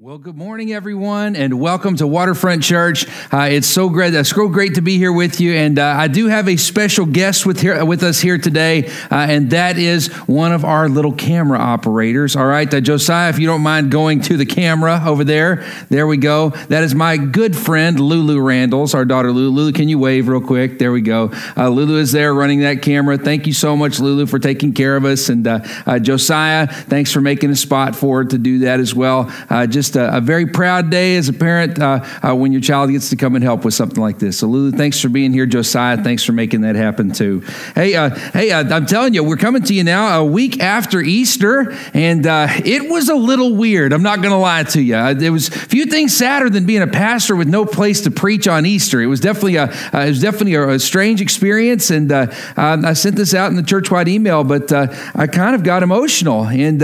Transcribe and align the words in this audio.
Well, 0.00 0.18
good 0.18 0.36
morning, 0.36 0.72
everyone, 0.72 1.34
and 1.34 1.58
welcome 1.58 1.96
to 1.96 2.06
Waterfront 2.06 2.62
Church. 2.62 3.04
Uh, 3.32 3.48
it's 3.50 3.66
so 3.66 3.88
great, 3.88 4.14
it's 4.14 4.30
so 4.30 4.46
great 4.46 4.76
to 4.76 4.80
be 4.80 4.96
here 4.96 5.12
with 5.12 5.40
you, 5.40 5.54
and 5.54 5.76
uh, 5.76 5.84
I 5.84 6.06
do 6.06 6.28
have 6.28 6.48
a 6.48 6.56
special 6.56 7.04
guest 7.04 7.44
with 7.44 7.60
here 7.60 7.84
with 7.84 8.04
us 8.04 8.20
here 8.20 8.38
today, 8.38 8.86
uh, 9.10 9.26
and 9.28 9.50
that 9.50 9.76
is 9.76 10.06
one 10.28 10.52
of 10.52 10.64
our 10.64 10.88
little 10.88 11.10
camera 11.10 11.58
operators. 11.58 12.36
All 12.36 12.46
right, 12.46 12.72
uh, 12.72 12.80
Josiah, 12.80 13.28
if 13.30 13.40
you 13.40 13.48
don't 13.48 13.62
mind 13.62 13.90
going 13.90 14.20
to 14.20 14.36
the 14.36 14.46
camera 14.46 15.02
over 15.04 15.24
there, 15.24 15.66
there 15.88 16.06
we 16.06 16.16
go. 16.16 16.50
That 16.68 16.84
is 16.84 16.94
my 16.94 17.16
good 17.16 17.56
friend 17.56 17.98
Lulu 17.98 18.38
Randles, 18.38 18.94
our 18.94 19.04
daughter 19.04 19.32
Lulu. 19.32 19.50
Lulu, 19.50 19.72
can 19.72 19.88
you 19.88 19.98
wave 19.98 20.28
real 20.28 20.40
quick? 20.40 20.78
There 20.78 20.92
we 20.92 21.00
go. 21.00 21.32
Uh, 21.56 21.70
Lulu 21.70 21.96
is 21.96 22.12
there 22.12 22.32
running 22.32 22.60
that 22.60 22.82
camera. 22.82 23.18
Thank 23.18 23.48
you 23.48 23.52
so 23.52 23.76
much, 23.76 23.98
Lulu, 23.98 24.26
for 24.26 24.38
taking 24.38 24.74
care 24.74 24.94
of 24.94 25.04
us, 25.04 25.28
and 25.28 25.44
uh, 25.44 25.98
Josiah, 25.98 26.68
thanks 26.68 27.10
for 27.10 27.20
making 27.20 27.50
a 27.50 27.56
spot 27.56 27.96
for 27.96 28.22
to 28.22 28.38
do 28.38 28.60
that 28.60 28.78
as 28.78 28.94
well. 28.94 29.28
just 29.66 29.87
just 29.88 29.96
a, 29.96 30.18
a, 30.18 30.20
very 30.20 30.46
proud 30.46 30.90
day 30.90 31.16
as 31.16 31.28
a 31.28 31.32
parent 31.32 31.78
uh, 31.78 32.04
uh, 32.22 32.34
when 32.34 32.52
your 32.52 32.60
child 32.60 32.90
gets 32.90 33.08
to 33.08 33.16
come 33.16 33.34
and 33.34 33.42
help 33.42 33.64
with 33.64 33.72
something 33.72 34.02
like 34.02 34.18
this. 34.18 34.38
So, 34.38 34.46
Lulu, 34.46 34.76
thanks 34.76 35.00
for 35.00 35.08
being 35.08 35.32
here. 35.32 35.46
Josiah, 35.46 35.96
thanks 35.96 36.24
for 36.24 36.32
making 36.32 36.60
that 36.62 36.76
happen 36.76 37.10
too. 37.10 37.40
Hey, 37.74 37.94
uh, 37.94 38.10
hey, 38.10 38.50
uh, 38.50 38.64
I'm 38.74 38.84
telling 38.84 39.14
you, 39.14 39.24
we're 39.24 39.36
coming 39.36 39.62
to 39.62 39.74
you 39.74 39.84
now 39.84 40.20
a 40.20 40.24
week 40.24 40.60
after 40.60 41.00
Easter, 41.00 41.74
and 41.94 42.26
uh, 42.26 42.48
it 42.64 42.90
was 42.90 43.08
a 43.08 43.14
little 43.14 43.56
weird. 43.56 43.94
I'm 43.94 44.02
not 44.02 44.18
going 44.18 44.32
to 44.32 44.38
lie 44.38 44.64
to 44.64 44.82
you. 44.82 44.94
Uh, 44.94 45.14
there 45.14 45.32
was 45.32 45.48
few 45.48 45.86
things 45.86 46.14
sadder 46.14 46.50
than 46.50 46.66
being 46.66 46.82
a 46.82 46.86
pastor 46.86 47.34
with 47.34 47.48
no 47.48 47.64
place 47.64 48.02
to 48.02 48.10
preach 48.10 48.46
on 48.46 48.66
Easter. 48.66 49.00
It 49.00 49.06
was 49.06 49.20
definitely 49.20 49.56
a, 49.56 49.70
it 49.70 50.08
was 50.08 50.20
definitely 50.20 50.54
a, 50.54 50.68
a 50.70 50.78
strange 50.78 51.22
experience, 51.22 51.90
and 51.90 52.12
I 52.12 52.92
sent 52.92 53.16
this 53.16 53.32
out 53.32 53.50
in 53.50 53.56
the 53.56 53.62
church-wide 53.62 54.08
email, 54.08 54.44
but 54.44 54.70
I 54.70 55.26
kind 55.26 55.54
of 55.54 55.62
got 55.62 55.82
emotional 55.82 56.46
and 56.46 56.80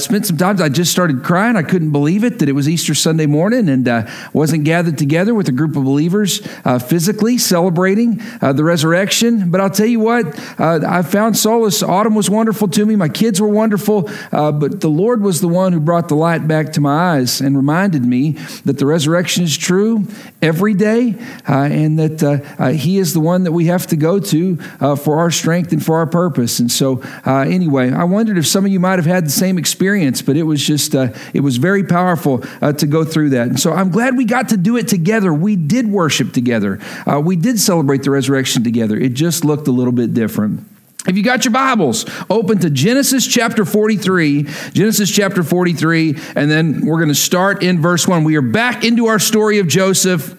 spent 0.00 0.26
some 0.26 0.36
time. 0.36 0.60
I 0.60 0.68
just 0.68 0.90
started 0.90 1.22
crying. 1.22 1.56
I 1.56 1.62
couldn't 1.62 1.90
believe 1.90 2.23
it 2.24 2.38
that 2.38 2.48
it 2.48 2.52
was 2.52 2.68
Easter 2.68 2.94
Sunday 2.94 3.26
morning 3.26 3.68
and 3.68 3.86
uh, 3.86 4.06
wasn't 4.32 4.64
gathered 4.64 4.98
together 4.98 5.34
with 5.34 5.48
a 5.48 5.52
group 5.52 5.76
of 5.76 5.84
believers 5.84 6.46
uh, 6.64 6.78
physically 6.78 7.38
celebrating 7.38 8.20
uh, 8.40 8.52
the 8.52 8.64
resurrection. 8.64 9.50
But 9.50 9.60
I'll 9.60 9.70
tell 9.70 9.86
you 9.86 10.00
what, 10.00 10.26
uh, 10.58 10.80
I 10.86 11.02
found 11.02 11.36
solace. 11.36 11.82
Autumn 11.82 12.14
was 12.14 12.30
wonderful 12.30 12.68
to 12.68 12.86
me. 12.86 12.96
My 12.96 13.08
kids 13.08 13.40
were 13.40 13.48
wonderful. 13.48 14.10
Uh, 14.32 14.52
but 14.52 14.80
the 14.80 14.88
Lord 14.88 15.22
was 15.22 15.40
the 15.40 15.48
one 15.48 15.72
who 15.72 15.80
brought 15.80 16.08
the 16.08 16.16
light 16.16 16.48
back 16.48 16.72
to 16.72 16.80
my 16.80 17.16
eyes 17.16 17.40
and 17.40 17.56
reminded 17.56 18.04
me 18.04 18.32
that 18.64 18.78
the 18.78 18.86
resurrection 18.86 19.44
is 19.44 19.56
true 19.56 20.06
every 20.42 20.74
day 20.74 21.16
and 21.46 21.98
that 21.98 22.74
He 22.76 22.98
is 22.98 23.12
the 23.12 23.20
one 23.20 23.44
that 23.44 23.52
we 23.52 23.66
have 23.66 23.86
to 23.88 23.96
go 23.96 24.18
to 24.18 24.56
for 24.96 25.18
our 25.18 25.30
strength 25.30 25.72
and 25.72 25.84
for 25.84 25.98
our 25.98 26.06
purpose. 26.06 26.58
And 26.58 26.70
so, 26.70 27.02
anyway, 27.26 27.92
I 27.92 28.04
wondered 28.04 28.38
if 28.38 28.46
some 28.46 28.64
of 28.64 28.72
you 28.72 28.80
might 28.80 28.98
have 28.98 29.06
had 29.06 29.26
the 29.26 29.30
same 29.30 29.58
experience, 29.58 30.22
but 30.22 30.36
it 30.36 30.44
was 30.44 30.64
just, 30.64 30.94
it 30.94 31.42
was 31.42 31.56
very 31.56 31.84
powerful 31.84 32.13
powerful 32.14 32.44
uh, 32.62 32.72
to 32.72 32.86
go 32.86 33.04
through 33.04 33.30
that. 33.30 33.48
And 33.48 33.60
so 33.60 33.72
I'm 33.72 33.90
glad 33.90 34.16
we 34.16 34.24
got 34.24 34.50
to 34.50 34.56
do 34.56 34.76
it 34.76 34.88
together. 34.88 35.32
We 35.32 35.56
did 35.56 35.88
worship 35.88 36.32
together, 36.32 36.80
uh, 37.06 37.20
we 37.20 37.36
did 37.36 37.58
celebrate 37.58 38.02
the 38.02 38.10
resurrection 38.10 38.64
together. 38.64 38.96
It 38.96 39.14
just 39.14 39.44
looked 39.44 39.68
a 39.68 39.72
little 39.72 39.92
bit 39.92 40.14
different. 40.14 40.68
If 41.06 41.18
you 41.18 41.22
got 41.22 41.44
your 41.44 41.52
Bibles, 41.52 42.06
open 42.30 42.60
to 42.60 42.70
Genesis 42.70 43.26
chapter 43.26 43.66
43, 43.66 44.44
Genesis 44.72 45.10
chapter 45.10 45.42
43, 45.42 46.16
and 46.34 46.50
then 46.50 46.86
we're 46.86 46.96
going 46.96 47.08
to 47.08 47.14
start 47.14 47.62
in 47.62 47.82
verse 47.82 48.08
1. 48.08 48.24
We 48.24 48.36
are 48.36 48.42
back 48.42 48.84
into 48.84 49.06
our 49.06 49.18
story 49.18 49.58
of 49.58 49.68
Joseph. 49.68 50.34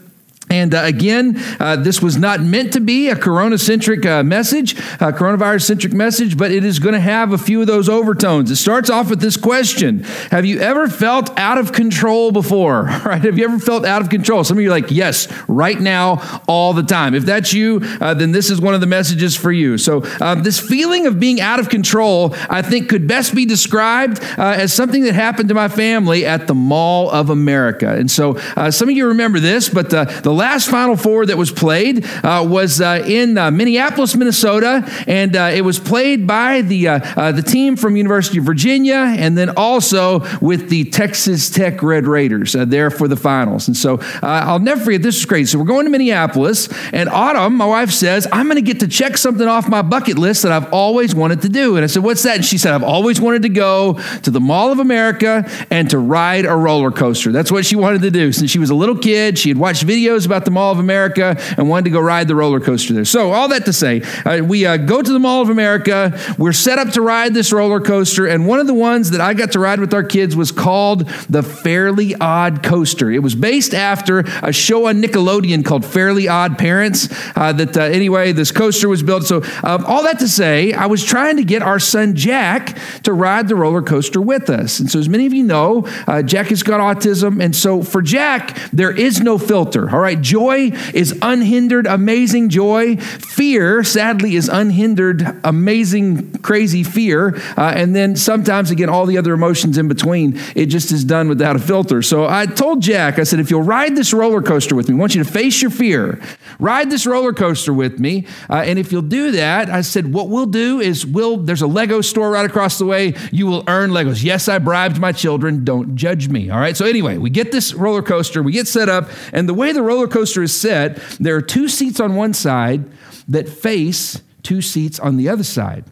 And 0.49 0.75
uh, 0.75 0.83
again, 0.83 1.41
uh, 1.59 1.75
this 1.77 2.01
was 2.01 2.17
not 2.17 2.39
meant 2.39 2.73
to 2.73 2.79
be 2.79 3.09
a 3.09 3.15
corona 3.15 3.57
centric 3.57 4.05
uh, 4.05 4.23
message, 4.23 4.75
coronavirus 4.75 5.63
centric 5.63 5.93
message, 5.93 6.37
but 6.37 6.51
it 6.51 6.63
is 6.63 6.77
going 6.77 6.93
to 6.93 6.99
have 6.99 7.33
a 7.33 7.37
few 7.37 7.61
of 7.61 7.67
those 7.67 7.89
overtones. 7.89 8.51
It 8.51 8.57
starts 8.57 8.89
off 8.89 9.09
with 9.09 9.19
this 9.19 9.37
question 9.37 10.03
Have 10.31 10.45
you 10.45 10.59
ever 10.59 10.87
felt 10.87 11.37
out 11.39 11.57
of 11.57 11.71
control 11.71 12.31
before? 12.31 12.89
Right? 13.05 13.23
Have 13.23 13.37
you 13.37 13.45
ever 13.45 13.59
felt 13.59 13.85
out 13.85 14.01
of 14.01 14.09
control? 14.09 14.43
Some 14.43 14.57
of 14.57 14.63
you 14.63 14.69
are 14.69 14.71
like, 14.71 14.89
Yes, 14.89 15.27
right 15.47 15.79
now, 15.79 16.41
all 16.47 16.73
the 16.73 16.81
time. 16.81 17.13
If 17.13 17.23
that's 17.25 17.53
you, 17.53 17.81
uh, 18.01 18.15
then 18.15 18.31
this 18.31 18.49
is 18.49 18.59
one 18.59 18.73
of 18.73 18.81
the 18.81 18.87
messages 18.87 19.35
for 19.35 19.51
you. 19.51 19.77
So, 19.77 20.01
uh, 20.19 20.35
this 20.35 20.59
feeling 20.59 21.05
of 21.05 21.19
being 21.19 21.39
out 21.39 21.59
of 21.59 21.69
control, 21.69 22.33
I 22.49 22.63
think, 22.63 22.89
could 22.89 23.07
best 23.07 23.35
be 23.35 23.45
described 23.45 24.23
uh, 24.37 24.55
as 24.57 24.73
something 24.73 25.03
that 25.03 25.13
happened 25.13 25.49
to 25.49 25.55
my 25.55 25.67
family 25.67 26.25
at 26.25 26.47
the 26.47 26.55
Mall 26.55 27.11
of 27.11 27.29
America. 27.29 27.93
And 27.93 28.09
so, 28.09 28.37
some 28.71 28.89
of 28.89 28.95
you 28.95 29.07
remember 29.07 29.39
this, 29.39 29.69
but 29.69 29.89
the 29.91 30.34
last 30.35 30.69
Final 30.69 30.95
Four 30.95 31.25
that 31.25 31.37
was 31.37 31.51
played 31.51 32.05
uh, 32.23 32.45
was 32.47 32.81
uh, 32.81 33.03
in 33.07 33.37
uh, 33.37 33.51
Minneapolis, 33.51 34.15
Minnesota, 34.15 34.87
and 35.07 35.35
uh, 35.35 35.51
it 35.53 35.61
was 35.61 35.79
played 35.79 36.27
by 36.27 36.61
the, 36.61 36.83
the 36.85 37.43
team 37.45 37.75
from 37.75 37.95
University 37.95 38.37
of 38.37 38.43
Virginia 38.43 39.15
and 39.17 39.37
then 39.37 39.49
also 39.57 40.19
with 40.39 40.69
the 40.69 40.85
Texas 40.85 41.49
Tech 41.49 41.81
Red 41.81 42.05
Raiders 42.05 42.53
there 42.53 42.89
for 42.89 43.07
the 43.07 43.15
finals. 43.15 43.67
And 43.67 43.75
so 43.75 43.99
I'll 44.21 44.59
never 44.59 44.83
forget, 44.83 45.01
this 45.01 45.17
is 45.17 45.25
great. 45.25 45.47
So 45.47 45.57
we're 45.59 45.65
going 45.65 45.85
to 45.85 45.91
Minneapolis, 45.91 46.69
and 46.91 47.09
Autumn, 47.09 47.55
my 47.55 47.65
wife, 47.65 47.91
says, 47.91 48.27
I'm 48.31 48.45
going 48.45 48.55
to 48.57 48.61
get 48.61 48.81
to 48.81 48.87
check 48.87 49.17
something 49.17 49.47
off 49.47 49.69
my 49.69 49.81
bucket 49.81 50.17
list 50.17 50.43
that 50.43 50.51
I've 50.51 50.71
always 50.73 51.15
wanted 51.15 51.41
to 51.43 51.49
do. 51.49 51.75
And 51.75 51.83
I 51.83 51.87
said, 51.87 52.03
What's 52.03 52.23
that? 52.23 52.37
And 52.37 52.45
she 52.45 52.57
said, 52.57 52.73
I've 52.73 52.83
always 52.83 53.21
wanted 53.21 53.43
to 53.43 53.49
go 53.49 53.99
to 54.23 54.31
the 54.31 54.39
Mall 54.39 54.71
of 54.71 54.79
America 54.79 55.49
and 55.69 55.89
to 55.89 55.97
ride 55.97 56.45
a 56.45 56.55
roller 56.55 56.91
coaster. 56.91 57.31
That's 57.31 57.51
what 57.51 57.65
she 57.65 57.75
wanted 57.75 58.01
to 58.01 58.11
do. 58.11 58.31
Since 58.31 58.51
she 58.51 58.59
was 58.59 58.69
a 58.69 58.75
little 58.75 58.97
kid, 58.97 59.37
she 59.37 59.49
had 59.49 59.57
watched 59.57 59.85
videos 59.85 60.24
about 60.25 60.45
the 60.45 60.51
Mall 60.51 60.71
of 60.71 60.79
America 60.79 61.35
and 61.57 61.69
wanted 61.69 61.85
to 61.85 61.89
go 61.91 61.99
ride 61.99 62.27
the 62.27 62.35
roller 62.35 62.59
coaster 62.59 62.93
there. 62.93 63.05
So, 63.05 63.31
all 63.31 63.47
that 63.49 63.65
to 63.65 63.73
say, 63.73 64.01
uh, 64.25 64.43
we 64.43 64.65
uh, 64.65 64.77
go 64.77 65.01
to 65.01 65.13
the 65.13 65.19
Mall 65.19 65.41
of 65.41 65.49
America. 65.49 66.17
We're 66.37 66.53
set 66.53 66.79
up 66.79 66.89
to 66.93 67.01
ride 67.01 67.33
this 67.33 67.51
roller 67.51 67.79
coaster. 67.79 68.25
And 68.25 68.47
one 68.47 68.59
of 68.59 68.67
the 68.67 68.73
ones 68.73 69.11
that 69.11 69.21
I 69.21 69.33
got 69.33 69.51
to 69.53 69.59
ride 69.59 69.79
with 69.79 69.93
our 69.93 70.03
kids 70.03 70.35
was 70.35 70.51
called 70.51 71.07
the 71.29 71.43
Fairly 71.43 72.15
Odd 72.15 72.63
Coaster. 72.63 73.11
It 73.11 73.19
was 73.19 73.35
based 73.35 73.73
after 73.73 74.19
a 74.41 74.51
show 74.51 74.87
on 74.87 75.01
Nickelodeon 75.01 75.63
called 75.65 75.85
Fairly 75.85 76.27
Odd 76.27 76.57
Parents. 76.57 77.07
Uh, 77.35 77.53
that, 77.53 77.77
uh, 77.77 77.81
anyway, 77.81 78.31
this 78.31 78.51
coaster 78.51 78.89
was 78.89 79.03
built. 79.03 79.23
So, 79.23 79.43
um, 79.63 79.85
all 79.85 80.03
that 80.03 80.19
to 80.19 80.27
say, 80.27 80.73
I 80.73 80.85
was 80.87 81.03
trying 81.03 81.37
to 81.37 81.43
get 81.43 81.61
our 81.61 81.79
son 81.79 82.15
Jack 82.15 82.77
to 83.03 83.13
ride 83.13 83.47
the 83.47 83.55
roller 83.55 83.81
coaster 83.81 84.21
with 84.21 84.49
us. 84.49 84.79
And 84.79 84.89
so, 84.89 84.99
as 84.99 85.09
many 85.09 85.25
of 85.25 85.33
you 85.33 85.43
know, 85.43 85.87
uh, 86.07 86.21
Jack 86.21 86.47
has 86.47 86.63
got 86.63 86.79
autism. 86.79 87.43
And 87.43 87.55
so, 87.55 87.83
for 87.83 88.01
Jack, 88.01 88.57
there 88.71 88.91
is 88.91 89.21
no 89.21 89.37
filter. 89.37 89.89
All 89.89 89.99
right, 89.99 90.14
joy 90.15 90.71
is 90.93 91.17
unhindered, 91.21 91.87
amazing 91.87 92.49
joy. 92.49 92.97
Fear, 92.97 93.83
sadly, 93.83 94.35
is 94.35 94.49
unhindered, 94.49 95.39
amazing, 95.43 96.33
crazy 96.39 96.83
fear. 96.83 97.35
Uh, 97.57 97.73
and 97.75 97.95
then 97.95 98.15
sometimes, 98.15 98.71
again, 98.71 98.89
all 98.89 99.05
the 99.05 99.17
other 99.17 99.33
emotions 99.33 99.77
in 99.77 99.87
between, 99.87 100.39
it 100.55 100.67
just 100.67 100.91
is 100.91 101.03
done 101.03 101.27
without 101.29 101.55
a 101.55 101.59
filter. 101.59 102.01
So 102.01 102.27
I 102.27 102.45
told 102.45 102.81
Jack, 102.81 103.19
I 103.19 103.23
said, 103.23 103.39
if 103.39 103.49
you'll 103.49 103.61
ride 103.63 103.95
this 103.95 104.13
roller 104.13 104.41
coaster 104.41 104.75
with 104.75 104.89
me, 104.89 104.95
I 104.95 104.97
want 104.97 105.15
you 105.15 105.23
to 105.23 105.29
face 105.29 105.61
your 105.61 105.71
fear. 105.71 106.21
Ride 106.59 106.89
this 106.89 107.05
roller 107.05 107.33
coaster 107.33 107.73
with 107.73 107.99
me. 107.99 108.25
Uh, 108.49 108.63
and 108.65 108.79
if 108.79 108.91
you'll 108.91 109.01
do 109.01 109.31
that, 109.31 109.69
I 109.69 109.81
said, 109.81 110.13
what 110.13 110.29
we'll 110.29 110.45
do 110.45 110.79
is 110.79 111.05
we'll, 111.05 111.37
there's 111.37 111.61
a 111.61 111.67
Lego 111.67 112.01
store 112.01 112.31
right 112.31 112.45
across 112.45 112.77
the 112.77 112.85
way. 112.85 113.13
You 113.31 113.47
will 113.47 113.63
earn 113.67 113.91
Legos. 113.91 114.23
Yes, 114.23 114.47
I 114.47 114.59
bribed 114.59 114.99
my 114.99 115.11
children. 115.11 115.63
Don't 115.65 115.95
judge 115.95 116.29
me. 116.29 116.49
All 116.49 116.59
right. 116.59 116.75
So 116.77 116.85
anyway, 116.85 117.17
we 117.17 117.29
get 117.29 117.51
this 117.51 117.73
roller 117.73 118.01
coaster, 118.01 118.41
we 118.41 118.51
get 118.51 118.67
set 118.67 118.89
up, 118.89 119.09
and 119.33 119.49
the 119.49 119.53
way 119.53 119.71
the 119.71 119.81
roller 119.81 120.04
coaster 120.07 120.43
is 120.43 120.53
set, 120.53 120.97
there 121.19 121.35
are 121.35 121.41
two 121.41 121.67
seats 121.67 121.99
on 121.99 122.15
one 122.15 122.33
side 122.33 122.85
that 123.27 123.49
face 123.49 124.21
two 124.43 124.61
seats 124.61 124.99
on 124.99 125.17
the 125.17 125.29
other 125.29 125.43
side. 125.43 125.85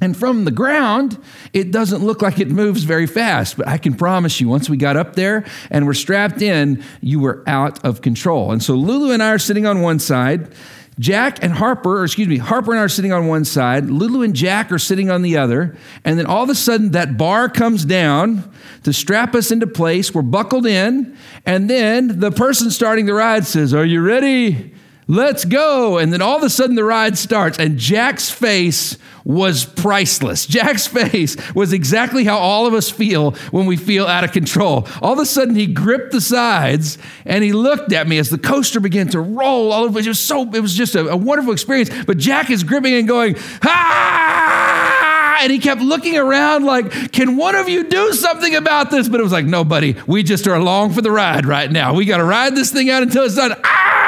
And 0.00 0.16
from 0.16 0.44
the 0.44 0.50
ground, 0.50 1.16
it 1.52 1.70
doesn't 1.70 2.04
look 2.04 2.22
like 2.22 2.40
it 2.40 2.48
moves 2.48 2.82
very 2.82 3.06
fast, 3.06 3.56
but 3.56 3.68
I 3.68 3.78
can 3.78 3.94
promise 3.94 4.40
you, 4.40 4.48
once 4.48 4.68
we 4.68 4.76
got 4.76 4.96
up 4.96 5.14
there 5.14 5.44
and 5.70 5.86
we're 5.86 5.94
strapped 5.94 6.42
in, 6.42 6.82
you 7.00 7.20
were 7.20 7.44
out 7.46 7.84
of 7.84 8.00
control. 8.00 8.50
And 8.50 8.60
so 8.60 8.74
Lulu 8.74 9.12
and 9.12 9.22
I 9.22 9.30
are 9.30 9.38
sitting 9.38 9.64
on 9.64 9.80
one 9.80 10.00
side. 10.00 10.52
Jack 10.98 11.42
and 11.42 11.52
Harper, 11.52 12.00
or 12.00 12.04
excuse 12.04 12.28
me, 12.28 12.36
Harper 12.36 12.72
and 12.72 12.80
I 12.80 12.84
are 12.84 12.88
sitting 12.88 13.12
on 13.12 13.26
one 13.26 13.44
side, 13.44 13.86
Lulu 13.86 14.22
and 14.22 14.34
Jack 14.34 14.70
are 14.70 14.78
sitting 14.78 15.10
on 15.10 15.22
the 15.22 15.38
other, 15.38 15.76
and 16.04 16.18
then 16.18 16.26
all 16.26 16.42
of 16.42 16.50
a 16.50 16.54
sudden 16.54 16.90
that 16.90 17.16
bar 17.16 17.48
comes 17.48 17.84
down 17.84 18.50
to 18.82 18.92
strap 18.92 19.34
us 19.34 19.50
into 19.50 19.66
place. 19.66 20.14
We're 20.14 20.22
buckled 20.22 20.66
in, 20.66 21.16
and 21.46 21.70
then 21.70 22.20
the 22.20 22.30
person 22.30 22.70
starting 22.70 23.06
the 23.06 23.14
ride 23.14 23.46
says, 23.46 23.72
Are 23.72 23.84
you 23.84 24.02
ready? 24.02 24.74
Let's 25.08 25.44
go. 25.44 25.98
And 25.98 26.12
then 26.12 26.22
all 26.22 26.36
of 26.36 26.42
a 26.42 26.50
sudden 26.50 26.76
the 26.76 26.84
ride 26.84 27.18
starts, 27.18 27.58
and 27.58 27.78
Jack's 27.78 28.30
face 28.30 28.96
was 29.24 29.64
priceless. 29.64 30.46
Jack's 30.52 30.86
face 30.86 31.36
was 31.54 31.72
exactly 31.72 32.24
how 32.24 32.38
all 32.38 32.66
of 32.66 32.74
us 32.74 32.90
feel 32.90 33.32
when 33.50 33.66
we 33.66 33.76
feel 33.76 34.06
out 34.06 34.24
of 34.24 34.32
control. 34.32 34.86
All 35.00 35.12
of 35.12 35.18
a 35.18 35.26
sudden, 35.26 35.54
he 35.54 35.66
gripped 35.66 36.12
the 36.12 36.20
sides 36.20 36.98
and 37.24 37.44
he 37.44 37.52
looked 37.52 37.92
at 37.92 38.08
me 38.08 38.18
as 38.18 38.30
the 38.30 38.38
coaster 38.38 38.80
began 38.80 39.08
to 39.08 39.20
roll 39.20 39.72
all 39.72 39.84
over. 39.84 39.98
It 39.98 40.06
was 40.06 40.20
so, 40.20 40.42
it 40.52 40.60
was 40.60 40.74
just 40.74 40.94
a, 40.94 41.08
a 41.08 41.16
wonderful 41.16 41.52
experience. 41.52 41.90
But 42.04 42.18
Jack 42.18 42.50
is 42.50 42.64
gripping 42.64 42.94
and 42.94 43.06
going, 43.06 43.36
ah! 43.62 45.38
And 45.42 45.50
he 45.50 45.58
kept 45.58 45.80
looking 45.80 46.16
around 46.16 46.64
like, 46.64 47.10
can 47.10 47.36
one 47.36 47.56
of 47.56 47.68
you 47.68 47.84
do 47.84 48.12
something 48.12 48.54
about 48.54 48.92
this? 48.92 49.08
But 49.08 49.18
it 49.18 49.24
was 49.24 49.32
like, 49.32 49.44
no, 49.44 49.64
buddy, 49.64 49.96
we 50.06 50.22
just 50.22 50.46
are 50.46 50.54
along 50.54 50.92
for 50.92 51.02
the 51.02 51.10
ride 51.10 51.46
right 51.46 51.70
now. 51.70 51.94
We 51.94 52.04
got 52.04 52.18
to 52.18 52.24
ride 52.24 52.54
this 52.54 52.70
thing 52.72 52.90
out 52.90 53.02
until 53.02 53.24
it's 53.24 53.34
done. 53.34 53.52
Ah! 53.64 54.01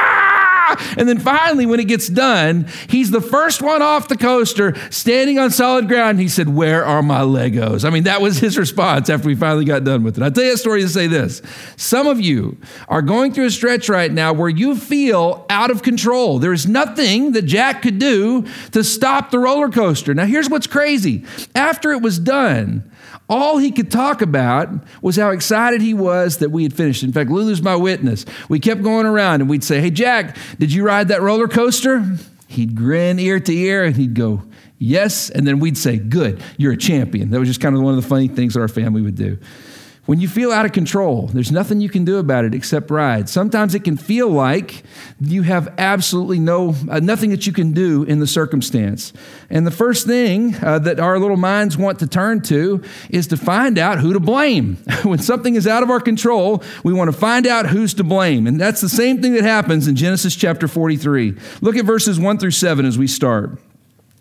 And 0.97 1.09
then 1.09 1.19
finally, 1.19 1.67
when 1.67 1.81
it 1.81 1.89
gets 1.89 2.09
done, 2.09 2.67
he's 2.89 3.11
the 3.11 3.21
first 3.21 3.61
one 3.63 3.83
off 3.83 4.09
the 4.09 4.17
coaster, 4.17 4.75
standing 4.91 5.39
on 5.39 5.51
solid 5.51 5.89
ground. 5.89 6.21
He 6.21 6.29
said, 6.29 6.49
Where 6.49 6.85
are 6.85 7.03
my 7.03 7.21
Legos? 7.21 7.85
I 7.85 7.91
mean, 7.91 8.05
that 8.05 8.21
was 8.21 8.39
his 8.39 8.57
response 8.57 9.11
after 9.11 9.27
we 9.27 9.35
finally 9.35 9.65
got 9.65 9.85
done 9.85 10.05
with 10.05 10.17
it. 10.17 10.23
I'll 10.23 10.31
tell 10.31 10.45
you 10.45 10.55
a 10.55 10.57
story 10.57 10.83
to 10.83 10.89
say 10.89 11.07
this. 11.07 11.43
Some 11.77 12.07
of 12.07 12.21
you 12.21 12.59
are 12.89 13.03
going 13.03 13.33
through 13.33 13.47
a 13.47 13.51
stretch 13.51 13.89
right 13.89 14.11
now 14.11 14.33
where 14.33 14.49
you 14.49 14.77
feel 14.77 15.45
out 15.51 15.71
of 15.71 15.83
control. 15.83 16.39
There 16.39 16.53
is 16.53 16.67
nothing 16.67 17.33
that 17.33 17.43
Jack 17.43 17.83
could 17.83 17.99
do 17.99 18.47
to 18.73 18.85
stop 18.85 19.31
the 19.31 19.39
roller 19.39 19.69
coaster. 19.69 20.15
Now, 20.15 20.27
here's 20.27 20.49
what's 20.49 20.67
crazy. 20.67 21.25
After 21.55 21.93
it 21.93 22.03
was 22.03 22.19
done, 22.19 22.91
all 23.29 23.59
he 23.59 23.71
could 23.71 23.91
talk 23.91 24.21
about 24.21 24.69
was 25.01 25.17
how 25.17 25.31
excited 25.31 25.81
he 25.81 25.95
was 25.95 26.39
that 26.39 26.51
we 26.51 26.63
had 26.63 26.73
finished. 26.73 27.03
In 27.03 27.13
fact, 27.13 27.31
Lulu's 27.31 27.63
my 27.63 27.77
witness. 27.77 28.25
We 28.49 28.61
kept 28.61 28.83
going 28.83 29.07
around 29.07 29.41
and 29.41 29.49
we'd 29.49 29.65
say, 29.65 29.81
Hey, 29.81 29.91
Jack, 29.91 30.37
did 30.59 30.73
you 30.73 30.85
ride 30.85 31.09
that 31.09 31.23
roller 31.23 31.49
coaster? 31.49 32.05
He'd 32.49 32.75
grin 32.77 33.19
ear 33.19 33.41
to 33.41 33.53
ear 33.53 33.85
and 33.85 33.97
he'd 33.97 34.15
go, 34.15 34.43
Yes. 34.79 35.31
And 35.31 35.47
then 35.47 35.61
we'd 35.61 35.79
say, 35.79 35.97
Good, 35.97 36.43
you're 36.59 36.73
a 36.73 36.77
champion. 36.77 37.31
That 37.31 37.39
was 37.41 37.49
just 37.49 37.61
kind 37.61 37.75
of 37.75 37.81
one 37.81 37.97
of 37.97 38.03
the 38.03 38.09
funny 38.09 38.29
things 38.29 38.55
that 38.55 38.61
our 38.61 38.69
family 38.69 39.01
would 39.01 39.17
do. 39.17 39.39
When 40.07 40.21
you 40.21 40.29
feel 40.29 40.53
out 40.53 40.67
of 40.67 40.73
control, 40.73 41.29
there's 41.29 41.51
nothing 41.51 41.81
you 41.81 41.89
can 41.89 42.05
do 42.05 42.19
about 42.19 42.45
it 42.45 42.55
except 42.55 42.91
ride. 42.91 43.27
Sometimes 43.31 43.75
it 43.75 43.85
can 43.85 43.97
feel 43.97 44.29
like 44.29 44.83
you 45.19 45.43
have 45.43 45.73
absolutely 45.79 46.39
no 46.39 46.75
uh, 46.91 47.01
nothing 47.01 47.31
that 47.31 47.47
you 47.47 47.55
can 47.55 47.73
do 47.73 48.03
in 48.03 48.19
the 48.19 48.27
circumstance. 48.27 49.15
And 49.49 49.67
the 49.67 49.71
first 49.71 50.07
thing 50.07 50.57
uh, 50.63 50.79
that 50.81 51.01
our 51.01 51.19
little 51.19 51.39
minds 51.39 51.79
want 51.79 52.01
to 52.01 52.07
turn 52.07 52.43
to 52.43 52.83
is 53.09 53.27
to 53.29 53.39
find 53.39 53.79
out 53.79 53.99
who 53.99 54.13
to 54.13 54.21
blame. 54.21 54.77
when 55.05 55.21
something 55.21 55.55
is 55.55 55.67
out 55.67 55.83
of 55.83 55.89
our 55.89 56.01
control, 56.01 56.63
we 56.83 56.93
want 56.93 57.11
to 57.11 57.17
find 57.17 57.47
out 57.47 57.67
who's 57.67 57.95
to 57.95 58.05
blame. 58.05 58.47
And 58.47 58.61
that's 58.61 58.83
the 58.83 58.91
same 58.91 59.23
thing 59.23 59.33
that 59.35 59.45
happens 59.45 59.89
in 59.89 59.97
Genesis 59.97 60.37
chapter 60.37 60.69
43. 60.69 61.35
Look 61.63 61.77
at 61.77 61.87
verses 61.87 62.21
1 62.21 62.39
through 62.39 62.51
7 62.51 62.85
as 62.85 62.99
we 62.99 63.07
start. 63.07 63.59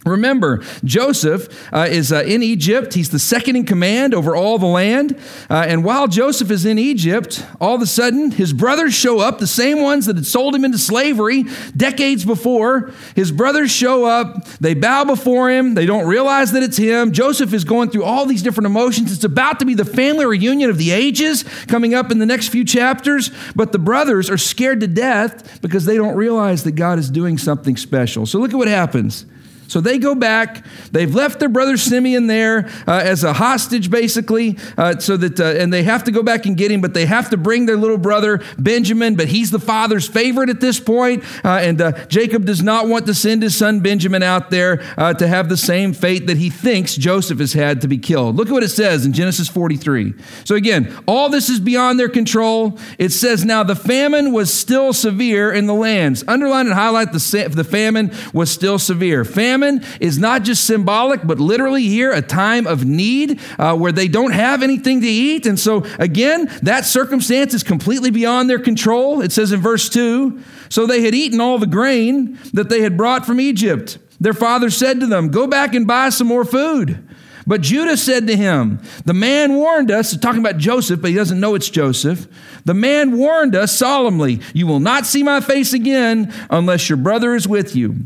Remember, 0.05 0.61
Joseph 0.83 1.47
uh, 1.73 1.87
is 1.89 2.11
uh, 2.11 2.23
in 2.25 2.43
Egypt. 2.43 2.93
He's 2.93 3.09
the 3.09 3.19
second 3.19 3.55
in 3.55 3.65
command 3.65 4.13
over 4.13 4.35
all 4.35 4.57
the 4.57 4.65
land. 4.65 5.17
Uh, 5.49 5.65
and 5.67 5.85
while 5.85 6.07
Joseph 6.07 6.51
is 6.51 6.65
in 6.65 6.77
Egypt, 6.77 7.45
all 7.61 7.75
of 7.75 7.81
a 7.81 7.85
sudden, 7.85 8.31
his 8.31 8.51
brothers 8.51 8.93
show 8.93 9.19
up, 9.19 9.39
the 9.39 9.47
same 9.47 9.81
ones 9.81 10.05
that 10.07 10.17
had 10.17 10.25
sold 10.25 10.55
him 10.55 10.65
into 10.65 10.77
slavery 10.77 11.45
decades 11.75 12.25
before. 12.25 12.91
His 13.15 13.31
brothers 13.31 13.71
show 13.71 14.05
up. 14.05 14.45
They 14.59 14.73
bow 14.73 15.05
before 15.05 15.49
him. 15.49 15.73
They 15.73 15.85
don't 15.85 16.05
realize 16.05 16.51
that 16.51 16.63
it's 16.63 16.77
him. 16.77 17.13
Joseph 17.13 17.53
is 17.53 17.63
going 17.63 17.89
through 17.89 18.03
all 18.03 18.25
these 18.25 18.43
different 18.43 18.65
emotions. 18.65 19.11
It's 19.13 19.23
about 19.23 19.59
to 19.59 19.65
be 19.65 19.73
the 19.73 19.85
family 19.85 20.25
reunion 20.25 20.69
of 20.69 20.77
the 20.77 20.91
ages 20.91 21.43
coming 21.67 21.93
up 21.93 22.11
in 22.11 22.19
the 22.19 22.25
next 22.25 22.49
few 22.49 22.65
chapters. 22.65 23.31
But 23.55 23.71
the 23.71 23.79
brothers 23.79 24.29
are 24.29 24.37
scared 24.37 24.81
to 24.81 24.87
death 24.87 25.61
because 25.61 25.85
they 25.85 25.95
don't 25.95 26.15
realize 26.15 26.65
that 26.65 26.73
God 26.73 26.99
is 26.99 27.09
doing 27.09 27.37
something 27.37 27.77
special. 27.77 28.25
So 28.25 28.39
look 28.39 28.51
at 28.51 28.57
what 28.57 28.67
happens. 28.67 29.25
So 29.73 29.81
they 29.81 29.97
go 29.97 30.13
back. 30.13 30.63
They've 30.91 31.15
left 31.15 31.39
their 31.39 31.49
brother 31.49 31.77
Simeon 31.77 32.27
there 32.27 32.69
uh, 32.87 33.01
as 33.03 33.23
a 33.23 33.33
hostage, 33.33 33.89
basically, 33.89 34.59
uh, 34.77 34.99
so 34.99 35.17
that, 35.17 35.39
uh, 35.39 35.45
and 35.59 35.73
they 35.73 35.81
have 35.81 36.03
to 36.03 36.11
go 36.11 36.21
back 36.21 36.45
and 36.45 36.55
get 36.55 36.69
him, 36.69 36.79
but 36.79 36.93
they 36.93 37.07
have 37.07 37.31
to 37.31 37.37
bring 37.37 37.65
their 37.65 37.75
little 37.75 37.97
brother 37.97 38.43
Benjamin, 38.59 39.15
but 39.15 39.29
he's 39.29 39.49
the 39.49 39.59
father's 39.59 40.07
favorite 40.07 40.51
at 40.51 40.61
this 40.61 40.79
point, 40.79 41.23
uh, 41.43 41.57
and 41.63 41.81
uh, 41.81 42.05
Jacob 42.05 42.45
does 42.45 42.61
not 42.61 42.87
want 42.87 43.07
to 43.07 43.15
send 43.15 43.41
his 43.41 43.55
son 43.55 43.79
Benjamin 43.79 44.21
out 44.21 44.51
there 44.51 44.83
uh, 44.95 45.11
to 45.15 45.27
have 45.27 45.49
the 45.49 45.57
same 45.57 45.91
fate 45.91 46.27
that 46.27 46.37
he 46.37 46.51
thinks 46.51 46.95
Joseph 46.95 47.39
has 47.39 47.53
had 47.53 47.81
to 47.81 47.87
be 47.87 47.97
killed. 47.97 48.35
Look 48.35 48.49
at 48.49 48.53
what 48.53 48.61
it 48.61 48.69
says 48.69 49.07
in 49.07 49.13
Genesis 49.13 49.49
43. 49.49 50.13
So 50.45 50.53
again, 50.53 50.95
all 51.07 51.29
this 51.29 51.49
is 51.49 51.59
beyond 51.59 51.99
their 51.99 52.09
control. 52.09 52.77
It 52.99 53.11
says, 53.11 53.43
Now 53.43 53.63
the 53.63 53.75
famine 53.75 54.33
was 54.33 54.53
still 54.53 54.93
severe 54.93 55.51
in 55.51 55.65
the 55.65 55.73
lands. 55.73 56.23
Underline 56.27 56.67
and 56.67 56.75
highlight 56.75 57.11
the, 57.11 57.49
the 57.51 57.63
famine 57.63 58.11
was 58.33 58.51
still 58.51 58.77
severe. 58.77 59.25
Famine 59.25 59.62
famine 59.63 59.83
is 59.99 60.17
not 60.17 60.43
just 60.43 60.65
symbolic, 60.65 61.25
but 61.25 61.39
literally 61.39 61.83
here 61.83 62.11
a 62.11 62.21
time 62.21 62.67
of 62.67 62.85
need 62.85 63.39
uh, 63.57 63.75
where 63.75 63.91
they 63.91 64.07
don't 64.07 64.31
have 64.31 64.63
anything 64.63 65.01
to 65.01 65.07
eat. 65.07 65.45
And 65.45 65.59
so, 65.59 65.85
again, 65.99 66.49
that 66.63 66.85
circumstance 66.85 67.53
is 67.53 67.63
completely 67.63 68.11
beyond 68.11 68.49
their 68.49 68.59
control. 68.59 69.21
It 69.21 69.31
says 69.31 69.51
in 69.51 69.61
verse 69.61 69.89
2 69.89 70.41
So 70.69 70.85
they 70.85 71.01
had 71.01 71.15
eaten 71.15 71.41
all 71.41 71.57
the 71.57 71.67
grain 71.67 72.37
that 72.53 72.69
they 72.69 72.81
had 72.81 72.97
brought 72.97 73.25
from 73.25 73.39
Egypt. 73.39 73.97
Their 74.19 74.33
father 74.33 74.69
said 74.69 74.99
to 74.99 75.07
them, 75.07 75.29
Go 75.29 75.47
back 75.47 75.73
and 75.73 75.87
buy 75.87 76.09
some 76.09 76.27
more 76.27 76.45
food. 76.45 77.09
But 77.45 77.59
Judah 77.59 77.97
said 77.97 78.27
to 78.27 78.37
him, 78.37 78.79
The 79.03 79.13
man 79.13 79.55
warned 79.55 79.91
us, 79.91 80.15
talking 80.15 80.39
about 80.39 80.57
Joseph, 80.57 81.01
but 81.01 81.09
he 81.09 81.15
doesn't 81.15 81.41
know 81.41 81.55
it's 81.55 81.69
Joseph. 81.69 82.25
The 82.63 82.73
man 82.73 83.17
warned 83.17 83.53
us 83.53 83.77
solemnly, 83.77 84.39
You 84.53 84.65
will 84.65 84.79
not 84.79 85.05
see 85.05 85.23
my 85.23 85.41
face 85.41 85.73
again 85.73 86.33
unless 86.49 86.87
your 86.87 86.97
brother 86.97 87.35
is 87.35 87.47
with 87.47 87.75
you. 87.75 88.05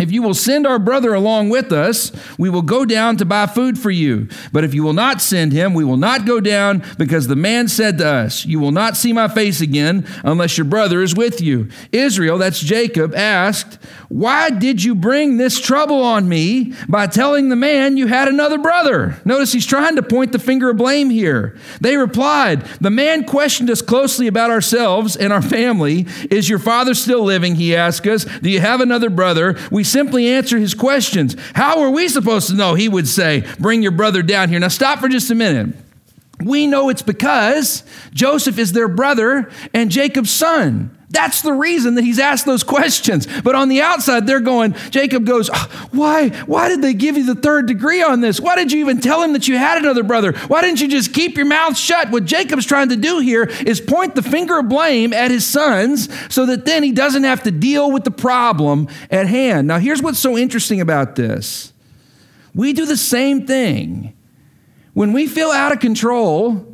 If 0.00 0.10
you 0.10 0.22
will 0.22 0.34
send 0.34 0.66
our 0.66 0.78
brother 0.78 1.12
along 1.12 1.50
with 1.50 1.72
us, 1.72 2.10
we 2.38 2.48
will 2.48 2.62
go 2.62 2.86
down 2.86 3.18
to 3.18 3.26
buy 3.26 3.46
food 3.46 3.78
for 3.78 3.90
you. 3.90 4.28
But 4.50 4.64
if 4.64 4.72
you 4.72 4.82
will 4.82 4.94
not 4.94 5.20
send 5.20 5.52
him, 5.52 5.74
we 5.74 5.84
will 5.84 5.98
not 5.98 6.24
go 6.24 6.40
down, 6.40 6.82
because 6.96 7.26
the 7.26 7.36
man 7.36 7.68
said 7.68 7.98
to 7.98 8.06
us, 8.06 8.46
You 8.46 8.58
will 8.60 8.72
not 8.72 8.96
see 8.96 9.12
my 9.12 9.28
face 9.28 9.60
again 9.60 10.06
unless 10.24 10.56
your 10.56 10.64
brother 10.64 11.02
is 11.02 11.14
with 11.14 11.40
you. 11.40 11.68
Israel, 11.92 12.38
that's 12.38 12.60
Jacob, 12.60 13.14
asked, 13.14 13.78
Why 14.08 14.48
did 14.48 14.82
you 14.82 14.94
bring 14.94 15.36
this 15.36 15.60
trouble 15.60 16.02
on 16.02 16.28
me 16.28 16.72
by 16.88 17.06
telling 17.06 17.50
the 17.50 17.56
man 17.56 17.98
you 17.98 18.06
had 18.06 18.28
another 18.28 18.58
brother? 18.58 19.20
Notice 19.26 19.52
he's 19.52 19.66
trying 19.66 19.96
to 19.96 20.02
point 20.02 20.32
the 20.32 20.38
finger 20.38 20.70
of 20.70 20.78
blame 20.78 21.10
here. 21.10 21.58
They 21.80 21.96
replied, 21.96 22.62
The 22.80 22.90
man 22.90 23.24
questioned 23.24 23.68
us 23.68 23.82
closely 23.82 24.26
about 24.26 24.50
ourselves 24.50 25.14
and 25.14 25.30
our 25.32 25.42
family. 25.42 26.06
Is 26.30 26.48
your 26.48 26.58
father 26.58 26.94
still 26.94 27.22
living? 27.22 27.56
He 27.56 27.76
asked 27.76 28.06
us. 28.06 28.24
Do 28.24 28.48
you 28.48 28.60
have 28.60 28.80
another 28.80 29.10
brother? 29.10 29.58
We 29.70 29.84
simply 29.90 30.28
answer 30.28 30.58
his 30.58 30.74
questions. 30.74 31.36
How 31.54 31.80
are 31.80 31.90
we 31.90 32.08
supposed 32.08 32.48
to 32.48 32.54
know? 32.54 32.74
He 32.74 32.88
would 32.88 33.08
say, 33.08 33.44
Bring 33.58 33.82
your 33.82 33.92
brother 33.92 34.22
down 34.22 34.48
here. 34.48 34.58
Now, 34.58 34.68
stop 34.68 35.00
for 35.00 35.08
just 35.08 35.30
a 35.30 35.34
minute. 35.34 35.74
We 36.42 36.66
know 36.66 36.88
it's 36.88 37.02
because 37.02 37.84
Joseph 38.14 38.58
is 38.58 38.72
their 38.72 38.88
brother 38.88 39.50
and 39.74 39.90
Jacob's 39.90 40.30
son. 40.30 40.96
That's 41.12 41.42
the 41.42 41.52
reason 41.52 41.96
that 41.96 42.04
he's 42.04 42.20
asked 42.20 42.46
those 42.46 42.62
questions. 42.62 43.26
But 43.42 43.56
on 43.56 43.68
the 43.68 43.80
outside, 43.80 44.28
they're 44.28 44.38
going, 44.38 44.74
Jacob 44.90 45.26
goes, 45.26 45.50
oh, 45.52 45.88
Why? 45.90 46.28
Why 46.46 46.68
did 46.68 46.82
they 46.82 46.94
give 46.94 47.16
you 47.16 47.24
the 47.24 47.34
third 47.34 47.66
degree 47.66 48.00
on 48.00 48.20
this? 48.20 48.40
Why 48.40 48.54
did 48.54 48.70
you 48.70 48.78
even 48.78 49.00
tell 49.00 49.20
him 49.20 49.32
that 49.32 49.48
you 49.48 49.58
had 49.58 49.78
another 49.78 50.04
brother? 50.04 50.32
Why 50.46 50.62
didn't 50.62 50.80
you 50.80 50.86
just 50.86 51.12
keep 51.12 51.36
your 51.36 51.46
mouth 51.46 51.76
shut? 51.76 52.10
What 52.10 52.26
Jacob's 52.26 52.64
trying 52.64 52.90
to 52.90 52.96
do 52.96 53.18
here 53.18 53.42
is 53.42 53.80
point 53.80 54.14
the 54.14 54.22
finger 54.22 54.60
of 54.60 54.68
blame 54.68 55.12
at 55.12 55.32
his 55.32 55.44
sons 55.44 56.08
so 56.32 56.46
that 56.46 56.64
then 56.64 56.84
he 56.84 56.92
doesn't 56.92 57.24
have 57.24 57.42
to 57.42 57.50
deal 57.50 57.90
with 57.90 58.04
the 58.04 58.12
problem 58.12 58.86
at 59.10 59.26
hand. 59.26 59.66
Now, 59.66 59.80
here's 59.80 60.00
what's 60.00 60.20
so 60.20 60.38
interesting 60.38 60.80
about 60.80 61.16
this 61.16 61.72
we 62.54 62.72
do 62.72 62.86
the 62.86 62.96
same 62.96 63.46
thing. 63.48 64.16
When 64.92 65.12
we 65.12 65.26
feel 65.26 65.50
out 65.50 65.72
of 65.72 65.80
control, 65.80 66.66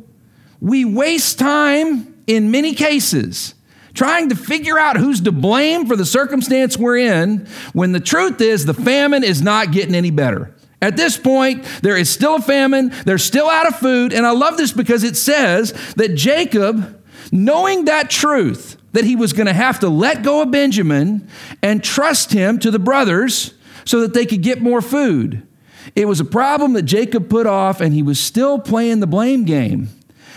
we 0.59 0.85
waste 0.85 1.39
time 1.39 2.21
in 2.27 2.51
many 2.51 2.75
cases 2.75 3.55
trying 3.97 4.29
to 4.29 4.35
figure 4.35 4.77
out 4.77 4.95
who's 4.95 5.21
to 5.21 5.31
blame 5.31 5.87
for 5.87 5.95
the 5.95 6.05
circumstance 6.05 6.77
we're 6.77 6.97
in 6.97 7.47
when 7.73 7.91
the 7.91 7.99
truth 7.99 8.39
is 8.39 8.65
the 8.65 8.73
famine 8.73 9.23
is 9.23 9.41
not 9.41 9.71
getting 9.71 9.95
any 9.95 10.11
better. 10.11 10.53
At 10.81 10.95
this 10.95 11.17
point, 11.17 11.63
there 11.81 11.97
is 11.97 12.07
still 12.07 12.35
a 12.35 12.41
famine, 12.41 12.93
they're 13.05 13.17
still 13.17 13.49
out 13.49 13.67
of 13.67 13.79
food, 13.79 14.13
and 14.13 14.25
I 14.27 14.31
love 14.31 14.57
this 14.57 14.71
because 14.71 15.03
it 15.03 15.17
says 15.17 15.73
that 15.95 16.13
Jacob, 16.13 17.03
knowing 17.31 17.85
that 17.85 18.11
truth, 18.11 18.77
that 18.93 19.03
he 19.03 19.15
was 19.15 19.33
going 19.33 19.47
to 19.47 19.53
have 19.53 19.79
to 19.79 19.89
let 19.89 20.21
go 20.21 20.43
of 20.43 20.51
Benjamin 20.51 21.27
and 21.63 21.83
trust 21.83 22.31
him 22.31 22.59
to 22.59 22.69
the 22.69 22.79
brothers 22.79 23.55
so 23.85 24.01
that 24.01 24.13
they 24.13 24.25
could 24.25 24.43
get 24.43 24.61
more 24.61 24.81
food. 24.81 25.47
It 25.95 26.07
was 26.07 26.19
a 26.19 26.25
problem 26.25 26.73
that 26.73 26.83
Jacob 26.83 27.29
put 27.29 27.47
off, 27.47 27.81
and 27.81 27.93
he 27.93 28.03
was 28.03 28.19
still 28.19 28.59
playing 28.59 28.99
the 28.99 29.07
blame 29.07 29.45
game. 29.45 29.89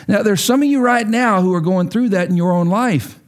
Now, 0.08 0.22
there's 0.22 0.42
some 0.42 0.62
of 0.62 0.68
you 0.68 0.80
right 0.80 1.06
now 1.06 1.42
who 1.42 1.54
are 1.54 1.60
going 1.60 1.90
through 1.90 2.10
that 2.10 2.30
in 2.30 2.36
your 2.36 2.52
own 2.52 2.68
life. 2.68 3.19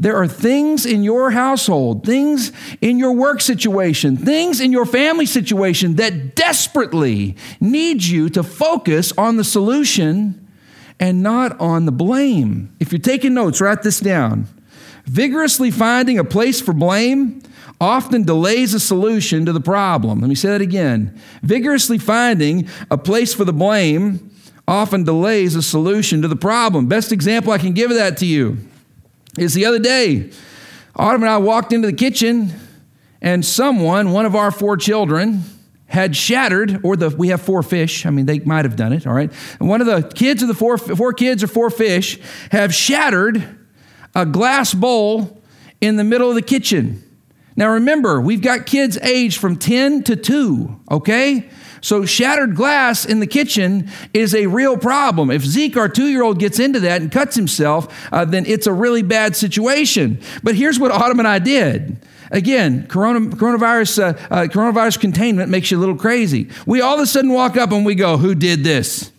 There 0.00 0.16
are 0.16 0.26
things 0.26 0.86
in 0.86 1.04
your 1.04 1.30
household, 1.30 2.06
things 2.06 2.52
in 2.80 2.98
your 2.98 3.12
work 3.12 3.42
situation, 3.42 4.16
things 4.16 4.58
in 4.58 4.72
your 4.72 4.86
family 4.86 5.26
situation 5.26 5.96
that 5.96 6.34
desperately 6.34 7.36
need 7.60 8.02
you 8.02 8.30
to 8.30 8.42
focus 8.42 9.12
on 9.18 9.36
the 9.36 9.44
solution 9.44 10.48
and 10.98 11.22
not 11.22 11.60
on 11.60 11.84
the 11.84 11.92
blame. 11.92 12.74
If 12.80 12.92
you're 12.92 12.98
taking 12.98 13.34
notes, 13.34 13.60
write 13.60 13.82
this 13.82 14.00
down. 14.00 14.46
Vigorously 15.04 15.70
finding 15.70 16.18
a 16.18 16.24
place 16.24 16.62
for 16.62 16.72
blame 16.72 17.42
often 17.78 18.22
delays 18.22 18.72
a 18.72 18.80
solution 18.80 19.44
to 19.44 19.52
the 19.52 19.60
problem. 19.60 20.20
Let 20.20 20.28
me 20.28 20.34
say 20.34 20.48
that 20.48 20.62
again. 20.62 21.20
Vigorously 21.42 21.98
finding 21.98 22.68
a 22.90 22.96
place 22.96 23.34
for 23.34 23.44
the 23.44 23.52
blame 23.52 24.30
often 24.66 25.04
delays 25.04 25.56
a 25.56 25.62
solution 25.62 26.22
to 26.22 26.28
the 26.28 26.36
problem. 26.36 26.86
Best 26.86 27.12
example 27.12 27.52
I 27.52 27.58
can 27.58 27.74
give 27.74 27.90
of 27.90 27.98
that 27.98 28.16
to 28.18 28.26
you 28.26 28.56
is 29.38 29.54
the 29.54 29.64
other 29.64 29.78
day, 29.78 30.30
Autumn 30.96 31.22
and 31.22 31.30
I 31.30 31.38
walked 31.38 31.72
into 31.72 31.86
the 31.88 31.96
kitchen, 31.96 32.52
and 33.22 33.44
someone, 33.44 34.12
one 34.12 34.26
of 34.26 34.34
our 34.34 34.50
four 34.50 34.76
children, 34.76 35.42
had 35.86 36.16
shattered, 36.16 36.80
or 36.84 36.96
the 36.96 37.10
we 37.10 37.28
have 37.28 37.40
four 37.40 37.62
fish. 37.62 38.06
I 38.06 38.10
mean, 38.10 38.26
they 38.26 38.38
might 38.40 38.64
have 38.64 38.76
done 38.76 38.92
it. 38.92 39.06
All 39.06 39.12
right, 39.12 39.32
and 39.58 39.68
one 39.68 39.80
of 39.80 39.86
the 39.86 40.02
kids 40.14 40.42
of 40.42 40.48
the 40.48 40.54
four 40.54 40.78
four 40.78 41.12
kids 41.12 41.42
or 41.42 41.48
four 41.48 41.70
fish 41.70 42.18
have 42.50 42.74
shattered 42.74 43.42
a 44.14 44.26
glass 44.26 44.74
bowl 44.74 45.40
in 45.80 45.96
the 45.96 46.04
middle 46.04 46.28
of 46.28 46.34
the 46.34 46.42
kitchen. 46.42 47.02
Now 47.56 47.72
remember, 47.72 48.20
we've 48.20 48.42
got 48.42 48.66
kids 48.66 48.96
aged 49.02 49.38
from 49.38 49.56
10 49.56 50.04
to 50.04 50.16
2, 50.16 50.80
okay? 50.92 51.50
So 51.80 52.04
shattered 52.04 52.54
glass 52.54 53.04
in 53.04 53.20
the 53.20 53.26
kitchen 53.26 53.90
is 54.12 54.34
a 54.34 54.46
real 54.46 54.76
problem. 54.76 55.30
If 55.30 55.44
Zeke, 55.44 55.76
our 55.76 55.88
two 55.88 56.08
year 56.08 56.22
old, 56.22 56.38
gets 56.38 56.58
into 56.58 56.80
that 56.80 57.00
and 57.02 57.10
cuts 57.10 57.36
himself, 57.36 58.12
uh, 58.12 58.24
then 58.24 58.46
it's 58.46 58.66
a 58.66 58.72
really 58.72 59.02
bad 59.02 59.36
situation. 59.36 60.20
But 60.42 60.54
here's 60.54 60.78
what 60.78 60.92
Autumn 60.92 61.18
and 61.18 61.28
I 61.28 61.38
did. 61.38 61.96
Again, 62.30 62.86
corona, 62.86 63.20
coronavirus, 63.20 64.02
uh, 64.02 64.32
uh, 64.32 64.46
coronavirus 64.46 65.00
containment 65.00 65.50
makes 65.50 65.70
you 65.70 65.78
a 65.78 65.80
little 65.80 65.96
crazy. 65.96 66.48
We 66.64 66.80
all 66.80 66.94
of 66.94 67.00
a 67.00 67.06
sudden 67.06 67.32
walk 67.32 67.56
up 67.56 67.72
and 67.72 67.84
we 67.84 67.94
go, 67.94 68.18
Who 68.18 68.34
did 68.34 68.62
this? 68.62 69.10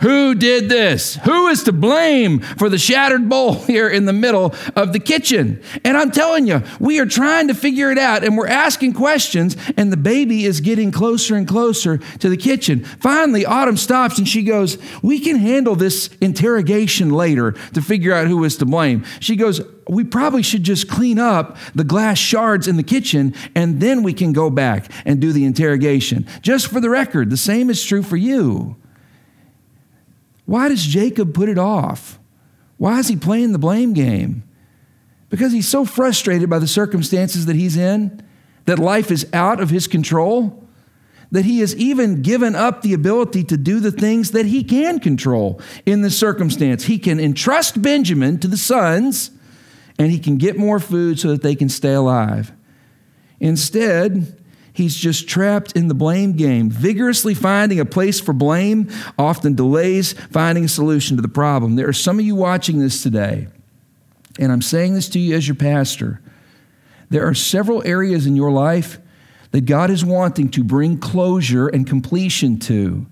Who 0.00 0.34
did 0.34 0.68
this? 0.68 1.16
Who 1.24 1.48
is 1.48 1.62
to 1.62 1.72
blame 1.72 2.40
for 2.40 2.68
the 2.68 2.76
shattered 2.76 3.30
bowl 3.30 3.54
here 3.66 3.88
in 3.88 4.04
the 4.04 4.12
middle 4.12 4.54
of 4.74 4.92
the 4.92 5.00
kitchen? 5.00 5.62
And 5.84 5.96
I'm 5.96 6.10
telling 6.10 6.46
you, 6.46 6.62
we 6.78 7.00
are 7.00 7.06
trying 7.06 7.48
to 7.48 7.54
figure 7.54 7.90
it 7.90 7.98
out 7.98 8.22
and 8.22 8.36
we're 8.36 8.46
asking 8.46 8.92
questions, 8.92 9.56
and 9.76 9.90
the 9.90 9.96
baby 9.96 10.44
is 10.44 10.60
getting 10.60 10.92
closer 10.92 11.34
and 11.34 11.48
closer 11.48 11.96
to 11.98 12.28
the 12.28 12.36
kitchen. 12.36 12.84
Finally, 12.84 13.46
Autumn 13.46 13.78
stops 13.78 14.18
and 14.18 14.28
she 14.28 14.42
goes, 14.42 14.76
We 15.02 15.18
can 15.18 15.36
handle 15.36 15.74
this 15.74 16.08
interrogation 16.20 17.10
later 17.10 17.52
to 17.72 17.80
figure 17.80 18.12
out 18.12 18.26
who 18.26 18.44
is 18.44 18.58
to 18.58 18.66
blame. 18.66 19.04
She 19.20 19.36
goes, 19.36 19.62
we 19.88 20.02
probably 20.02 20.42
should 20.42 20.64
just 20.64 20.88
clean 20.88 21.16
up 21.16 21.56
the 21.76 21.84
glass 21.84 22.18
shards 22.18 22.66
in 22.66 22.76
the 22.76 22.82
kitchen 22.82 23.32
and 23.54 23.80
then 23.80 24.02
we 24.02 24.12
can 24.12 24.32
go 24.32 24.50
back 24.50 24.90
and 25.04 25.20
do 25.20 25.32
the 25.32 25.44
interrogation. 25.44 26.26
Just 26.42 26.66
for 26.66 26.80
the 26.80 26.90
record, 26.90 27.30
the 27.30 27.36
same 27.36 27.70
is 27.70 27.84
true 27.84 28.02
for 28.02 28.16
you. 28.16 28.76
Why 30.46 30.68
does 30.68 30.84
Jacob 30.84 31.34
put 31.34 31.48
it 31.48 31.58
off? 31.58 32.18
Why 32.78 32.98
is 32.98 33.08
he 33.08 33.16
playing 33.16 33.52
the 33.52 33.58
blame 33.58 33.92
game? 33.92 34.44
Because 35.28 35.52
he's 35.52 35.68
so 35.68 35.84
frustrated 35.84 36.48
by 36.48 36.58
the 36.58 36.68
circumstances 36.68 37.46
that 37.46 37.56
he's 37.56 37.76
in, 37.76 38.22
that 38.64 38.78
life 38.78 39.10
is 39.10 39.26
out 39.32 39.60
of 39.60 39.70
his 39.70 39.86
control, 39.86 40.64
that 41.32 41.44
he 41.44 41.58
has 41.58 41.74
even 41.74 42.22
given 42.22 42.54
up 42.54 42.82
the 42.82 42.94
ability 42.94 43.42
to 43.44 43.56
do 43.56 43.80
the 43.80 43.90
things 43.90 44.30
that 44.30 44.46
he 44.46 44.62
can 44.62 45.00
control 45.00 45.60
in 45.84 46.02
this 46.02 46.16
circumstance. 46.16 46.84
He 46.84 46.98
can 46.98 47.18
entrust 47.18 47.82
Benjamin 47.82 48.38
to 48.38 48.48
the 48.48 48.56
sons, 48.56 49.32
and 49.98 50.12
he 50.12 50.20
can 50.20 50.36
get 50.36 50.56
more 50.56 50.78
food 50.78 51.18
so 51.18 51.28
that 51.28 51.42
they 51.42 51.56
can 51.56 51.68
stay 51.68 51.94
alive. 51.94 52.52
Instead, 53.40 54.40
He's 54.76 54.94
just 54.94 55.26
trapped 55.26 55.72
in 55.72 55.88
the 55.88 55.94
blame 55.94 56.34
game. 56.34 56.68
Vigorously 56.68 57.32
finding 57.32 57.80
a 57.80 57.86
place 57.86 58.20
for 58.20 58.34
blame 58.34 58.90
often 59.18 59.54
delays 59.54 60.12
finding 60.30 60.66
a 60.66 60.68
solution 60.68 61.16
to 61.16 61.22
the 61.22 61.28
problem. 61.28 61.76
There 61.76 61.88
are 61.88 61.94
some 61.94 62.18
of 62.18 62.26
you 62.26 62.34
watching 62.34 62.78
this 62.78 63.02
today, 63.02 63.48
and 64.38 64.52
I'm 64.52 64.60
saying 64.60 64.92
this 64.92 65.08
to 65.08 65.18
you 65.18 65.34
as 65.34 65.48
your 65.48 65.54
pastor. 65.54 66.20
There 67.08 67.26
are 67.26 67.32
several 67.32 67.82
areas 67.86 68.26
in 68.26 68.36
your 68.36 68.50
life 68.50 68.98
that 69.52 69.64
God 69.64 69.90
is 69.90 70.04
wanting 70.04 70.50
to 70.50 70.62
bring 70.62 70.98
closure 70.98 71.68
and 71.68 71.86
completion 71.86 72.58
to. 72.58 73.06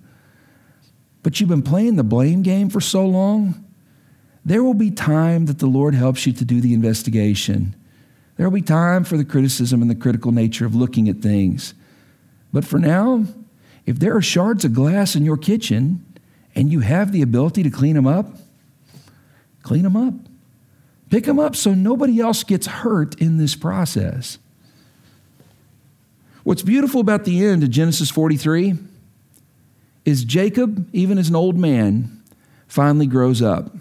But 1.22 1.40
you've 1.40 1.48
been 1.48 1.62
playing 1.62 1.96
the 1.96 2.04
blame 2.04 2.42
game 2.42 2.68
for 2.68 2.82
so 2.82 3.06
long. 3.06 3.64
There 4.44 4.62
will 4.62 4.74
be 4.74 4.90
time 4.90 5.46
that 5.46 5.60
the 5.60 5.66
Lord 5.66 5.94
helps 5.94 6.26
you 6.26 6.34
to 6.34 6.44
do 6.44 6.60
the 6.60 6.74
investigation. 6.74 7.74
There 8.36 8.48
will 8.48 8.54
be 8.54 8.62
time 8.62 9.04
for 9.04 9.16
the 9.16 9.24
criticism 9.24 9.80
and 9.80 9.90
the 9.90 9.94
critical 9.94 10.32
nature 10.32 10.66
of 10.66 10.74
looking 10.74 11.08
at 11.08 11.18
things. 11.18 11.74
But 12.52 12.64
for 12.64 12.78
now, 12.78 13.24
if 13.86 13.98
there 13.98 14.16
are 14.16 14.22
shards 14.22 14.64
of 14.64 14.72
glass 14.72 15.14
in 15.14 15.24
your 15.24 15.36
kitchen 15.36 16.04
and 16.54 16.70
you 16.72 16.80
have 16.80 17.12
the 17.12 17.22
ability 17.22 17.62
to 17.62 17.70
clean 17.70 17.94
them 17.94 18.06
up, 18.06 18.26
clean 19.62 19.82
them 19.82 19.96
up. 19.96 20.14
Pick 21.10 21.24
them 21.24 21.38
up 21.38 21.54
so 21.54 21.74
nobody 21.74 22.20
else 22.20 22.42
gets 22.42 22.66
hurt 22.66 23.20
in 23.20 23.38
this 23.38 23.54
process. 23.54 24.38
What's 26.42 26.62
beautiful 26.62 27.00
about 27.00 27.24
the 27.24 27.44
end 27.44 27.62
of 27.62 27.70
Genesis 27.70 28.10
43 28.10 28.74
is 30.04 30.24
Jacob, 30.24 30.88
even 30.92 31.18
as 31.18 31.28
an 31.28 31.36
old 31.36 31.56
man, 31.56 32.22
finally 32.66 33.06
grows 33.06 33.40
up. 33.40 33.74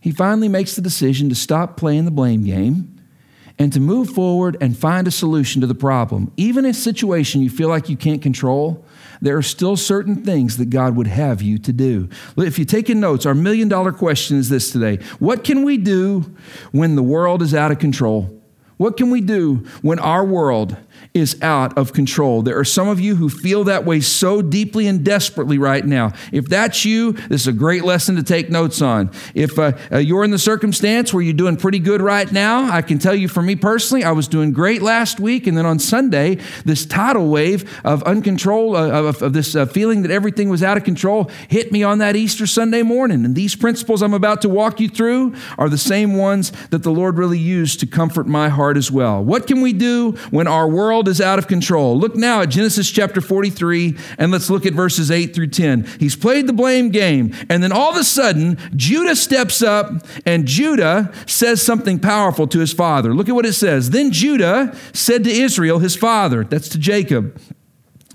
He 0.00 0.12
finally 0.12 0.48
makes 0.48 0.76
the 0.76 0.82
decision 0.82 1.28
to 1.28 1.34
stop 1.34 1.76
playing 1.76 2.04
the 2.04 2.10
blame 2.10 2.44
game 2.44 2.91
and 3.58 3.72
to 3.72 3.80
move 3.80 4.10
forward 4.10 4.56
and 4.60 4.76
find 4.76 5.06
a 5.06 5.10
solution 5.10 5.60
to 5.60 5.66
the 5.66 5.74
problem. 5.74 6.32
Even 6.36 6.64
in 6.64 6.70
a 6.70 6.74
situation 6.74 7.42
you 7.42 7.50
feel 7.50 7.68
like 7.68 7.88
you 7.88 7.96
can't 7.96 8.22
control, 8.22 8.84
there 9.20 9.36
are 9.36 9.42
still 9.42 9.76
certain 9.76 10.24
things 10.24 10.56
that 10.56 10.70
God 10.70 10.96
would 10.96 11.06
have 11.06 11.42
you 11.42 11.58
to 11.58 11.72
do. 11.72 12.08
If 12.36 12.58
you're 12.58 12.64
taking 12.64 13.00
notes, 13.00 13.24
our 13.24 13.34
million 13.34 13.68
dollar 13.68 13.92
question 13.92 14.36
is 14.36 14.48
this 14.48 14.70
today 14.70 14.96
What 15.18 15.44
can 15.44 15.62
we 15.62 15.76
do 15.76 16.34
when 16.72 16.96
the 16.96 17.02
world 17.02 17.42
is 17.42 17.54
out 17.54 17.70
of 17.70 17.78
control? 17.78 18.38
What 18.78 18.96
can 18.96 19.10
we 19.10 19.20
do 19.20 19.64
when 19.82 20.00
our 20.00 20.24
world 20.24 20.76
is 21.14 21.40
out 21.42 21.76
of 21.76 21.92
control. 21.92 22.42
There 22.42 22.58
are 22.58 22.64
some 22.64 22.88
of 22.88 23.00
you 23.00 23.16
who 23.16 23.28
feel 23.28 23.64
that 23.64 23.84
way 23.84 24.00
so 24.00 24.40
deeply 24.40 24.86
and 24.86 25.04
desperately 25.04 25.58
right 25.58 25.84
now. 25.84 26.12
If 26.32 26.48
that's 26.48 26.84
you, 26.84 27.12
this 27.12 27.42
is 27.42 27.46
a 27.48 27.52
great 27.52 27.84
lesson 27.84 28.16
to 28.16 28.22
take 28.22 28.50
notes 28.50 28.80
on. 28.80 29.10
If 29.34 29.58
uh, 29.58 29.72
uh, 29.90 29.98
you're 29.98 30.24
in 30.24 30.30
the 30.30 30.38
circumstance 30.38 31.12
where 31.12 31.22
you're 31.22 31.34
doing 31.34 31.56
pretty 31.56 31.78
good 31.78 32.00
right 32.00 32.30
now, 32.30 32.70
I 32.72 32.82
can 32.82 32.98
tell 32.98 33.14
you 33.14 33.28
for 33.28 33.42
me 33.42 33.56
personally, 33.56 34.04
I 34.04 34.12
was 34.12 34.26
doing 34.26 34.52
great 34.52 34.80
last 34.80 35.20
week. 35.20 35.46
And 35.46 35.56
then 35.56 35.66
on 35.66 35.78
Sunday, 35.78 36.36
this 36.64 36.86
tidal 36.86 37.28
wave 37.28 37.80
of 37.84 38.02
uncontrol, 38.04 38.74
uh, 38.74 39.08
of, 39.08 39.22
of, 39.22 39.32
this 39.32 39.54
uh, 39.54 39.66
feeling 39.66 40.02
that 40.02 40.10
everything 40.10 40.48
was 40.48 40.62
out 40.62 40.76
of 40.76 40.84
control 40.84 41.30
hit 41.48 41.72
me 41.72 41.82
on 41.82 41.98
that 41.98 42.16
Easter 42.16 42.46
Sunday 42.46 42.82
morning. 42.82 43.24
And 43.24 43.34
these 43.34 43.54
principles 43.54 44.02
I'm 44.02 44.14
about 44.14 44.42
to 44.42 44.48
walk 44.48 44.80
you 44.80 44.88
through 44.88 45.34
are 45.58 45.68
the 45.68 45.78
same 45.78 46.16
ones 46.16 46.52
that 46.70 46.82
the 46.82 46.90
Lord 46.90 47.18
really 47.18 47.38
used 47.38 47.80
to 47.80 47.86
comfort 47.86 48.26
my 48.26 48.48
heart 48.48 48.76
as 48.76 48.90
well. 48.90 49.22
What 49.22 49.46
can 49.46 49.60
we 49.60 49.72
do 49.72 50.12
when 50.30 50.46
our 50.46 50.68
world 50.68 50.81
world 50.82 51.06
is 51.06 51.20
out 51.20 51.38
of 51.38 51.46
control. 51.46 51.96
Look 51.96 52.16
now 52.16 52.40
at 52.40 52.48
Genesis 52.48 52.90
chapter 52.90 53.20
43, 53.20 53.96
and 54.18 54.32
let's 54.32 54.50
look 54.50 54.66
at 54.66 54.72
verses 54.72 55.12
8 55.12 55.32
through 55.32 55.48
10. 55.48 55.84
He's 56.00 56.16
played 56.16 56.48
the 56.48 56.52
blame 56.52 56.90
game, 56.90 57.32
and 57.48 57.62
then 57.62 57.70
all 57.70 57.90
of 57.90 57.96
a 57.96 58.02
sudden, 58.02 58.58
Judah 58.74 59.14
steps 59.14 59.62
up, 59.62 60.04
and 60.26 60.44
Judah 60.44 61.12
says 61.26 61.62
something 61.62 62.00
powerful 62.00 62.48
to 62.48 62.58
his 62.58 62.72
father. 62.72 63.14
Look 63.14 63.28
at 63.28 63.34
what 63.36 63.46
it 63.46 63.52
says. 63.52 63.90
Then 63.90 64.10
Judah 64.10 64.76
said 64.92 65.22
to 65.22 65.30
Israel, 65.30 65.78
his 65.78 65.94
father, 65.94 66.42
that's 66.42 66.68
to 66.70 66.78
Jacob, 66.78 67.40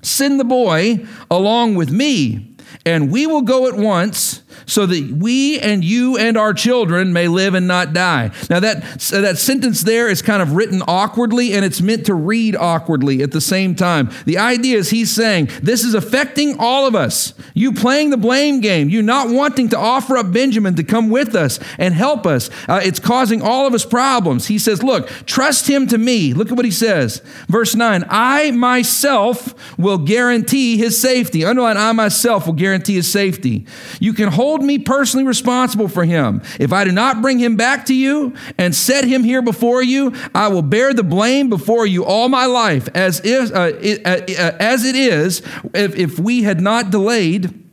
Send 0.02 0.38
the 0.38 0.46
boy 0.46 1.06
along 1.32 1.76
with 1.76 1.90
me, 1.90 2.54
and 2.86 3.10
we 3.10 3.26
will 3.26 3.44
go 3.44 3.68
at 3.68 3.76
once 3.76 4.44
so 4.66 4.86
that 4.86 5.12
we 5.12 5.60
and 5.60 5.84
you 5.84 6.18
and 6.18 6.38
our 6.38 6.54
children 6.54 7.14
may 7.14 7.28
live 7.28 7.54
and 7.54 7.68
not 7.68 7.94
die. 7.94 8.32
Now, 8.50 8.60
that, 8.60 9.00
that 9.12 9.38
sentence 9.38 9.82
there 9.84 10.10
is 10.10 10.22
kind 10.22 10.42
of 10.42 10.54
written 10.54 10.82
awkwardly 10.88 11.54
and 11.54 11.64
it's 11.64 11.82
meant 11.82 12.06
to 12.08 12.14
read 12.14 12.56
awkwardly 12.56 13.22
at 13.22 13.32
the 13.32 13.42
same 13.42 13.76
time. 13.76 14.10
The 14.26 14.38
idea 14.38 14.78
is 14.78 14.90
he's 14.90 15.12
saying, 15.12 15.50
This 15.62 15.84
is 15.84 15.94
affecting 15.94 16.58
all 16.60 16.86
of 16.88 16.96
us. 16.96 17.34
You 17.54 17.74
playing 17.74 18.10
the 18.10 18.18
blame 18.18 18.62
game, 18.62 18.90
you 18.90 19.02
not 19.02 19.30
wanting 19.30 19.70
to 19.70 19.78
offer 19.78 20.18
up 20.18 20.32
Benjamin 20.32 20.76
to 20.76 20.84
come 20.84 21.10
with 21.10 21.36
us 21.36 21.60
and 21.78 21.94
help 21.94 22.26
us. 22.26 22.50
Uh, 22.68 22.82
it's 22.84 23.00
causing 23.00 23.42
all 23.42 23.68
of 23.68 23.74
us 23.74 23.86
problems. 23.86 24.48
He 24.48 24.60
says, 24.60 24.84
Look, 24.84 25.10
trust 25.26 25.70
him 25.70 25.88
to 25.88 25.98
me. 25.98 26.34
Look 26.34 26.52
at 26.52 26.58
what 26.58 26.66
he 26.66 26.72
says. 26.72 27.22
Verse 27.48 27.76
9 27.76 28.06
I 28.10 28.52
myself 28.52 29.78
will 29.78 29.98
guarantee 29.98 30.78
his 30.78 31.00
safety. 31.00 31.46
Underline, 31.46 31.78
I 31.78 31.92
myself 31.92 32.46
will 32.46 32.54
guarantee 32.54 32.96
his 32.96 33.12
safety. 33.12 33.66
You 34.00 34.14
can 34.14 34.30
hold 34.30 34.47
hold 34.48 34.63
me 34.63 34.80
personally 34.80 35.25
responsible 35.25 35.89
for 35.89 36.06
him. 36.06 36.42
If 36.58 36.72
I 36.72 36.86
do 36.86 36.94
not 36.94 37.22
bring 37.22 37.38
him 37.38 37.58
back 37.58 37.86
to 37.88 37.94
you 37.94 38.34
and 38.58 38.74
set 38.74 39.04
him 39.04 39.25
here 39.25 39.42
before 39.42 39.84
you, 39.84 40.13
I 40.34 40.48
will 40.48 40.62
bear 40.62 40.94
the 40.94 41.04
blame 41.04 41.50
before 41.50 41.86
you 41.86 42.06
all 42.06 42.30
my 42.30 42.46
life. 42.46 42.88
As 42.96 43.20
if, 43.25 43.51
uh, 43.51 43.74
uh, 44.06 44.10
uh 44.10 44.58
as 44.58 44.86
it 44.86 44.96
is, 44.96 45.42
if, 45.74 45.98
if 45.98 46.18
we 46.18 46.44
had 46.44 46.62
not 46.62 46.92
delayed, 46.92 47.67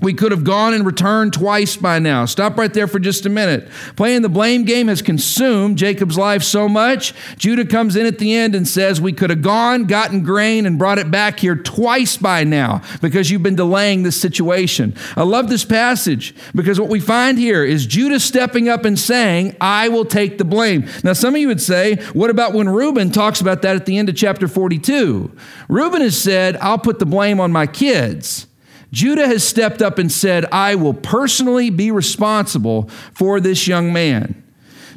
we 0.00 0.14
could 0.14 0.32
have 0.32 0.44
gone 0.44 0.74
and 0.74 0.86
returned 0.86 1.32
twice 1.32 1.76
by 1.76 1.98
now. 1.98 2.24
Stop 2.24 2.56
right 2.56 2.72
there 2.72 2.86
for 2.86 2.98
just 2.98 3.26
a 3.26 3.28
minute. 3.28 3.68
Playing 3.96 4.22
the 4.22 4.28
blame 4.28 4.64
game 4.64 4.88
has 4.88 5.02
consumed 5.02 5.78
Jacob's 5.78 6.16
life 6.16 6.42
so 6.42 6.68
much. 6.68 7.12
Judah 7.36 7.66
comes 7.66 7.96
in 7.96 8.06
at 8.06 8.18
the 8.18 8.34
end 8.34 8.54
and 8.54 8.66
says, 8.66 9.00
We 9.00 9.12
could 9.12 9.30
have 9.30 9.42
gone, 9.42 9.84
gotten 9.84 10.22
grain, 10.22 10.66
and 10.66 10.78
brought 10.78 10.98
it 10.98 11.10
back 11.10 11.40
here 11.40 11.56
twice 11.56 12.16
by 12.16 12.44
now 12.44 12.82
because 13.00 13.30
you've 13.30 13.42
been 13.42 13.56
delaying 13.56 14.02
this 14.02 14.20
situation. 14.20 14.94
I 15.16 15.22
love 15.22 15.48
this 15.48 15.64
passage 15.64 16.34
because 16.54 16.80
what 16.80 16.88
we 16.88 17.00
find 17.00 17.38
here 17.38 17.64
is 17.64 17.86
Judah 17.86 18.20
stepping 18.20 18.68
up 18.68 18.84
and 18.84 18.98
saying, 18.98 19.56
I 19.60 19.88
will 19.88 20.04
take 20.04 20.38
the 20.38 20.44
blame. 20.44 20.88
Now, 21.04 21.12
some 21.12 21.34
of 21.34 21.40
you 21.40 21.48
would 21.48 21.60
say, 21.62 21.96
What 22.12 22.30
about 22.30 22.54
when 22.54 22.68
Reuben 22.68 23.10
talks 23.10 23.40
about 23.40 23.62
that 23.62 23.76
at 23.76 23.86
the 23.86 23.98
end 23.98 24.08
of 24.08 24.16
chapter 24.16 24.48
42? 24.48 25.30
Reuben 25.68 26.00
has 26.00 26.20
said, 26.20 26.56
I'll 26.56 26.78
put 26.78 26.98
the 26.98 27.06
blame 27.06 27.40
on 27.40 27.52
my 27.52 27.66
kids. 27.66 28.46
Judah 28.92 29.26
has 29.26 29.46
stepped 29.46 29.82
up 29.82 29.98
and 29.98 30.10
said, 30.10 30.46
I 30.46 30.74
will 30.74 30.94
personally 30.94 31.70
be 31.70 31.90
responsible 31.90 32.88
for 33.12 33.40
this 33.40 33.68
young 33.68 33.92
man. 33.92 34.42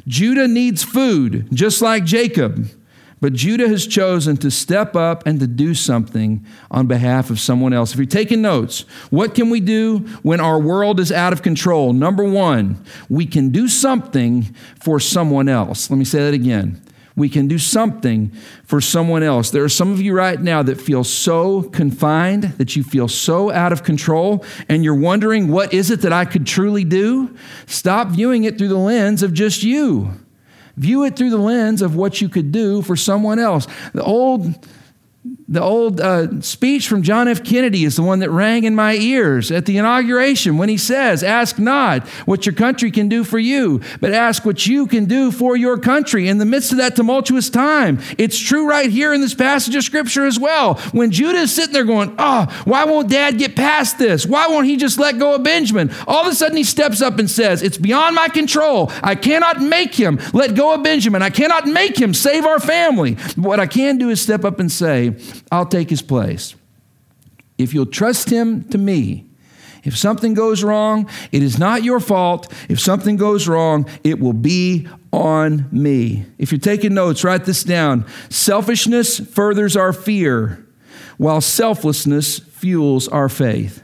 Judah 0.06 0.48
needs 0.48 0.82
food, 0.82 1.48
just 1.52 1.80
like 1.80 2.04
Jacob. 2.04 2.68
But 3.20 3.32
Judah 3.32 3.68
has 3.68 3.86
chosen 3.86 4.36
to 4.38 4.50
step 4.50 4.94
up 4.94 5.26
and 5.26 5.40
to 5.40 5.46
do 5.46 5.72
something 5.72 6.44
on 6.70 6.86
behalf 6.86 7.30
of 7.30 7.40
someone 7.40 7.72
else. 7.72 7.92
If 7.92 7.96
you're 7.96 8.04
taking 8.04 8.42
notes, 8.42 8.80
what 9.08 9.34
can 9.34 9.48
we 9.48 9.60
do 9.60 10.00
when 10.22 10.40
our 10.40 10.58
world 10.60 11.00
is 11.00 11.10
out 11.10 11.32
of 11.32 11.40
control? 11.40 11.94
Number 11.94 12.24
one, 12.24 12.84
we 13.08 13.24
can 13.24 13.48
do 13.48 13.66
something 13.66 14.54
for 14.82 15.00
someone 15.00 15.48
else. 15.48 15.88
Let 15.88 15.96
me 15.96 16.04
say 16.04 16.18
that 16.18 16.34
again. 16.34 16.82
We 17.16 17.28
can 17.28 17.46
do 17.46 17.58
something 17.58 18.32
for 18.64 18.80
someone 18.80 19.22
else. 19.22 19.50
There 19.50 19.62
are 19.62 19.68
some 19.68 19.92
of 19.92 20.00
you 20.00 20.14
right 20.14 20.40
now 20.40 20.62
that 20.62 20.80
feel 20.80 21.04
so 21.04 21.62
confined, 21.62 22.44
that 22.58 22.74
you 22.74 22.82
feel 22.82 23.06
so 23.06 23.52
out 23.52 23.72
of 23.72 23.84
control, 23.84 24.44
and 24.68 24.82
you're 24.82 24.94
wondering, 24.94 25.48
what 25.48 25.72
is 25.72 25.90
it 25.90 26.00
that 26.02 26.12
I 26.12 26.24
could 26.24 26.46
truly 26.46 26.82
do? 26.82 27.36
Stop 27.66 28.08
viewing 28.08 28.44
it 28.44 28.58
through 28.58 28.68
the 28.68 28.78
lens 28.78 29.22
of 29.22 29.32
just 29.32 29.62
you. 29.62 30.10
View 30.76 31.04
it 31.04 31.16
through 31.16 31.30
the 31.30 31.38
lens 31.38 31.82
of 31.82 31.94
what 31.94 32.20
you 32.20 32.28
could 32.28 32.50
do 32.50 32.82
for 32.82 32.96
someone 32.96 33.38
else. 33.38 33.68
The 33.92 34.02
old 34.02 34.66
the 35.46 35.60
old 35.60 36.00
uh, 36.00 36.40
speech 36.40 36.88
from 36.88 37.02
John 37.02 37.28
F. 37.28 37.44
Kennedy 37.44 37.84
is 37.84 37.96
the 37.96 38.02
one 38.02 38.20
that 38.20 38.30
rang 38.30 38.64
in 38.64 38.74
my 38.74 38.94
ears 38.94 39.50
at 39.50 39.66
the 39.66 39.76
inauguration 39.76 40.56
when 40.56 40.70
he 40.70 40.78
says, 40.78 41.22
Ask 41.22 41.58
not 41.58 42.08
what 42.24 42.46
your 42.46 42.54
country 42.54 42.90
can 42.90 43.10
do 43.10 43.24
for 43.24 43.38
you, 43.38 43.82
but 44.00 44.14
ask 44.14 44.46
what 44.46 44.66
you 44.66 44.86
can 44.86 45.04
do 45.04 45.30
for 45.30 45.54
your 45.54 45.76
country 45.76 46.28
in 46.28 46.38
the 46.38 46.46
midst 46.46 46.72
of 46.72 46.78
that 46.78 46.96
tumultuous 46.96 47.50
time. 47.50 47.98
It's 48.16 48.38
true 48.38 48.66
right 48.66 48.90
here 48.90 49.12
in 49.12 49.20
this 49.20 49.34
passage 49.34 49.74
of 49.74 49.84
Scripture 49.84 50.24
as 50.24 50.38
well. 50.38 50.76
When 50.92 51.10
Judah 51.10 51.40
is 51.40 51.54
sitting 51.54 51.74
there 51.74 51.84
going, 51.84 52.14
Oh, 52.18 52.46
why 52.64 52.84
won't 52.84 53.10
dad 53.10 53.38
get 53.38 53.54
past 53.54 53.98
this? 53.98 54.24
Why 54.24 54.46
won't 54.46 54.66
he 54.66 54.78
just 54.78 54.98
let 54.98 55.18
go 55.18 55.34
of 55.34 55.42
Benjamin? 55.42 55.92
All 56.06 56.24
of 56.24 56.32
a 56.32 56.34
sudden 56.34 56.56
he 56.56 56.64
steps 56.64 57.02
up 57.02 57.18
and 57.18 57.30
says, 57.30 57.62
It's 57.62 57.76
beyond 57.76 58.16
my 58.16 58.28
control. 58.28 58.90
I 59.02 59.14
cannot 59.14 59.60
make 59.60 59.94
him 59.94 60.18
let 60.32 60.54
go 60.54 60.74
of 60.74 60.82
Benjamin. 60.82 61.20
I 61.20 61.30
cannot 61.30 61.66
make 61.66 61.98
him 61.98 62.14
save 62.14 62.46
our 62.46 62.60
family. 62.60 63.14
What 63.36 63.60
I 63.60 63.66
can 63.66 63.98
do 63.98 64.08
is 64.08 64.22
step 64.22 64.46
up 64.46 64.58
and 64.58 64.72
say, 64.72 65.14
I'll 65.50 65.66
take 65.66 65.90
his 65.90 66.02
place. 66.02 66.54
If 67.58 67.72
you'll 67.72 67.86
trust 67.86 68.30
him 68.30 68.64
to 68.70 68.78
me, 68.78 69.26
if 69.84 69.96
something 69.96 70.34
goes 70.34 70.64
wrong, 70.64 71.08
it 71.30 71.42
is 71.42 71.58
not 71.58 71.84
your 71.84 72.00
fault. 72.00 72.50
If 72.68 72.80
something 72.80 73.16
goes 73.16 73.46
wrong, 73.46 73.86
it 74.02 74.18
will 74.18 74.32
be 74.32 74.88
on 75.12 75.68
me. 75.70 76.24
If 76.38 76.50
you're 76.50 76.58
taking 76.58 76.94
notes, 76.94 77.22
write 77.22 77.44
this 77.44 77.62
down. 77.62 78.06
Selfishness 78.30 79.20
furthers 79.20 79.76
our 79.76 79.92
fear, 79.92 80.66
while 81.18 81.42
selflessness 81.42 82.38
fuels 82.38 83.08
our 83.08 83.28
faith. 83.28 83.82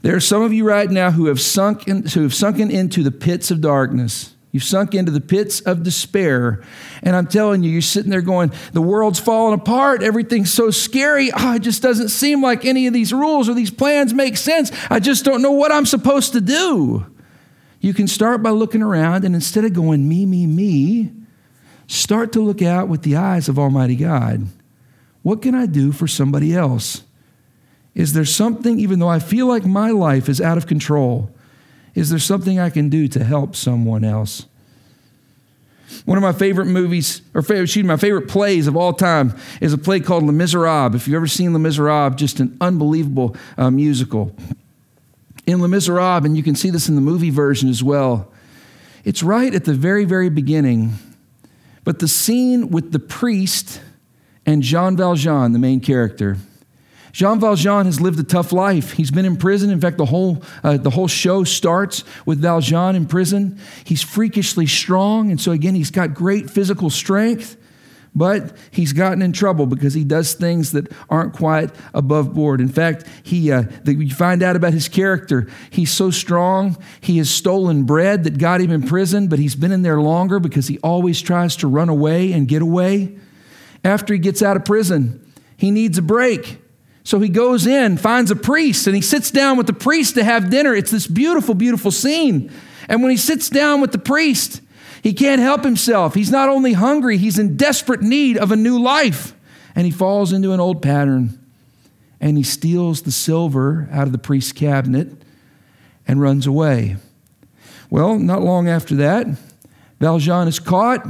There 0.00 0.16
are 0.16 0.20
some 0.20 0.42
of 0.42 0.52
you 0.52 0.66
right 0.66 0.90
now 0.90 1.10
who 1.10 1.26
have 1.26 1.40
sunk 1.40 1.86
in, 1.86 2.06
who 2.06 2.22
have 2.22 2.34
sunken 2.34 2.70
into 2.70 3.02
the 3.02 3.10
pits 3.10 3.50
of 3.50 3.60
darkness. 3.60 4.33
You've 4.54 4.62
sunk 4.62 4.94
into 4.94 5.10
the 5.10 5.20
pits 5.20 5.60
of 5.62 5.82
despair. 5.82 6.62
And 7.02 7.16
I'm 7.16 7.26
telling 7.26 7.64
you, 7.64 7.72
you're 7.72 7.82
sitting 7.82 8.12
there 8.12 8.22
going, 8.22 8.52
the 8.72 8.80
world's 8.80 9.18
falling 9.18 9.58
apart. 9.58 10.00
Everything's 10.00 10.52
so 10.52 10.70
scary. 10.70 11.32
Oh, 11.36 11.56
it 11.56 11.62
just 11.62 11.82
doesn't 11.82 12.10
seem 12.10 12.40
like 12.40 12.64
any 12.64 12.86
of 12.86 12.92
these 12.92 13.12
rules 13.12 13.48
or 13.48 13.54
these 13.54 13.72
plans 13.72 14.14
make 14.14 14.36
sense. 14.36 14.70
I 14.88 15.00
just 15.00 15.24
don't 15.24 15.42
know 15.42 15.50
what 15.50 15.72
I'm 15.72 15.84
supposed 15.84 16.34
to 16.34 16.40
do. 16.40 17.04
You 17.80 17.94
can 17.94 18.06
start 18.06 18.44
by 18.44 18.50
looking 18.50 18.80
around 18.80 19.24
and 19.24 19.34
instead 19.34 19.64
of 19.64 19.72
going, 19.72 20.08
me, 20.08 20.24
me, 20.24 20.46
me, 20.46 21.10
start 21.88 22.32
to 22.34 22.40
look 22.40 22.62
out 22.62 22.86
with 22.86 23.02
the 23.02 23.16
eyes 23.16 23.48
of 23.48 23.58
Almighty 23.58 23.96
God. 23.96 24.46
What 25.22 25.42
can 25.42 25.56
I 25.56 25.66
do 25.66 25.90
for 25.90 26.06
somebody 26.06 26.54
else? 26.54 27.02
Is 27.92 28.12
there 28.12 28.24
something, 28.24 28.78
even 28.78 29.00
though 29.00 29.08
I 29.08 29.18
feel 29.18 29.48
like 29.48 29.66
my 29.66 29.90
life 29.90 30.28
is 30.28 30.40
out 30.40 30.58
of 30.58 30.68
control, 30.68 31.33
is 31.94 32.10
there 32.10 32.18
something 32.18 32.58
I 32.58 32.70
can 32.70 32.88
do 32.88 33.08
to 33.08 33.22
help 33.22 33.54
someone 33.54 34.04
else? 34.04 34.46
One 36.04 36.18
of 36.18 36.22
my 36.22 36.32
favorite 36.32 36.66
movies, 36.66 37.22
or 37.34 37.40
excuse 37.40 37.76
me, 37.76 37.82
my 37.84 37.96
favorite 37.96 38.28
plays 38.28 38.66
of 38.66 38.76
all 38.76 38.92
time 38.92 39.34
is 39.60 39.72
a 39.72 39.78
play 39.78 40.00
called 40.00 40.24
Les 40.24 40.32
Miserables. 40.32 40.94
If 40.94 41.06
you've 41.06 41.14
ever 41.14 41.26
seen 41.26 41.52
Les 41.52 41.58
Miserables, 41.58 42.16
just 42.16 42.40
an 42.40 42.56
unbelievable 42.60 43.36
uh, 43.56 43.70
musical. 43.70 44.34
In 45.46 45.60
Les 45.60 45.68
Miserables, 45.68 46.26
and 46.26 46.36
you 46.36 46.42
can 46.42 46.56
see 46.56 46.70
this 46.70 46.88
in 46.88 46.94
the 46.94 47.00
movie 47.00 47.30
version 47.30 47.68
as 47.68 47.82
well, 47.82 48.30
it's 49.04 49.22
right 49.22 49.54
at 49.54 49.64
the 49.64 49.74
very, 49.74 50.04
very 50.04 50.30
beginning. 50.30 50.94
But 51.84 51.98
the 51.98 52.08
scene 52.08 52.70
with 52.70 52.92
the 52.92 52.98
priest 52.98 53.80
and 54.46 54.62
Jean 54.62 54.96
Valjean, 54.96 55.52
the 55.52 55.58
main 55.58 55.80
character, 55.80 56.38
Jean 57.14 57.38
Valjean 57.38 57.86
has 57.86 58.00
lived 58.00 58.18
a 58.18 58.24
tough 58.24 58.52
life. 58.52 58.90
He's 58.90 59.12
been 59.12 59.24
in 59.24 59.36
prison. 59.36 59.70
In 59.70 59.80
fact, 59.80 59.98
the 59.98 60.04
whole, 60.04 60.42
uh, 60.64 60.78
the 60.78 60.90
whole 60.90 61.06
show 61.06 61.44
starts 61.44 62.02
with 62.26 62.40
Valjean 62.40 62.96
in 62.96 63.06
prison. 63.06 63.56
He's 63.84 64.02
freakishly 64.02 64.66
strong, 64.66 65.30
and 65.30 65.40
so 65.40 65.52
again, 65.52 65.76
he's 65.76 65.92
got 65.92 66.12
great 66.12 66.50
physical 66.50 66.90
strength, 66.90 67.56
but 68.16 68.56
he's 68.72 68.92
gotten 68.92 69.22
in 69.22 69.32
trouble 69.32 69.66
because 69.66 69.94
he 69.94 70.02
does 70.02 70.34
things 70.34 70.72
that 70.72 70.90
aren't 71.08 71.34
quite 71.34 71.70
above 71.94 72.34
board. 72.34 72.60
In 72.60 72.68
fact, 72.68 73.04
he, 73.22 73.52
uh, 73.52 73.62
the, 73.84 73.94
you 73.94 74.12
find 74.12 74.42
out 74.42 74.56
about 74.56 74.72
his 74.72 74.88
character. 74.88 75.46
He's 75.70 75.92
so 75.92 76.10
strong, 76.10 76.76
he 77.00 77.18
has 77.18 77.30
stolen 77.30 77.84
bread 77.84 78.24
that 78.24 78.38
got 78.38 78.60
him 78.60 78.72
in 78.72 78.82
prison, 78.82 79.28
but 79.28 79.38
he's 79.38 79.54
been 79.54 79.70
in 79.70 79.82
there 79.82 80.00
longer 80.00 80.40
because 80.40 80.66
he 80.66 80.80
always 80.80 81.22
tries 81.22 81.54
to 81.58 81.68
run 81.68 81.88
away 81.88 82.32
and 82.32 82.48
get 82.48 82.60
away. 82.60 83.16
After 83.84 84.14
he 84.14 84.18
gets 84.18 84.42
out 84.42 84.56
of 84.56 84.64
prison, 84.64 85.32
he 85.56 85.70
needs 85.70 85.96
a 85.96 86.02
break. 86.02 86.58
So 87.04 87.20
he 87.20 87.28
goes 87.28 87.66
in, 87.66 87.98
finds 87.98 88.30
a 88.30 88.36
priest, 88.36 88.86
and 88.86 88.96
he 88.96 89.02
sits 89.02 89.30
down 89.30 89.58
with 89.58 89.66
the 89.66 89.74
priest 89.74 90.14
to 90.14 90.24
have 90.24 90.50
dinner. 90.50 90.74
It's 90.74 90.90
this 90.90 91.06
beautiful, 91.06 91.54
beautiful 91.54 91.90
scene. 91.90 92.50
And 92.88 93.02
when 93.02 93.10
he 93.10 93.18
sits 93.18 93.50
down 93.50 93.82
with 93.82 93.92
the 93.92 93.98
priest, 93.98 94.62
he 95.02 95.12
can't 95.12 95.40
help 95.40 95.64
himself. 95.64 96.14
He's 96.14 96.30
not 96.30 96.48
only 96.48 96.72
hungry, 96.72 97.18
he's 97.18 97.38
in 97.38 97.58
desperate 97.58 98.00
need 98.00 98.38
of 98.38 98.50
a 98.50 98.56
new 98.56 98.78
life. 98.78 99.34
And 99.76 99.84
he 99.84 99.92
falls 99.92 100.32
into 100.32 100.52
an 100.52 100.60
old 100.60 100.80
pattern 100.82 101.38
and 102.20 102.38
he 102.38 102.42
steals 102.42 103.02
the 103.02 103.12
silver 103.12 103.86
out 103.92 104.06
of 104.06 104.12
the 104.12 104.18
priest's 104.18 104.52
cabinet 104.52 105.08
and 106.08 106.22
runs 106.22 106.46
away. 106.46 106.96
Well, 107.90 108.18
not 108.18 108.40
long 108.40 108.66
after 108.66 108.94
that, 108.96 109.26
Valjean 110.00 110.48
is 110.48 110.58
caught 110.58 111.06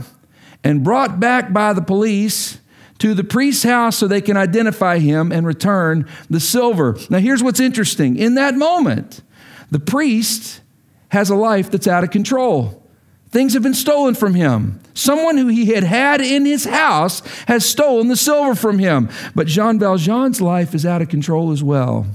and 0.65 0.83
brought 0.83 1.21
back 1.21 1.53
by 1.53 1.73
the 1.73 1.83
police 1.83 2.59
to 2.99 3.15
the 3.15 3.25
priest's 3.25 3.65
house 3.65 3.97
so 3.97 4.07
they 4.07 4.21
can 4.21 4.37
identify 4.37 4.99
him 4.99 5.33
and 5.33 5.47
return 5.47 6.09
the 6.31 6.41
silver. 6.41 6.97
Now, 7.11 7.19
here's 7.19 7.43
what's 7.43 7.61
interesting. 7.61 8.17
In 8.17 8.35
that 8.35 8.55
moment, 8.55 9.23
the 9.71 9.81
priest 9.81 10.61
has 11.09 11.31
a 11.31 11.35
life 11.35 11.71
that's 11.71 11.87
out 11.87 12.05
of 12.05 12.11
control. 12.11 12.83
Things 13.31 13.55
have 13.55 13.63
been 13.63 13.75
stolen 13.75 14.15
from 14.15 14.35
him. 14.35 14.81
Someone 14.95 15.37
who 15.37 15.49
he 15.49 15.67
had 15.75 15.83
had 15.83 16.21
in 16.21 16.47
his 16.47 16.65
house 16.65 17.21
has 17.47 17.69
stolen 17.69 18.07
the 18.07 18.17
silver 18.17 18.55
from 18.55 18.79
him. 18.79 19.11
But 19.35 19.49
Jean 19.49 19.79
Valjean's 19.79 20.41
life 20.41 20.73
is 20.73 20.87
out 20.87 21.03
of 21.03 21.09
control 21.09 21.51
as 21.51 21.63
well. 21.63 22.07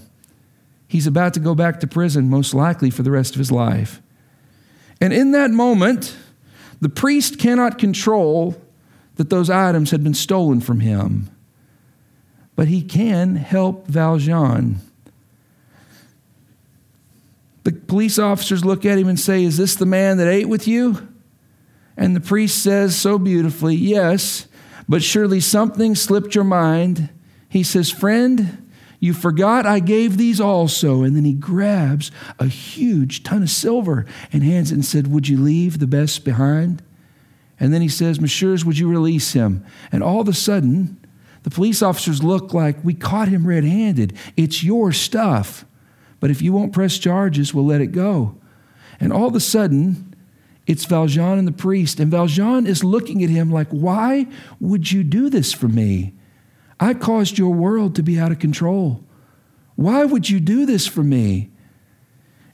He's 0.88 1.08
about 1.08 1.34
to 1.34 1.40
go 1.40 1.54
back 1.54 1.82
to 1.82 1.88
prison, 1.88 2.30
most 2.30 2.54
likely 2.54 2.90
for 2.90 3.04
the 3.04 3.12
rest 3.12 3.36
of 3.36 3.40
his 3.40 3.52
life. 3.52 4.02
And 5.02 5.12
in 5.14 5.32
that 5.32 5.52
moment, 5.52 6.16
the 6.82 6.90
priest 6.90 7.38
cannot 7.38 7.78
control 7.78 8.60
that 9.20 9.30
those 9.30 9.50
items 9.50 9.92
had 9.92 10.02
been 10.02 10.14
stolen 10.14 10.62
from 10.62 10.80
him. 10.80 11.30
But 12.56 12.70
he 12.70 12.82
can 12.82 13.36
help 13.36 13.86
Valjean. 13.86 14.80
The 17.66 17.74
police 17.74 18.18
officers 18.18 18.64
look 18.64 18.86
at 18.86 18.98
him 18.98 19.10
and 19.10 19.20
say, 19.20 19.44
Is 19.44 19.58
this 19.58 19.76
the 19.76 19.86
man 19.86 20.20
that 20.20 20.30
ate 20.30 20.48
with 20.48 20.70
you? 20.70 21.06
And 21.98 22.16
the 22.16 22.22
priest 22.22 22.64
says 22.64 22.96
so 22.96 23.20
beautifully, 23.20 23.76
Yes, 23.76 24.48
but 24.88 25.04
surely 25.04 25.42
something 25.42 25.96
slipped 25.96 26.34
your 26.34 26.46
mind. 26.46 27.10
He 27.50 27.62
says, 27.62 27.92
Friend, 27.92 28.70
you 29.02 29.14
forgot 29.14 29.66
I 29.66 29.82
gave 29.82 30.16
these 30.16 30.40
also. 30.40 31.04
And 31.04 31.14
then 31.14 31.26
he 31.26 31.34
grabs 31.34 32.10
a 32.40 32.46
huge 32.46 33.24
ton 33.24 33.44
of 33.44 33.50
silver 33.50 34.06
and 34.32 34.44
hands 34.44 34.72
it 34.72 34.76
and 34.76 34.86
said, 34.86 35.12
Would 35.12 35.28
you 35.28 35.38
leave 35.38 35.80
the 35.80 35.88
best 35.88 36.24
behind? 36.24 36.82
And 37.60 37.74
then 37.74 37.82
he 37.82 37.90
says, 37.90 38.22
Messieurs, 38.22 38.64
would 38.64 38.78
you 38.78 38.88
release 38.88 39.34
him? 39.34 39.66
And 39.92 40.02
all 40.02 40.22
of 40.22 40.28
a 40.28 40.34
sudden, 40.34 41.06
the 41.44 41.50
police 41.50 41.82
officers 41.82 42.24
look 42.24 42.54
like 42.54 42.84
we 42.84 42.94
caught 42.94 43.28
him 43.28 43.48
red 43.48 43.64
handed. 43.64 44.16
It's 44.38 44.64
your 44.64 44.92
stuff. 44.92 45.66
But 46.20 46.32
if 46.32 46.42
you 46.42 46.54
won't 46.54 46.74
press 46.74 46.98
charges, 46.98 47.54
we'll 47.54 47.66
let 47.66 47.82
it 47.82 47.92
go. 47.92 48.38
And 49.00 49.14
all 49.14 49.28
of 49.28 49.36
a 49.36 49.40
sudden, 49.40 50.16
it's 50.68 50.86
Valjean 50.86 51.40
and 51.40 51.48
the 51.48 51.54
priest. 51.54 52.00
And 52.00 52.12
Valjean 52.12 52.68
is 52.68 52.84
looking 52.84 53.24
at 53.24 53.30
him 53.30 53.52
like, 53.52 53.70
Why 53.70 54.28
would 54.60 54.92
you 54.92 55.04
do 55.04 55.30
this 55.30 55.54
for 55.54 55.68
me? 55.68 56.14
I 56.80 56.94
caused 56.94 57.38
your 57.38 57.54
world 57.54 57.96
to 57.96 58.04
be 58.04 58.20
out 58.20 58.32
of 58.32 58.40
control. 58.40 59.04
Why 59.76 60.06
would 60.06 60.30
you 60.30 60.40
do 60.40 60.66
this 60.66 60.88
for 60.88 61.04
me? 61.04 61.50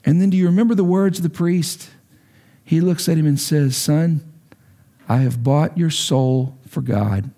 And 0.03 0.21
then 0.21 0.29
do 0.29 0.37
you 0.37 0.45
remember 0.45 0.75
the 0.75 0.83
words 0.83 1.19
of 1.19 1.23
the 1.23 1.29
priest? 1.29 1.89
He 2.63 2.81
looks 2.81 3.09
at 3.09 3.17
him 3.17 3.25
and 3.25 3.39
says, 3.39 3.75
Son, 3.75 4.21
I 5.07 5.17
have 5.17 5.43
bought 5.43 5.77
your 5.77 5.89
soul 5.89 6.57
for 6.67 6.81
God. 6.81 7.31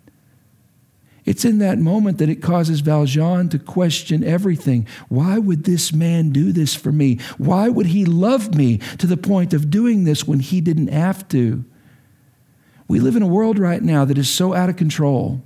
It's 1.26 1.44
in 1.44 1.58
that 1.58 1.78
moment 1.78 2.20
that 2.20 2.30
it 2.30 2.42
causes 2.42 2.80
Valjean 2.80 3.50
to 3.50 3.60
question 3.60 4.24
everything. 4.24 4.88
Why 5.10 5.38
would 5.38 5.66
this 5.66 5.92
man 5.92 6.30
do 6.30 6.54
this 6.54 6.74
for 6.74 6.92
me? 6.92 7.20
Why 7.38 7.68
would 7.68 7.88
he 7.88 8.06
love 8.06 8.56
me 8.56 8.78
to 8.98 9.06
the 9.06 9.18
point 9.18 9.54
of 9.54 9.70
doing 9.70 10.06
this 10.06 10.26
when 10.26 10.40
he 10.40 10.62
didn't 10.62 10.88
have 10.88 11.28
to? 11.30 11.66
We 12.88 13.02
live 13.02 13.18
in 13.18 13.24
a 13.24 13.28
world 13.28 13.60
right 13.60 13.84
now 13.84 14.06
that 14.06 14.18
is 14.18 14.30
so 14.30 14.54
out 14.54 14.70
of 14.70 14.78
control. 14.78 15.42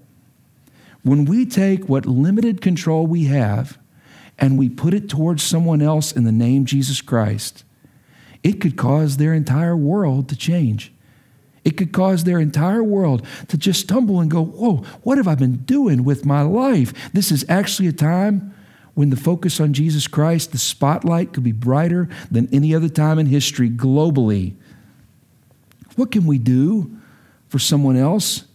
When 1.01 1.25
we 1.25 1.47
take 1.47 1.89
what 1.89 2.05
limited 2.05 2.61
control 2.61 3.07
we 3.07 3.25
have 3.25 3.79
and 4.37 4.59
we 4.59 4.69
put 4.69 4.93
it 4.93 5.09
towards 5.09 5.41
someone 5.41 5.81
else 5.81 6.11
in 6.11 6.25
the 6.25 6.31
name 6.31 6.65
Jesus 6.65 7.01
Christ, 7.01 7.63
it 8.43 8.61
could 8.61 8.77
cause 8.77 9.17
their 9.17 9.33
entire 9.33 9.75
world 9.75 10.29
to 10.29 10.35
change. 10.35 10.93
It 11.63 11.77
could 11.77 11.91
cause 11.91 12.23
their 12.23 12.39
entire 12.39 12.83
world 12.83 13.25
to 13.49 13.57
just 13.57 13.81
stumble 13.81 14.19
and 14.19 14.31
go, 14.31 14.43
Whoa, 14.43 14.77
what 15.03 15.17
have 15.17 15.27
I 15.27 15.35
been 15.35 15.57
doing 15.57 16.03
with 16.03 16.25
my 16.25 16.41
life? 16.41 16.93
This 17.13 17.31
is 17.31 17.45
actually 17.47 17.87
a 17.87 17.93
time 17.93 18.53
when 18.93 19.09
the 19.09 19.15
focus 19.15 19.59
on 19.59 19.73
Jesus 19.73 20.07
Christ, 20.07 20.51
the 20.51 20.57
spotlight 20.57 21.33
could 21.33 21.43
be 21.43 21.51
brighter 21.51 22.09
than 22.29 22.49
any 22.51 22.75
other 22.75 22.89
time 22.89 23.19
in 23.19 23.27
history 23.27 23.69
globally. 23.69 24.55
What 25.95 26.11
can 26.11 26.25
we 26.25 26.37
do 26.37 26.97
for 27.47 27.59
someone 27.59 27.95
else? 27.95 28.45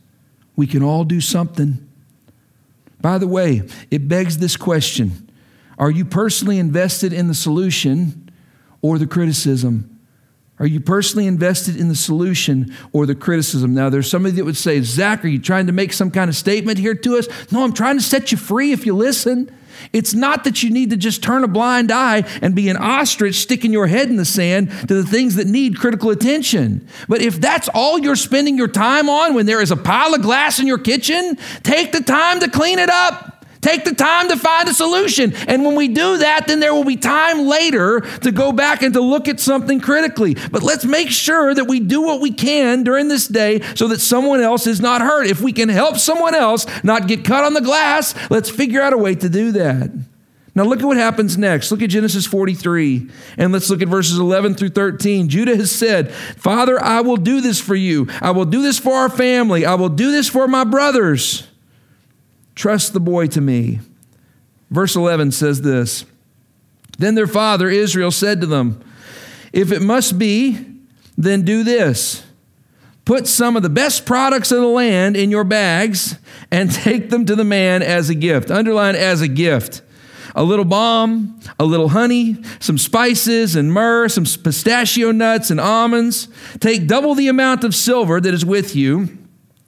We 0.56 0.66
can 0.66 0.82
all 0.82 1.04
do 1.04 1.20
something. 1.20 1.86
By 3.00 3.18
the 3.18 3.26
way, 3.26 3.62
it 3.90 4.08
begs 4.08 4.38
this 4.38 4.56
question 4.56 5.30
Are 5.78 5.90
you 5.90 6.04
personally 6.04 6.58
invested 6.58 7.12
in 7.12 7.28
the 7.28 7.34
solution 7.34 8.30
or 8.82 8.98
the 8.98 9.06
criticism? 9.06 9.95
Are 10.58 10.66
you 10.66 10.80
personally 10.80 11.26
invested 11.26 11.76
in 11.76 11.88
the 11.88 11.94
solution 11.94 12.74
or 12.92 13.04
the 13.04 13.14
criticism? 13.14 13.74
Now, 13.74 13.90
there's 13.90 14.10
somebody 14.10 14.36
that 14.36 14.44
would 14.44 14.56
say, 14.56 14.80
Zack, 14.80 15.24
are 15.24 15.28
you 15.28 15.38
trying 15.38 15.66
to 15.66 15.72
make 15.72 15.92
some 15.92 16.10
kind 16.10 16.30
of 16.30 16.36
statement 16.36 16.78
here 16.78 16.94
to 16.94 17.18
us? 17.18 17.28
No, 17.52 17.62
I'm 17.62 17.74
trying 17.74 17.98
to 17.98 18.02
set 18.02 18.32
you 18.32 18.38
free 18.38 18.72
if 18.72 18.86
you 18.86 18.94
listen. 18.96 19.50
It's 19.92 20.14
not 20.14 20.44
that 20.44 20.62
you 20.62 20.70
need 20.70 20.90
to 20.90 20.96
just 20.96 21.22
turn 21.22 21.44
a 21.44 21.48
blind 21.48 21.92
eye 21.92 22.24
and 22.40 22.54
be 22.54 22.70
an 22.70 22.78
ostrich 22.78 23.36
sticking 23.36 23.70
your 23.70 23.86
head 23.86 24.08
in 24.08 24.16
the 24.16 24.24
sand 24.24 24.70
to 24.88 24.94
the 24.94 25.04
things 25.04 25.36
that 25.36 25.46
need 25.46 25.78
critical 25.78 26.08
attention. 26.08 26.88
But 27.06 27.20
if 27.20 27.38
that's 27.38 27.68
all 27.74 27.98
you're 27.98 28.16
spending 28.16 28.56
your 28.56 28.68
time 28.68 29.10
on 29.10 29.34
when 29.34 29.44
there 29.44 29.60
is 29.60 29.70
a 29.70 29.76
pile 29.76 30.14
of 30.14 30.22
glass 30.22 30.58
in 30.58 30.66
your 30.66 30.78
kitchen, 30.78 31.36
take 31.62 31.92
the 31.92 32.00
time 32.00 32.40
to 32.40 32.50
clean 32.50 32.78
it 32.78 32.88
up. 32.88 33.35
Take 33.60 33.84
the 33.84 33.94
time 33.94 34.28
to 34.28 34.36
find 34.36 34.68
a 34.68 34.74
solution. 34.74 35.34
And 35.48 35.64
when 35.64 35.74
we 35.74 35.88
do 35.88 36.18
that, 36.18 36.46
then 36.46 36.60
there 36.60 36.74
will 36.74 36.84
be 36.84 36.96
time 36.96 37.46
later 37.46 38.00
to 38.22 38.32
go 38.32 38.52
back 38.52 38.82
and 38.82 38.94
to 38.94 39.00
look 39.00 39.28
at 39.28 39.40
something 39.40 39.80
critically. 39.80 40.36
But 40.50 40.62
let's 40.62 40.84
make 40.84 41.10
sure 41.10 41.54
that 41.54 41.64
we 41.64 41.80
do 41.80 42.02
what 42.02 42.20
we 42.20 42.32
can 42.32 42.84
during 42.84 43.08
this 43.08 43.26
day 43.26 43.62
so 43.74 43.88
that 43.88 44.00
someone 44.00 44.40
else 44.40 44.66
is 44.66 44.80
not 44.80 45.00
hurt. 45.00 45.26
If 45.26 45.40
we 45.40 45.52
can 45.52 45.68
help 45.68 45.96
someone 45.96 46.34
else 46.34 46.66
not 46.84 47.08
get 47.08 47.24
cut 47.24 47.44
on 47.44 47.54
the 47.54 47.60
glass, 47.60 48.14
let's 48.30 48.50
figure 48.50 48.82
out 48.82 48.92
a 48.92 48.98
way 48.98 49.14
to 49.14 49.28
do 49.28 49.52
that. 49.52 49.90
Now, 50.56 50.64
look 50.64 50.80
at 50.80 50.86
what 50.86 50.96
happens 50.96 51.36
next. 51.36 51.70
Look 51.70 51.82
at 51.82 51.90
Genesis 51.90 52.24
43, 52.24 53.10
and 53.36 53.52
let's 53.52 53.68
look 53.68 53.82
at 53.82 53.88
verses 53.88 54.18
11 54.18 54.54
through 54.54 54.70
13. 54.70 55.28
Judah 55.28 55.54
has 55.54 55.70
said, 55.70 56.10
Father, 56.10 56.82
I 56.82 57.02
will 57.02 57.18
do 57.18 57.42
this 57.42 57.60
for 57.60 57.74
you. 57.74 58.08
I 58.22 58.30
will 58.30 58.46
do 58.46 58.62
this 58.62 58.78
for 58.78 58.94
our 58.94 59.10
family. 59.10 59.66
I 59.66 59.74
will 59.74 59.90
do 59.90 60.10
this 60.10 60.30
for 60.30 60.48
my 60.48 60.64
brothers. 60.64 61.46
Trust 62.56 62.94
the 62.94 63.00
boy 63.00 63.28
to 63.28 63.40
me. 63.40 63.80
Verse 64.70 64.96
11 64.96 65.30
says 65.30 65.62
this 65.62 66.04
Then 66.98 67.14
their 67.14 67.28
father 67.28 67.68
Israel 67.68 68.10
said 68.10 68.40
to 68.40 68.46
them, 68.46 68.82
If 69.52 69.70
it 69.70 69.82
must 69.82 70.18
be, 70.18 70.66
then 71.16 71.42
do 71.42 71.62
this. 71.62 72.24
Put 73.04 73.28
some 73.28 73.56
of 73.56 73.62
the 73.62 73.68
best 73.68 74.04
products 74.04 74.50
of 74.50 74.60
the 74.60 74.66
land 74.66 75.16
in 75.16 75.30
your 75.30 75.44
bags 75.44 76.18
and 76.50 76.72
take 76.72 77.10
them 77.10 77.24
to 77.26 77.36
the 77.36 77.44
man 77.44 77.82
as 77.82 78.10
a 78.10 78.14
gift. 78.14 78.50
Underline 78.50 78.96
as 78.96 79.20
a 79.20 79.28
gift. 79.28 79.82
A 80.34 80.42
little 80.42 80.64
balm, 80.64 81.40
a 81.58 81.64
little 81.64 81.90
honey, 81.90 82.36
some 82.58 82.76
spices 82.76 83.54
and 83.54 83.72
myrrh, 83.72 84.08
some 84.08 84.24
pistachio 84.24 85.10
nuts 85.10 85.50
and 85.50 85.60
almonds. 85.60 86.28
Take 86.58 86.86
double 86.86 87.14
the 87.14 87.28
amount 87.28 87.64
of 87.64 87.74
silver 87.74 88.20
that 88.20 88.34
is 88.34 88.44
with 88.44 88.74
you 88.74 89.16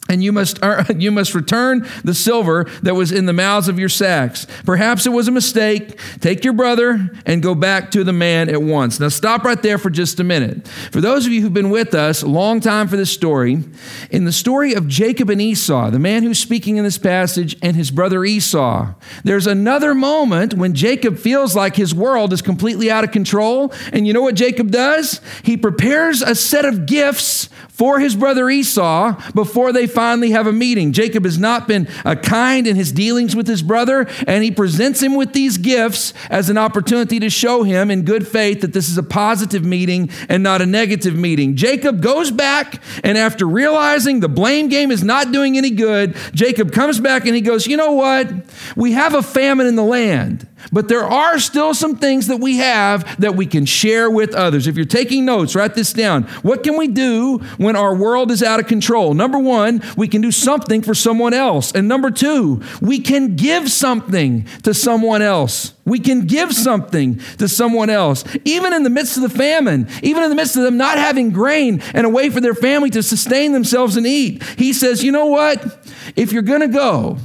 and 0.08 0.22
you 0.22 0.32
must, 0.32 0.62
uh, 0.62 0.84
you 0.96 1.10
must 1.10 1.34
return 1.34 1.86
the 2.04 2.14
silver 2.14 2.64
that 2.82 2.94
was 2.94 3.12
in 3.12 3.26
the 3.26 3.32
mouths 3.32 3.68
of 3.68 3.78
your 3.78 3.88
sacks. 3.88 4.46
Perhaps 4.64 5.06
it 5.06 5.10
was 5.10 5.28
a 5.28 5.30
mistake. 5.30 5.98
Take 6.20 6.44
your 6.44 6.54
brother 6.54 7.10
and 7.26 7.42
go 7.42 7.54
back 7.54 7.90
to 7.92 8.04
the 8.04 8.12
man 8.12 8.48
at 8.48 8.62
once. 8.62 8.98
Now, 8.98 9.08
stop 9.08 9.44
right 9.44 9.62
there 9.62 9.78
for 9.78 9.90
just 9.90 10.20
a 10.20 10.24
minute. 10.24 10.66
For 10.66 11.00
those 11.00 11.26
of 11.26 11.32
you 11.32 11.42
who've 11.42 11.52
been 11.52 11.70
with 11.70 11.94
us 11.94 12.22
a 12.22 12.26
long 12.28 12.60
time 12.60 12.88
for 12.88 12.96
this 12.96 13.10
story, 13.10 13.62
in 14.10 14.24
the 14.24 14.32
story 14.32 14.74
of 14.74 14.88
Jacob 14.88 15.30
and 15.30 15.40
Esau, 15.40 15.90
the 15.90 15.98
man 15.98 16.22
who's 16.22 16.38
speaking 16.38 16.76
in 16.76 16.84
this 16.84 16.98
passage, 16.98 17.56
and 17.62 17.76
his 17.76 17.90
brother 17.90 18.24
Esau, 18.24 18.94
there's 19.24 19.46
another 19.46 19.94
moment 19.94 20.54
when 20.54 20.74
Jacob 20.74 21.18
feels 21.18 21.54
like 21.54 21.76
his 21.76 21.94
world 21.94 22.32
is 22.32 22.42
completely 22.42 22.90
out 22.90 23.04
of 23.04 23.10
control. 23.10 23.72
And 23.92 24.06
you 24.06 24.12
know 24.12 24.22
what 24.22 24.34
Jacob 24.34 24.70
does? 24.70 25.20
He 25.42 25.56
prepares 25.56 26.22
a 26.22 26.34
set 26.34 26.64
of 26.64 26.86
gifts 26.86 27.48
for 27.68 28.00
his 28.00 28.16
brother 28.16 28.50
Esau 28.50 29.14
before 29.32 29.72
they 29.72 29.86
finally 29.98 30.30
have 30.30 30.46
a 30.46 30.52
meeting. 30.52 30.92
Jacob 30.92 31.24
has 31.24 31.40
not 31.40 31.66
been 31.66 31.88
uh, 32.04 32.14
kind 32.14 32.68
in 32.68 32.76
his 32.76 32.92
dealings 32.92 33.34
with 33.34 33.48
his 33.48 33.62
brother, 33.62 34.06
and 34.28 34.44
he 34.44 34.50
presents 34.52 35.02
him 35.02 35.16
with 35.16 35.32
these 35.32 35.58
gifts 35.58 36.14
as 36.30 36.48
an 36.48 36.56
opportunity 36.56 37.18
to 37.18 37.28
show 37.28 37.64
him 37.64 37.90
in 37.90 38.04
good 38.04 38.24
faith 38.24 38.60
that 38.60 38.72
this 38.72 38.88
is 38.88 38.96
a 38.96 39.02
positive 39.02 39.64
meeting 39.64 40.08
and 40.28 40.40
not 40.40 40.62
a 40.62 40.66
negative 40.66 41.16
meeting. 41.16 41.56
Jacob 41.56 42.00
goes 42.00 42.30
back, 42.30 42.80
and 43.02 43.18
after 43.18 43.44
realizing 43.44 44.20
the 44.20 44.28
blame 44.28 44.68
game 44.68 44.92
is 44.92 45.02
not 45.02 45.32
doing 45.32 45.58
any 45.58 45.70
good, 45.70 46.16
Jacob 46.32 46.70
comes 46.70 47.00
back 47.00 47.26
and 47.26 47.34
he 47.34 47.40
goes, 47.40 47.66
You 47.66 47.76
know 47.76 47.90
what? 47.90 48.32
We 48.76 48.92
have 48.92 49.14
a 49.14 49.22
famine 49.22 49.66
in 49.66 49.74
the 49.74 49.82
land. 49.82 50.46
But 50.72 50.88
there 50.88 51.04
are 51.04 51.38
still 51.38 51.74
some 51.74 51.96
things 51.96 52.26
that 52.26 52.38
we 52.38 52.56
have 52.58 53.20
that 53.20 53.36
we 53.36 53.46
can 53.46 53.64
share 53.64 54.10
with 54.10 54.34
others. 54.34 54.66
If 54.66 54.76
you're 54.76 54.84
taking 54.84 55.24
notes, 55.24 55.54
write 55.54 55.74
this 55.74 55.92
down. 55.92 56.24
What 56.42 56.62
can 56.62 56.76
we 56.76 56.88
do 56.88 57.38
when 57.56 57.76
our 57.76 57.94
world 57.94 58.30
is 58.30 58.42
out 58.42 58.60
of 58.60 58.66
control? 58.66 59.14
Number 59.14 59.38
one, 59.38 59.82
we 59.96 60.08
can 60.08 60.20
do 60.20 60.32
something 60.32 60.82
for 60.82 60.94
someone 60.94 61.32
else. 61.32 61.72
And 61.72 61.88
number 61.88 62.10
two, 62.10 62.62
we 62.80 63.00
can 63.00 63.36
give 63.36 63.70
something 63.70 64.46
to 64.64 64.74
someone 64.74 65.22
else. 65.22 65.74
We 65.84 66.00
can 66.00 66.26
give 66.26 66.52
something 66.52 67.20
to 67.38 67.48
someone 67.48 67.88
else. 67.88 68.24
Even 68.44 68.74
in 68.74 68.82
the 68.82 68.90
midst 68.90 69.16
of 69.16 69.22
the 69.22 69.30
famine, 69.30 69.88
even 70.02 70.22
in 70.22 70.28
the 70.28 70.36
midst 70.36 70.56
of 70.56 70.62
them 70.62 70.76
not 70.76 70.98
having 70.98 71.30
grain 71.30 71.80
and 71.94 72.04
a 72.04 72.10
way 72.10 72.28
for 72.28 72.40
their 72.40 72.54
family 72.54 72.90
to 72.90 73.02
sustain 73.02 73.52
themselves 73.52 73.96
and 73.96 74.06
eat, 74.06 74.42
he 74.58 74.72
says, 74.72 75.02
you 75.02 75.12
know 75.12 75.26
what? 75.26 75.88
If 76.14 76.32
you're 76.32 76.42
going 76.42 76.60
to 76.60 76.68
go, 76.68 77.18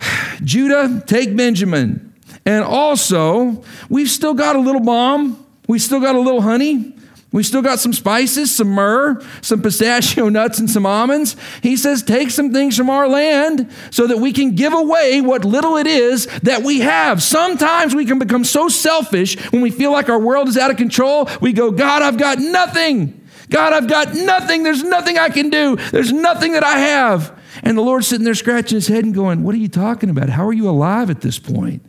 Judah, 0.42 1.02
take 1.06 1.36
Benjamin. 1.36 2.05
And 2.46 2.64
also, 2.64 3.64
we've 3.90 4.08
still 4.08 4.32
got 4.32 4.54
a 4.56 4.60
little 4.60 4.80
balm. 4.80 5.44
We 5.66 5.80
still 5.80 6.00
got 6.00 6.14
a 6.14 6.20
little 6.20 6.40
honey. 6.40 6.94
We 7.32 7.42
still 7.42 7.60
got 7.60 7.80
some 7.80 7.92
spices, 7.92 8.54
some 8.54 8.68
myrrh, 8.68 9.20
some 9.42 9.60
pistachio 9.60 10.28
nuts, 10.30 10.60
and 10.60 10.70
some 10.70 10.86
almonds. 10.86 11.36
He 11.60 11.76
says, 11.76 12.04
take 12.04 12.30
some 12.30 12.52
things 12.52 12.76
from 12.76 12.88
our 12.88 13.08
land 13.08 13.70
so 13.90 14.06
that 14.06 14.18
we 14.18 14.32
can 14.32 14.54
give 14.54 14.72
away 14.72 15.20
what 15.20 15.44
little 15.44 15.76
it 15.76 15.88
is 15.88 16.26
that 16.44 16.62
we 16.62 16.80
have. 16.80 17.20
Sometimes 17.22 17.94
we 17.96 18.06
can 18.06 18.20
become 18.20 18.44
so 18.44 18.68
selfish 18.68 19.36
when 19.50 19.60
we 19.60 19.70
feel 19.70 19.90
like 19.90 20.08
our 20.08 20.18
world 20.18 20.48
is 20.48 20.56
out 20.56 20.70
of 20.70 20.76
control. 20.76 21.28
We 21.40 21.52
go, 21.52 21.72
God, 21.72 22.00
I've 22.00 22.16
got 22.16 22.38
nothing. 22.38 23.26
God, 23.50 23.72
I've 23.72 23.88
got 23.88 24.14
nothing. 24.14 24.62
There's 24.62 24.84
nothing 24.84 25.18
I 25.18 25.28
can 25.28 25.50
do. 25.50 25.76
There's 25.90 26.12
nothing 26.12 26.52
that 26.52 26.64
I 26.64 26.78
have. 26.78 27.36
And 27.64 27.76
the 27.76 27.82
Lord's 27.82 28.06
sitting 28.06 28.24
there 28.24 28.34
scratching 28.34 28.76
his 28.76 28.86
head 28.86 29.04
and 29.04 29.12
going, 29.12 29.42
What 29.42 29.54
are 29.54 29.58
you 29.58 29.68
talking 29.68 30.10
about? 30.10 30.28
How 30.28 30.46
are 30.46 30.52
you 30.52 30.68
alive 30.70 31.10
at 31.10 31.20
this 31.20 31.38
point? 31.38 31.82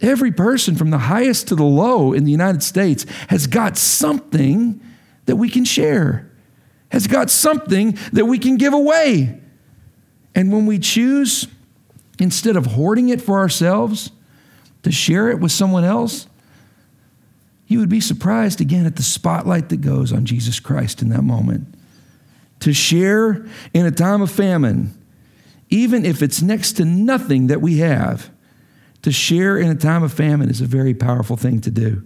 Every 0.00 0.32
person 0.32 0.74
from 0.74 0.90
the 0.90 0.98
highest 0.98 1.48
to 1.48 1.54
the 1.54 1.64
low 1.64 2.12
in 2.12 2.24
the 2.24 2.30
United 2.30 2.62
States 2.62 3.06
has 3.28 3.46
got 3.46 3.76
something 3.76 4.80
that 5.26 5.36
we 5.36 5.48
can 5.48 5.64
share, 5.64 6.30
has 6.90 7.06
got 7.06 7.30
something 7.30 7.96
that 8.12 8.26
we 8.26 8.38
can 8.38 8.56
give 8.56 8.74
away. 8.74 9.40
And 10.34 10.52
when 10.52 10.66
we 10.66 10.78
choose, 10.78 11.46
instead 12.18 12.56
of 12.56 12.66
hoarding 12.66 13.08
it 13.08 13.22
for 13.22 13.38
ourselves, 13.38 14.10
to 14.82 14.92
share 14.92 15.30
it 15.30 15.40
with 15.40 15.52
someone 15.52 15.84
else, 15.84 16.26
you 17.66 17.78
would 17.78 17.88
be 17.88 18.00
surprised 18.00 18.60
again 18.60 18.84
at 18.84 18.96
the 18.96 19.02
spotlight 19.02 19.70
that 19.70 19.80
goes 19.80 20.12
on 20.12 20.26
Jesus 20.26 20.60
Christ 20.60 21.00
in 21.00 21.08
that 21.10 21.22
moment. 21.22 21.66
To 22.60 22.72
share 22.72 23.46
in 23.72 23.86
a 23.86 23.90
time 23.90 24.22
of 24.22 24.30
famine, 24.30 24.92
even 25.70 26.04
if 26.04 26.22
it's 26.22 26.42
next 26.42 26.74
to 26.74 26.84
nothing 26.84 27.46
that 27.46 27.60
we 27.60 27.78
have, 27.78 28.30
to 29.04 29.12
share 29.12 29.58
in 29.58 29.70
a 29.70 29.74
time 29.74 30.02
of 30.02 30.14
famine 30.14 30.48
is 30.48 30.62
a 30.62 30.66
very 30.66 30.94
powerful 30.94 31.36
thing 31.36 31.60
to 31.60 31.70
do. 31.70 32.02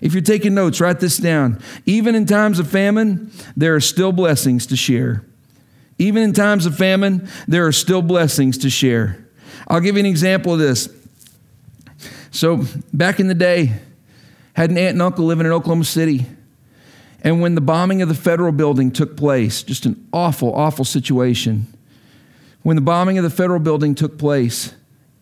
If 0.00 0.12
you're 0.12 0.22
taking 0.22 0.54
notes, 0.54 0.80
write 0.80 1.00
this 1.00 1.18
down. 1.18 1.60
Even 1.84 2.14
in 2.14 2.26
times 2.26 2.60
of 2.60 2.70
famine, 2.70 3.32
there 3.56 3.74
are 3.74 3.80
still 3.80 4.12
blessings 4.12 4.64
to 4.66 4.76
share. 4.76 5.24
Even 5.98 6.22
in 6.22 6.32
times 6.32 6.64
of 6.64 6.76
famine, 6.76 7.28
there 7.48 7.66
are 7.66 7.72
still 7.72 8.02
blessings 8.02 8.56
to 8.58 8.70
share. 8.70 9.26
I'll 9.66 9.80
give 9.80 9.96
you 9.96 10.00
an 10.00 10.06
example 10.06 10.52
of 10.52 10.60
this. 10.60 10.88
So, 12.30 12.64
back 12.92 13.18
in 13.18 13.26
the 13.26 13.34
day, 13.34 13.72
had 14.52 14.70
an 14.70 14.78
aunt 14.78 14.92
and 14.92 15.02
uncle 15.02 15.24
living 15.24 15.44
in 15.44 15.50
Oklahoma 15.50 15.84
City. 15.84 16.24
And 17.22 17.40
when 17.40 17.56
the 17.56 17.60
bombing 17.60 18.00
of 18.00 18.08
the 18.08 18.14
federal 18.14 18.52
building 18.52 18.92
took 18.92 19.16
place, 19.16 19.64
just 19.64 19.86
an 19.86 20.08
awful, 20.12 20.54
awful 20.54 20.84
situation. 20.84 21.66
When 22.62 22.76
the 22.76 22.82
bombing 22.82 23.18
of 23.18 23.24
the 23.24 23.30
federal 23.30 23.58
building 23.58 23.96
took 23.96 24.18
place, 24.18 24.72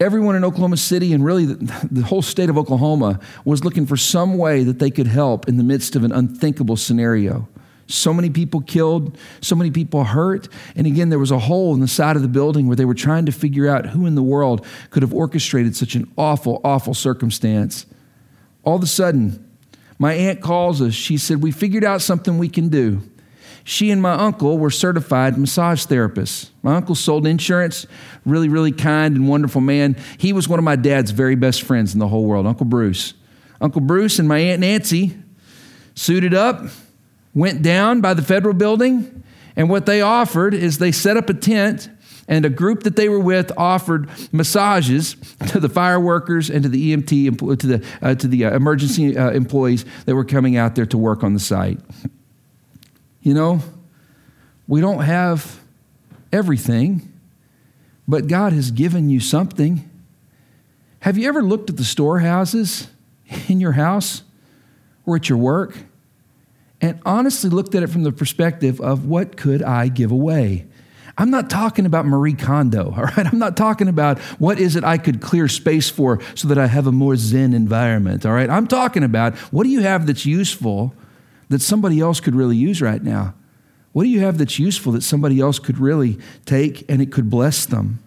everyone 0.00 0.36
in 0.36 0.44
Oklahoma 0.44 0.76
City 0.76 1.12
and 1.12 1.24
really 1.24 1.46
the, 1.46 1.88
the, 1.90 2.02
whole 2.02 2.22
state 2.22 2.50
of 2.50 2.58
Oklahoma 2.58 3.18
was 3.44 3.64
looking 3.64 3.86
for 3.86 3.96
some 3.96 4.36
way 4.36 4.62
that 4.64 4.78
they 4.78 4.90
could 4.90 5.06
help 5.06 5.48
in 5.48 5.56
the 5.56 5.64
midst 5.64 5.96
of 5.96 6.04
an 6.04 6.12
unthinkable 6.12 6.76
scenario. 6.76 7.48
So 7.88 8.12
many 8.12 8.30
people 8.30 8.60
killed, 8.62 9.16
so 9.40 9.54
many 9.54 9.70
people 9.70 10.04
hurt. 10.04 10.48
And 10.74 10.86
again, 10.86 11.08
there 11.08 11.18
was 11.18 11.30
a 11.30 11.38
hole 11.38 11.72
in 11.72 11.80
the 11.80 11.88
side 11.88 12.16
of 12.16 12.22
the 12.22 12.28
building 12.28 12.66
where 12.66 12.76
they 12.76 12.84
were 12.84 12.94
trying 12.94 13.26
to 13.26 13.32
figure 13.32 13.68
out 13.68 13.86
who 13.86 14.06
in 14.06 14.16
the 14.16 14.22
world 14.22 14.66
could 14.90 15.02
have 15.02 15.14
orchestrated 15.14 15.76
such 15.76 15.94
an 15.94 16.10
awful, 16.18 16.60
awful 16.64 16.94
circumstance. 16.94 17.86
All 18.64 18.76
of 18.76 18.82
a 18.82 18.88
sudden, 18.88 19.48
my 19.98 20.14
aunt 20.14 20.40
calls 20.40 20.82
us. 20.82 20.94
She 20.94 21.16
said, 21.16 21.42
We 21.42 21.52
figured 21.52 21.84
out 21.84 22.02
something 22.02 22.38
we 22.38 22.48
can 22.48 22.68
do. 22.68 23.02
She 23.68 23.90
and 23.90 24.00
my 24.00 24.12
uncle 24.12 24.58
were 24.58 24.70
certified 24.70 25.36
massage 25.36 25.86
therapists. 25.86 26.50
My 26.62 26.76
uncle 26.76 26.94
sold 26.94 27.26
insurance, 27.26 27.84
really, 28.24 28.48
really 28.48 28.70
kind 28.70 29.16
and 29.16 29.28
wonderful 29.28 29.60
man. 29.60 29.96
He 30.18 30.32
was 30.32 30.48
one 30.48 30.60
of 30.60 30.64
my 30.64 30.76
dad's 30.76 31.10
very 31.10 31.34
best 31.34 31.62
friends 31.62 31.92
in 31.92 31.98
the 31.98 32.06
whole 32.06 32.26
world, 32.26 32.46
Uncle 32.46 32.64
Bruce. 32.64 33.14
Uncle 33.60 33.80
Bruce 33.80 34.20
and 34.20 34.28
my 34.28 34.38
Aunt 34.38 34.60
Nancy 34.60 35.16
suited 35.96 36.32
up, 36.32 36.62
went 37.34 37.60
down 37.62 38.00
by 38.00 38.14
the 38.14 38.22
federal 38.22 38.54
building, 38.54 39.24
and 39.56 39.68
what 39.68 39.84
they 39.84 40.00
offered 40.00 40.54
is 40.54 40.78
they 40.78 40.92
set 40.92 41.16
up 41.16 41.28
a 41.28 41.34
tent 41.34 41.88
and 42.28 42.44
a 42.44 42.50
group 42.50 42.84
that 42.84 42.94
they 42.94 43.08
were 43.08 43.18
with 43.18 43.50
offered 43.56 44.08
massages 44.30 45.16
to 45.48 45.58
the 45.58 45.68
fire 45.68 45.98
workers 45.98 46.50
and 46.50 46.62
to 46.62 46.68
the 46.68 46.94
EMT, 46.94 47.58
to 47.58 47.66
the, 47.66 47.86
uh, 48.00 48.14
to 48.14 48.28
the 48.28 48.44
uh, 48.44 48.54
emergency 48.54 49.18
uh, 49.18 49.30
employees 49.30 49.84
that 50.04 50.14
were 50.14 50.24
coming 50.24 50.56
out 50.56 50.76
there 50.76 50.86
to 50.86 50.96
work 50.96 51.24
on 51.24 51.34
the 51.34 51.40
site. 51.40 51.80
You 53.26 53.34
know, 53.34 53.58
we 54.68 54.80
don't 54.80 55.00
have 55.00 55.58
everything, 56.30 57.12
but 58.06 58.28
God 58.28 58.52
has 58.52 58.70
given 58.70 59.10
you 59.10 59.18
something. 59.18 59.90
Have 61.00 61.18
you 61.18 61.26
ever 61.26 61.42
looked 61.42 61.68
at 61.68 61.76
the 61.76 61.82
storehouses 61.82 62.86
in 63.48 63.58
your 63.58 63.72
house 63.72 64.22
or 65.04 65.16
at 65.16 65.28
your 65.28 65.38
work 65.38 65.76
and 66.80 67.00
honestly 67.04 67.50
looked 67.50 67.74
at 67.74 67.82
it 67.82 67.88
from 67.88 68.04
the 68.04 68.12
perspective 68.12 68.80
of 68.80 69.06
what 69.06 69.36
could 69.36 69.60
I 69.60 69.88
give 69.88 70.12
away? 70.12 70.66
I'm 71.18 71.32
not 71.32 71.50
talking 71.50 71.84
about 71.84 72.06
Marie 72.06 72.34
Kondo, 72.34 72.94
all 72.96 73.02
right? 73.02 73.26
I'm 73.26 73.40
not 73.40 73.56
talking 73.56 73.88
about 73.88 74.20
what 74.38 74.60
is 74.60 74.76
it 74.76 74.84
I 74.84 74.98
could 74.98 75.20
clear 75.20 75.48
space 75.48 75.90
for 75.90 76.20
so 76.36 76.46
that 76.46 76.58
I 76.58 76.68
have 76.68 76.86
a 76.86 76.92
more 76.92 77.16
zen 77.16 77.54
environment, 77.54 78.24
all 78.24 78.34
right? 78.34 78.48
I'm 78.48 78.68
talking 78.68 79.02
about 79.02 79.34
what 79.50 79.64
do 79.64 79.70
you 79.70 79.80
have 79.80 80.06
that's 80.06 80.26
useful 80.26 80.94
that 81.48 81.62
somebody 81.62 82.00
else 82.00 82.20
could 82.20 82.34
really 82.34 82.56
use 82.56 82.82
right 82.82 83.02
now? 83.02 83.34
What 83.92 84.04
do 84.04 84.08
you 84.10 84.20
have 84.20 84.38
that's 84.38 84.58
useful 84.58 84.92
that 84.92 85.02
somebody 85.02 85.40
else 85.40 85.58
could 85.58 85.78
really 85.78 86.18
take 86.44 86.84
and 86.90 87.00
it 87.00 87.10
could 87.10 87.30
bless 87.30 87.64
them? 87.64 87.98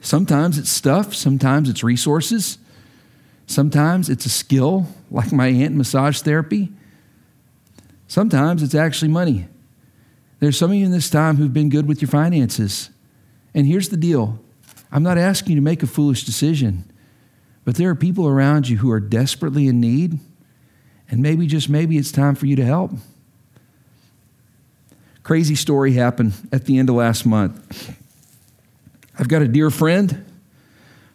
Sometimes 0.00 0.58
it's 0.58 0.70
stuff, 0.70 1.14
sometimes 1.14 1.68
it's 1.68 1.84
resources, 1.84 2.58
sometimes 3.46 4.08
it's 4.08 4.26
a 4.26 4.30
skill, 4.30 4.86
like 5.10 5.32
my 5.32 5.48
aunt 5.48 5.76
massage 5.76 6.20
therapy. 6.22 6.72
Sometimes 8.08 8.62
it's 8.62 8.74
actually 8.74 9.08
money. 9.08 9.46
There's 10.40 10.58
some 10.58 10.70
of 10.70 10.76
you 10.76 10.84
in 10.84 10.90
this 10.90 11.08
time 11.08 11.36
who've 11.36 11.52
been 11.52 11.68
good 11.68 11.86
with 11.86 12.02
your 12.02 12.08
finances. 12.08 12.90
And 13.54 13.66
here's 13.66 13.90
the 13.90 13.96
deal 13.96 14.40
I'm 14.90 15.02
not 15.02 15.18
asking 15.18 15.52
you 15.52 15.56
to 15.56 15.64
make 15.64 15.82
a 15.82 15.86
foolish 15.86 16.24
decision, 16.24 16.84
but 17.64 17.76
there 17.76 17.88
are 17.90 17.94
people 17.94 18.26
around 18.26 18.68
you 18.68 18.78
who 18.78 18.90
are 18.90 19.00
desperately 19.00 19.68
in 19.68 19.80
need, 19.80 20.18
and 21.10 21.20
maybe, 21.20 21.46
just 21.46 21.68
maybe, 21.68 21.98
it's 21.98 22.12
time 22.12 22.34
for 22.34 22.46
you 22.46 22.56
to 22.56 22.64
help. 22.64 22.92
Crazy 25.22 25.54
story 25.54 25.92
happened 25.92 26.32
at 26.50 26.64
the 26.64 26.78
end 26.78 26.88
of 26.88 26.96
last 26.96 27.24
month. 27.24 27.96
I've 29.18 29.28
got 29.28 29.42
a 29.42 29.48
dear 29.48 29.70
friend 29.70 30.24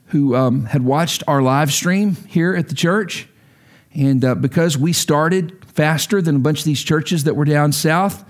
who 0.07 0.35
um, 0.35 0.65
had 0.65 0.83
watched 0.83 1.23
our 1.27 1.41
live 1.41 1.73
stream 1.73 2.15
here 2.27 2.55
at 2.55 2.69
the 2.69 2.75
church. 2.75 3.27
And 3.93 4.23
uh, 4.23 4.35
because 4.35 4.77
we 4.77 4.93
started 4.93 5.65
faster 5.65 6.21
than 6.21 6.37
a 6.37 6.39
bunch 6.39 6.59
of 6.59 6.65
these 6.65 6.83
churches 6.83 7.25
that 7.25 7.35
were 7.35 7.45
down 7.45 7.71
south, 7.71 8.23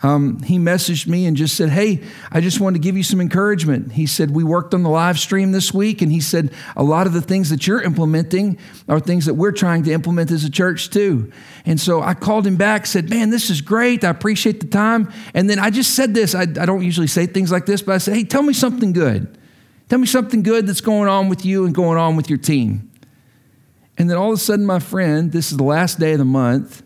um, 0.00 0.40
he 0.42 0.58
messaged 0.58 1.08
me 1.08 1.26
and 1.26 1.36
just 1.36 1.56
said, 1.56 1.70
Hey, 1.70 2.04
I 2.30 2.40
just 2.40 2.60
wanted 2.60 2.74
to 2.74 2.86
give 2.86 2.96
you 2.96 3.02
some 3.02 3.20
encouragement. 3.20 3.92
He 3.92 4.06
said, 4.06 4.30
We 4.30 4.44
worked 4.44 4.72
on 4.72 4.84
the 4.84 4.90
live 4.90 5.18
stream 5.18 5.50
this 5.50 5.74
week, 5.74 6.02
and 6.02 6.12
he 6.12 6.20
said, 6.20 6.52
A 6.76 6.84
lot 6.84 7.08
of 7.08 7.14
the 7.14 7.20
things 7.20 7.50
that 7.50 7.66
you're 7.66 7.82
implementing 7.82 8.58
are 8.88 9.00
things 9.00 9.26
that 9.26 9.34
we're 9.34 9.50
trying 9.50 9.82
to 9.84 9.92
implement 9.92 10.30
as 10.30 10.44
a 10.44 10.50
church 10.50 10.90
too. 10.90 11.32
And 11.66 11.80
so 11.80 12.00
I 12.00 12.14
called 12.14 12.46
him 12.46 12.54
back, 12.54 12.86
said, 12.86 13.10
Man, 13.10 13.30
this 13.30 13.50
is 13.50 13.60
great. 13.60 14.04
I 14.04 14.10
appreciate 14.10 14.60
the 14.60 14.68
time. 14.68 15.12
And 15.34 15.50
then 15.50 15.58
I 15.58 15.70
just 15.70 15.96
said 15.96 16.14
this 16.14 16.32
I, 16.32 16.42
I 16.42 16.44
don't 16.44 16.84
usually 16.84 17.08
say 17.08 17.26
things 17.26 17.50
like 17.50 17.66
this, 17.66 17.82
but 17.82 17.96
I 17.96 17.98
said, 17.98 18.14
Hey, 18.14 18.22
tell 18.22 18.42
me 18.42 18.52
something 18.52 18.92
good. 18.92 19.36
Tell 19.88 19.98
me 19.98 20.06
something 20.06 20.44
good 20.44 20.68
that's 20.68 20.82
going 20.82 21.08
on 21.08 21.28
with 21.28 21.44
you 21.44 21.64
and 21.64 21.74
going 21.74 21.98
on 21.98 22.14
with 22.14 22.28
your 22.28 22.38
team. 22.38 22.88
And 23.96 24.08
then 24.08 24.16
all 24.16 24.28
of 24.28 24.38
a 24.38 24.40
sudden, 24.40 24.64
my 24.64 24.78
friend, 24.78 25.32
this 25.32 25.50
is 25.50 25.56
the 25.56 25.64
last 25.64 25.98
day 25.98 26.12
of 26.12 26.18
the 26.18 26.24
month, 26.24 26.84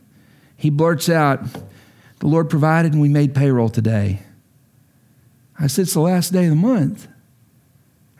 he 0.57 0.71
blurts 0.71 1.11
out, 1.11 1.41
the 2.23 2.29
Lord 2.29 2.49
provided 2.49 2.93
and 2.93 3.03
we 3.03 3.09
made 3.09 3.35
payroll 3.35 3.69
today. 3.69 4.21
I 5.59 5.67
said, 5.67 5.83
It's 5.83 5.95
the 5.95 6.01
last 6.01 6.33
day 6.33 6.45
of 6.45 6.51
the 6.51 6.57
month. 6.57 7.09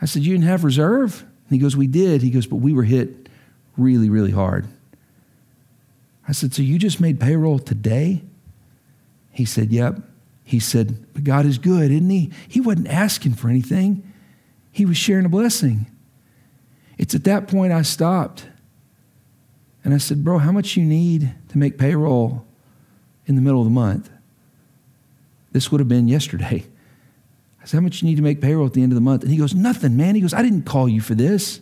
I 0.01 0.07
said, 0.07 0.25
You 0.25 0.33
didn't 0.33 0.49
have 0.49 0.65
reserve? 0.65 1.21
And 1.21 1.51
he 1.51 1.59
goes, 1.59 1.77
We 1.77 1.87
did. 1.87 2.21
He 2.21 2.31
goes, 2.31 2.45
But 2.45 2.57
we 2.57 2.73
were 2.73 2.83
hit 2.83 3.29
really, 3.77 4.11
really 4.11 4.33
hard. 4.33 4.67
I 6.27 6.33
said, 6.33 6.53
So 6.53 6.63
you 6.63 6.81
just 6.81 7.01
made 7.01 7.21
payroll 7.21 7.61
today? 7.61 8.25
He 9.31 9.45
said, 9.45 9.71
Yep. 9.71 10.01
He 10.43 10.59
said, 10.59 11.07
But 11.13 11.23
God 11.23 11.47
is 11.47 11.59
good, 11.59 11.93
isn't 11.93 12.11
He? 12.11 12.33
He 12.49 12.61
wasn't 12.61 12.89
asking 12.89 13.35
for 13.35 13.49
anything, 13.49 14.03
He 14.73 14.85
was 14.85 14.97
sharing 14.97 15.27
a 15.27 15.29
blessing. 15.29 15.87
It's 16.99 17.15
at 17.15 17.23
that 17.23 17.47
point 17.47 17.73
I 17.73 17.83
stopped. 17.83 18.49
And 19.85 19.95
I 19.95 19.99
said, 19.99 20.25
Bro, 20.25 20.39
how 20.39 20.51
much 20.51 20.77
you 20.77 20.83
need 20.83 21.33
to 21.51 21.57
make 21.57 21.79
payroll? 21.79 22.45
In 23.27 23.37
the 23.37 23.41
middle 23.41 23.61
of 23.61 23.67
the 23.67 23.71
month. 23.71 24.11
This 25.53 25.71
would 25.71 25.81
have 25.81 25.89
been 25.89 26.09
yesterday. 26.09 26.65
I 27.63 27.67
said, 27.67 27.77
How 27.77 27.83
much 27.83 28.03
you 28.03 28.09
need 28.09 28.17
to 28.17 28.23
make 28.23 28.41
payroll 28.41 28.67
at 28.67 28.73
the 28.73 28.83
end 28.83 28.93
of 28.93 28.97
the 28.97 29.03
month? 29.03 29.23
And 29.23 29.31
he 29.31 29.39
goes, 29.39 29.55
Nothing, 29.55 29.97
man. 29.97 30.15
He 30.15 30.21
goes, 30.21 30.35
I 30.35 30.43
didn't 30.43 30.63
call 30.63 30.89
you 30.89 31.01
for 31.01 31.15
this. 31.15 31.61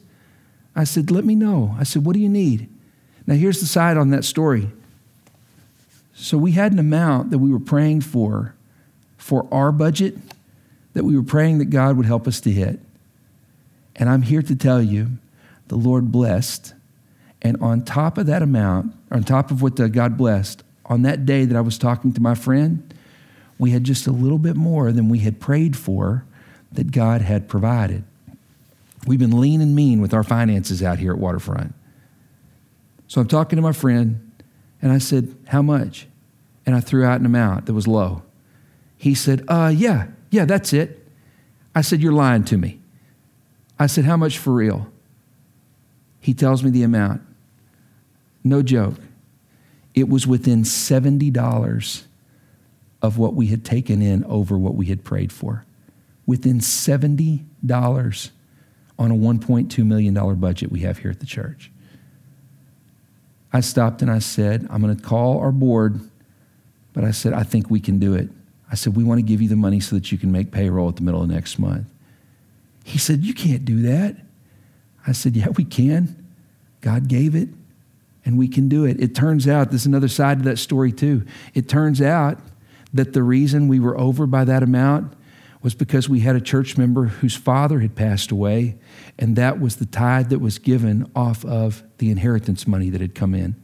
I 0.75 0.85
said, 0.85 1.11
Let 1.11 1.25
me 1.25 1.35
know. 1.35 1.75
I 1.79 1.85
said, 1.85 2.05
What 2.05 2.15
do 2.15 2.21
you 2.21 2.29
need? 2.29 2.69
Now, 3.27 3.35
here's 3.35 3.61
the 3.61 3.67
side 3.67 3.97
on 3.97 4.11
that 4.11 4.25
story. 4.25 4.71
So, 6.15 6.39
we 6.39 6.53
had 6.53 6.73
an 6.73 6.79
amount 6.79 7.31
that 7.31 7.39
we 7.39 7.51
were 7.51 7.61
praying 7.61 8.03
for, 8.03 8.55
for 9.17 9.47
our 9.53 9.73
budget, 9.73 10.17
that 10.95 11.05
we 11.05 11.17
were 11.17 11.23
praying 11.23 11.59
that 11.59 11.67
God 11.67 11.97
would 11.97 12.07
help 12.07 12.27
us 12.27 12.41
to 12.41 12.51
hit. 12.51 12.81
And 13.97 14.09
I'm 14.09 14.23
here 14.23 14.43
to 14.43 14.57
tell 14.57 14.83
you, 14.83 15.19
the 15.69 15.77
Lord 15.77 16.11
blessed. 16.11 16.75
And 17.43 17.57
on 17.63 17.85
top 17.85 18.19
of 18.19 18.27
that 18.27 18.43
amount, 18.43 18.95
on 19.11 19.23
top 19.23 19.51
of 19.51 19.63
what 19.63 19.79
uh, 19.79 19.89
God 19.89 20.17
blessed, 20.17 20.63
on 20.91 21.03
that 21.03 21.25
day 21.25 21.45
that 21.45 21.57
I 21.57 21.61
was 21.61 21.79
talking 21.79 22.13
to 22.13 22.21
my 22.21 22.35
friend, 22.35 22.93
we 23.59 23.71
had 23.71 23.85
just 23.85 24.09
a 24.09 24.13
little 24.13 24.39
bit 24.39 24.57
more 24.57 24.91
than 24.91 25.09
we 25.09 25.21
had 25.21 25.39
prayed 25.39 25.77
for 25.77 26.25
that 26.73 26.91
God 26.91 27.23
had 27.23 27.49
provided. 27.49 28.03
We've 29.07 29.19
been 29.19 29.41
lean 29.41 29.61
and 29.61 29.75
mean 29.75 30.01
with 30.01 30.13
our 30.13 30.25
finances 30.25 30.83
out 30.83 30.99
here 30.99 31.13
at 31.13 31.19
Waterfront. 31.19 31.75
So 33.07 33.21
I'm 33.21 33.29
talking 33.29 33.57
to 33.57 33.63
my 33.63 33.73
friend, 33.73 34.33
and 34.83 34.93
I 34.93 34.99
said, 34.99 35.35
How 35.49 35.63
much? 35.63 36.07
And 36.67 36.75
I 36.75 36.81
threw 36.81 37.05
out 37.05 37.21
an 37.21 37.27
amount 37.27 37.67
that 37.67 37.73
was 37.73 37.87
low. 37.87 38.23
He 38.97 39.15
said, 39.15 39.45
Uh, 39.49 39.73
yeah, 39.75 40.09
yeah, 40.31 40.45
that's 40.45 40.73
it. 40.73 41.09
I 41.75 41.81
said, 41.83 42.03
You're 42.03 42.13
lying 42.13 42.45
to 42.45 42.59
me. 42.59 42.81
I 43.79 43.87
said, 43.87 44.05
How 44.05 44.17
much 44.17 44.39
for 44.39 44.53
real? 44.53 44.91
He 46.21 46.35
tells 46.35 46.63
me 46.63 46.71
the 46.71 46.83
amount. 46.83 47.23
No 48.45 48.63
joke. 48.63 48.97
It 49.95 50.09
was 50.09 50.27
within 50.27 50.63
$70 50.63 52.05
of 53.03 53.19
what 53.19 53.35
we 53.35 53.47
had 53.47 53.65
taken 53.65 54.03
in 54.03 54.25
over 54.25 54.59
what 54.59 54.75
we 54.75 54.87
had 54.87 55.05
prayed 55.05 55.33
for. 55.33 55.65
Within 56.27 56.59
$70 56.59 58.31
on 58.99 59.11
a 59.11 59.15
$1.2 59.15 59.87
million 59.87 60.35
budget 60.37 60.71
we 60.71 60.81
have 60.81 60.99
here 60.99 61.11
at 61.11 61.21
the 61.21 61.27
church. 61.27 61.71
I 63.53 63.61
stopped 63.61 64.03
and 64.03 64.11
I 64.11 64.21
said, 64.21 64.67
I'm 64.71 64.81
going 64.81 64.97
to 64.97 65.03
call 65.03 65.39
our 65.39 65.51
board, 65.51 66.01
but 66.93 67.05
I 67.05 67.11
said, 67.11 67.33
I 67.33 67.43
think 67.43 67.71
we 67.71 67.81
can 67.81 67.99
do 67.99 68.15
it. 68.15 68.29
I 68.71 68.77
said, 68.77 68.95
We 68.95 69.03
want 69.03 69.19
to 69.19 69.23
give 69.23 69.43
you 69.43 69.49
the 69.49 69.57
money 69.57 69.81
so 69.81 69.97
that 69.97 70.13
you 70.13 70.19
can 70.19 70.31
make 70.31 70.53
payroll 70.53 70.89
at 70.89 70.97
the 70.97 71.03
middle 71.03 71.23
of 71.23 71.29
next 71.29 71.59
month. 71.59 71.89
He 72.85 72.99
said, 72.99 73.25
You 73.25 73.35
can't 73.35 73.65
do 73.65 73.83
that. 73.83 74.17
I 75.07 75.13
said, 75.13 75.35
Yeah, 75.35 75.49
we 75.49 75.65
can. 75.65 76.17
God 76.81 77.09
gave 77.09 77.35
it 77.35 77.49
and 78.31 78.39
we 78.39 78.47
can 78.47 78.69
do 78.69 78.85
it. 78.85 79.01
It 79.01 79.13
turns 79.13 79.49
out, 79.49 79.71
there's 79.71 79.87
another 79.87 80.07
side 80.07 80.39
to 80.39 80.45
that 80.45 80.59
story 80.59 80.93
too. 80.93 81.27
It 81.53 81.69
turns 81.69 82.01
out 82.01 82.39
that 82.95 83.13
the 83.13 83.25
reason 83.25 83.67
we 83.67 83.81
were 83.81 83.99
over 83.99 84.25
by 84.25 84.45
that 84.45 84.63
amount 84.63 85.15
was 85.63 85.75
because 85.75 86.09
we 86.09 86.21
had 86.21 86.37
a 86.37 86.41
church 86.41 86.79
member 86.79 87.07
whose 87.07 87.35
father 87.35 87.81
had 87.81 87.97
passed 87.97 88.31
away, 88.31 88.79
and 89.19 89.35
that 89.35 89.59
was 89.59 89.77
the 89.77 89.85
tithe 89.85 90.29
that 90.29 90.39
was 90.39 90.61
given 90.61 91.11
off 91.17 91.45
of 91.45 91.83
the 91.99 92.09
inheritance 92.09 92.69
money 92.69 92.89
that 92.89 93.01
had 93.01 93.17
come 93.17 93.35
in. 93.35 93.61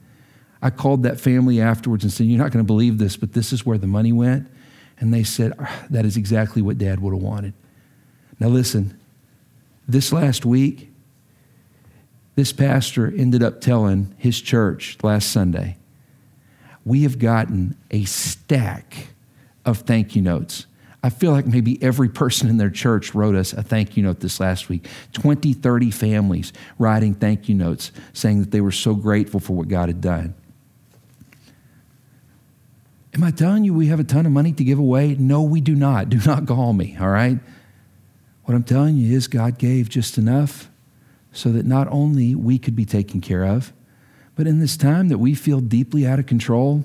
I 0.60 0.70
called 0.70 1.04
that 1.04 1.20
family 1.20 1.60
afterwards 1.60 2.02
and 2.02 2.12
said, 2.12 2.26
You're 2.26 2.42
not 2.42 2.50
going 2.50 2.64
to 2.64 2.66
believe 2.66 2.98
this, 2.98 3.16
but 3.16 3.34
this 3.34 3.52
is 3.52 3.64
where 3.64 3.78
the 3.78 3.86
money 3.86 4.12
went. 4.12 4.50
And 4.98 5.14
they 5.14 5.22
said, 5.22 5.52
ah, 5.60 5.86
That 5.90 6.04
is 6.04 6.16
exactly 6.16 6.60
what 6.60 6.76
dad 6.76 6.98
would 6.98 7.14
have 7.14 7.22
wanted. 7.22 7.54
Now, 8.40 8.48
listen, 8.48 8.98
this 9.86 10.12
last 10.12 10.44
week, 10.44 10.90
this 12.36 12.52
pastor 12.52 13.12
ended 13.16 13.42
up 13.42 13.60
telling 13.60 14.14
his 14.18 14.40
church 14.40 14.98
last 15.02 15.32
Sunday, 15.32 15.78
we 16.84 17.02
have 17.02 17.18
gotten 17.18 17.76
a 17.90 18.04
stack 18.04 19.08
of 19.64 19.78
thank 19.78 20.14
you 20.14 20.22
notes. 20.22 20.66
I 21.02 21.10
feel 21.10 21.32
like 21.32 21.46
maybe 21.46 21.82
every 21.82 22.08
person 22.08 22.48
in 22.48 22.58
their 22.58 22.70
church 22.70 23.14
wrote 23.14 23.34
us 23.34 23.52
a 23.52 23.62
thank 23.62 23.96
you 23.96 24.02
note 24.02 24.20
this 24.20 24.38
last 24.38 24.68
week. 24.68 24.86
20, 25.12 25.52
30 25.54 25.90
families 25.90 26.52
writing 26.78 27.14
thank 27.14 27.48
you 27.48 27.54
notes 27.54 27.90
saying 28.12 28.40
that 28.40 28.50
they 28.50 28.60
were 28.60 28.72
so 28.72 28.94
grateful 28.94 29.40
for 29.40 29.54
what 29.54 29.68
God 29.68 29.88
had 29.88 30.00
done. 30.00 30.34
Am 33.14 33.24
I 33.24 33.30
telling 33.30 33.64
you 33.64 33.72
we 33.72 33.86
have 33.86 34.00
a 34.00 34.04
ton 34.04 34.26
of 34.26 34.32
money 34.32 34.52
to 34.52 34.64
give 34.64 34.78
away? 34.78 35.14
No, 35.18 35.42
we 35.42 35.60
do 35.60 35.74
not. 35.74 36.10
Do 36.10 36.18
not 36.26 36.46
call 36.46 36.74
me, 36.74 36.96
all 37.00 37.08
right? 37.08 37.38
What 38.44 38.54
I'm 38.54 38.62
telling 38.62 38.96
you 38.96 39.16
is 39.16 39.26
God 39.26 39.58
gave 39.58 39.88
just 39.88 40.18
enough 40.18 40.68
so 41.36 41.50
that 41.52 41.66
not 41.66 41.86
only 41.90 42.34
we 42.34 42.58
could 42.58 42.74
be 42.74 42.84
taken 42.84 43.20
care 43.20 43.44
of, 43.44 43.72
but 44.34 44.46
in 44.46 44.58
this 44.58 44.76
time 44.76 45.08
that 45.08 45.18
we 45.18 45.34
feel 45.34 45.60
deeply 45.60 46.06
out 46.06 46.18
of 46.18 46.26
control, 46.26 46.84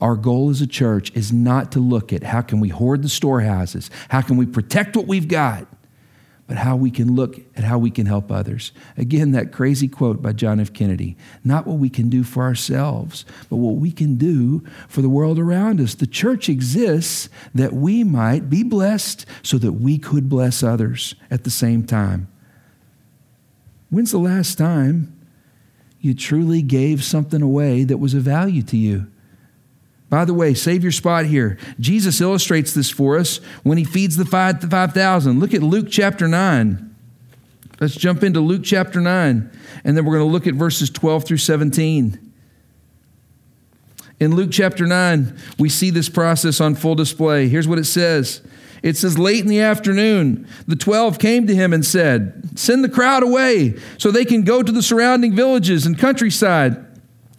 our 0.00 0.16
goal 0.16 0.50
as 0.50 0.60
a 0.60 0.66
church 0.66 1.10
is 1.14 1.32
not 1.32 1.72
to 1.72 1.80
look 1.80 2.12
at 2.12 2.22
how 2.22 2.40
can 2.40 2.60
we 2.60 2.68
hoard 2.68 3.02
the 3.02 3.08
storehouses, 3.08 3.90
how 4.08 4.20
can 4.20 4.36
we 4.36 4.46
protect 4.46 4.96
what 4.96 5.06
we've 5.06 5.28
got, 5.28 5.66
but 6.46 6.56
how 6.56 6.76
we 6.76 6.90
can 6.90 7.14
look 7.14 7.36
at 7.56 7.64
how 7.64 7.78
we 7.78 7.90
can 7.90 8.06
help 8.06 8.32
others. 8.32 8.72
Again, 8.96 9.32
that 9.32 9.52
crazy 9.52 9.86
quote 9.86 10.22
by 10.22 10.32
John 10.32 10.60
F. 10.60 10.72
Kennedy 10.72 11.16
not 11.44 11.66
what 11.66 11.78
we 11.78 11.90
can 11.90 12.08
do 12.08 12.24
for 12.24 12.42
ourselves, 12.42 13.24
but 13.50 13.56
what 13.56 13.76
we 13.76 13.92
can 13.92 14.16
do 14.16 14.64
for 14.88 15.02
the 15.02 15.08
world 15.10 15.38
around 15.38 15.80
us. 15.80 15.94
The 15.94 16.06
church 16.06 16.48
exists 16.48 17.28
that 17.54 17.74
we 17.74 18.02
might 18.02 18.48
be 18.48 18.62
blessed 18.62 19.26
so 19.42 19.58
that 19.58 19.72
we 19.72 19.98
could 19.98 20.28
bless 20.28 20.62
others 20.62 21.14
at 21.30 21.44
the 21.44 21.50
same 21.50 21.84
time. 21.84 22.28
When's 23.90 24.10
the 24.10 24.18
last 24.18 24.58
time 24.58 25.14
you 26.00 26.14
truly 26.14 26.62
gave 26.62 27.02
something 27.02 27.42
away 27.42 27.84
that 27.84 27.98
was 27.98 28.14
of 28.14 28.22
value 28.22 28.62
to 28.62 28.76
you? 28.76 29.06
By 30.10 30.24
the 30.24 30.34
way, 30.34 30.54
save 30.54 30.82
your 30.82 30.92
spot 30.92 31.26
here. 31.26 31.58
Jesus 31.78 32.20
illustrates 32.20 32.72
this 32.72 32.90
for 32.90 33.18
us 33.18 33.38
when 33.62 33.76
he 33.76 33.84
feeds 33.84 34.16
the 34.16 34.24
5,000. 34.24 35.40
Look 35.40 35.52
at 35.52 35.62
Luke 35.62 35.88
chapter 35.90 36.26
9. 36.26 36.94
Let's 37.80 37.94
jump 37.94 38.24
into 38.24 38.40
Luke 38.40 38.62
chapter 38.64 39.00
9, 39.00 39.50
and 39.84 39.96
then 39.96 40.04
we're 40.04 40.16
going 40.16 40.28
to 40.28 40.32
look 40.32 40.46
at 40.46 40.54
verses 40.54 40.90
12 40.90 41.24
through 41.24 41.36
17. 41.36 42.32
In 44.18 44.34
Luke 44.34 44.50
chapter 44.50 44.84
9, 44.84 45.38
we 45.58 45.68
see 45.68 45.90
this 45.90 46.08
process 46.08 46.60
on 46.60 46.74
full 46.74 46.96
display. 46.96 47.48
Here's 47.48 47.68
what 47.68 47.78
it 47.78 47.84
says 47.84 48.42
it 48.82 48.96
says, 48.96 49.18
Late 49.18 49.40
in 49.40 49.48
the 49.48 49.60
afternoon, 49.60 50.46
the 50.66 50.76
12 50.76 51.18
came 51.18 51.46
to 51.46 51.54
him 51.54 51.72
and 51.72 51.84
said, 51.84 52.58
Send 52.58 52.84
the 52.84 52.88
crowd 52.88 53.22
away 53.22 53.76
so 53.98 54.10
they 54.10 54.24
can 54.24 54.42
go 54.42 54.62
to 54.62 54.72
the 54.72 54.82
surrounding 54.82 55.34
villages 55.34 55.86
and 55.86 55.98
countryside 55.98 56.84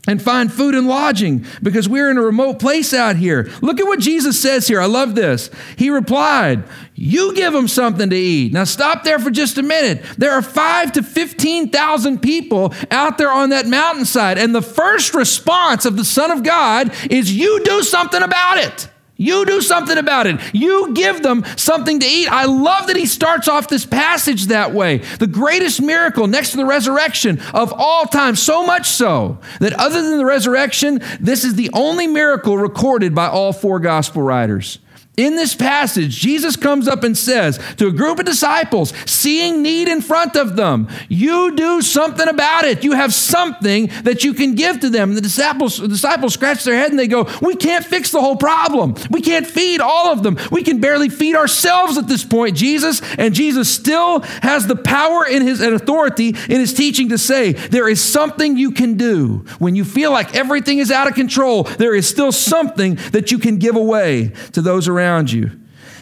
and 0.09 0.19
find 0.19 0.51
food 0.51 0.73
and 0.73 0.87
lodging 0.87 1.45
because 1.61 1.87
we're 1.87 2.09
in 2.09 2.17
a 2.17 2.21
remote 2.21 2.57
place 2.57 2.95
out 2.95 3.15
here. 3.15 3.47
Look 3.61 3.79
at 3.79 3.85
what 3.85 3.99
Jesus 3.99 4.41
says 4.41 4.67
here. 4.67 4.81
I 4.81 4.87
love 4.87 5.13
this. 5.13 5.51
He 5.77 5.91
replied, 5.91 6.63
You 6.95 7.35
give 7.35 7.53
them 7.53 7.67
something 7.67 8.09
to 8.09 8.15
eat. 8.15 8.51
Now 8.51 8.63
stop 8.63 9.03
there 9.03 9.19
for 9.19 9.29
just 9.29 9.59
a 9.59 9.63
minute. 9.63 10.03
There 10.17 10.31
are 10.31 10.41
five 10.41 10.93
to 10.93 11.03
15,000 11.03 12.23
people 12.23 12.73
out 12.89 13.19
there 13.19 13.31
on 13.31 13.49
that 13.49 13.67
mountainside. 13.67 14.39
And 14.39 14.55
the 14.55 14.63
first 14.63 15.13
response 15.13 15.85
of 15.85 15.95
the 15.95 16.05
Son 16.05 16.31
of 16.31 16.43
God 16.43 16.91
is, 17.11 17.31
You 17.31 17.63
do 17.63 17.83
something 17.83 18.23
about 18.23 18.57
it. 18.57 18.88
You 19.21 19.45
do 19.45 19.59
something 19.59 19.97
about 19.97 20.27
it. 20.27 20.39
You 20.53 20.93
give 20.93 21.21
them 21.21 21.43
something 21.57 21.99
to 21.99 22.05
eat. 22.05 22.31
I 22.31 22.45
love 22.45 22.87
that 22.87 22.95
he 22.95 23.05
starts 23.05 23.49
off 23.49 23.67
this 23.67 23.85
passage 23.85 24.45
that 24.45 24.73
way. 24.73 24.99
The 25.19 25.27
greatest 25.27 25.81
miracle 25.81 26.25
next 26.25 26.51
to 26.51 26.57
the 26.57 26.65
resurrection 26.65 27.41
of 27.53 27.73
all 27.75 28.05
time, 28.05 28.37
so 28.37 28.65
much 28.65 28.87
so 28.87 29.39
that 29.59 29.73
other 29.73 30.01
than 30.01 30.19
the 30.19 30.25
resurrection, 30.25 31.01
this 31.19 31.43
is 31.43 31.55
the 31.55 31.69
only 31.73 32.07
miracle 32.07 32.57
recorded 32.57 33.13
by 33.13 33.27
all 33.27 33.51
four 33.51 33.81
gospel 33.81 34.21
writers. 34.21 34.79
In 35.19 35.35
this 35.35 35.53
passage, 35.53 36.17
Jesus 36.17 36.55
comes 36.55 36.87
up 36.87 37.03
and 37.03 37.17
says 37.17 37.59
to 37.75 37.87
a 37.87 37.91
group 37.91 38.19
of 38.19 38.25
disciples, 38.25 38.93
seeing 39.05 39.61
need 39.61 39.89
in 39.89 39.99
front 39.99 40.37
of 40.37 40.55
them, 40.55 40.87
you 41.09 41.57
do 41.57 41.81
something 41.81 42.29
about 42.29 42.63
it. 42.63 42.85
You 42.85 42.93
have 42.93 43.13
something 43.13 43.87
that 44.03 44.23
you 44.23 44.33
can 44.33 44.55
give 44.55 44.79
to 44.79 44.89
them. 44.89 45.15
The 45.15 45.19
disciples, 45.21 45.77
the 45.77 45.89
disciples 45.89 46.35
scratch 46.35 46.63
their 46.63 46.77
head 46.77 46.91
and 46.91 46.97
they 46.97 47.09
go, 47.09 47.27
We 47.41 47.57
can't 47.57 47.83
fix 47.83 48.11
the 48.11 48.21
whole 48.21 48.37
problem. 48.37 48.95
We 49.11 49.19
can't 49.19 49.45
feed 49.45 49.81
all 49.81 50.13
of 50.13 50.23
them. 50.23 50.37
We 50.53 50.63
can 50.63 50.79
barely 50.79 51.09
feed 51.09 51.35
ourselves 51.35 51.97
at 51.97 52.07
this 52.07 52.23
point, 52.23 52.55
Jesus. 52.55 53.01
And 53.17 53.33
Jesus 53.33 53.69
still 53.69 54.21
has 54.41 54.67
the 54.67 54.77
power 54.77 55.27
in 55.27 55.41
his 55.41 55.59
and 55.59 55.73
authority 55.73 56.29
in 56.29 56.61
his 56.61 56.73
teaching 56.73 57.09
to 57.09 57.17
say, 57.17 57.51
There 57.51 57.89
is 57.89 58.01
something 58.01 58.55
you 58.55 58.71
can 58.71 58.95
do. 58.95 59.43
When 59.59 59.75
you 59.75 59.83
feel 59.83 60.11
like 60.13 60.33
everything 60.33 60.77
is 60.77 60.91
out 60.91 61.09
of 61.09 61.15
control, 61.15 61.63
there 61.63 61.93
is 61.93 62.07
still 62.07 62.31
something 62.31 62.95
that 63.11 63.33
you 63.33 63.37
can 63.37 63.57
give 63.57 63.75
away 63.75 64.31
to 64.53 64.61
those 64.61 64.87
around 64.87 65.08
around 65.09 65.31
you. 65.31 65.51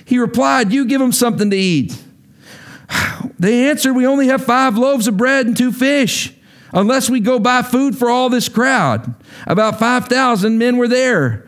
He 0.05 0.19
replied, 0.19 0.71
You 0.71 0.85
give 0.85 0.99
them 0.99 1.11
something 1.11 1.49
to 1.49 1.57
eat. 1.57 1.97
They 3.39 3.69
answered, 3.69 3.93
We 3.93 4.07
only 4.07 4.27
have 4.27 4.43
five 4.43 4.79
loaves 4.79 5.07
of 5.07 5.15
bread 5.15 5.45
and 5.45 5.55
two 5.55 5.71
fish, 5.71 6.33
unless 6.73 7.07
we 7.07 7.19
go 7.19 7.37
buy 7.37 7.61
food 7.61 7.95
for 7.95 8.09
all 8.09 8.29
this 8.29 8.49
crowd. 8.49 9.13
About 9.45 9.77
5,000 9.77 10.57
men 10.57 10.77
were 10.77 10.87
there. 10.87 11.47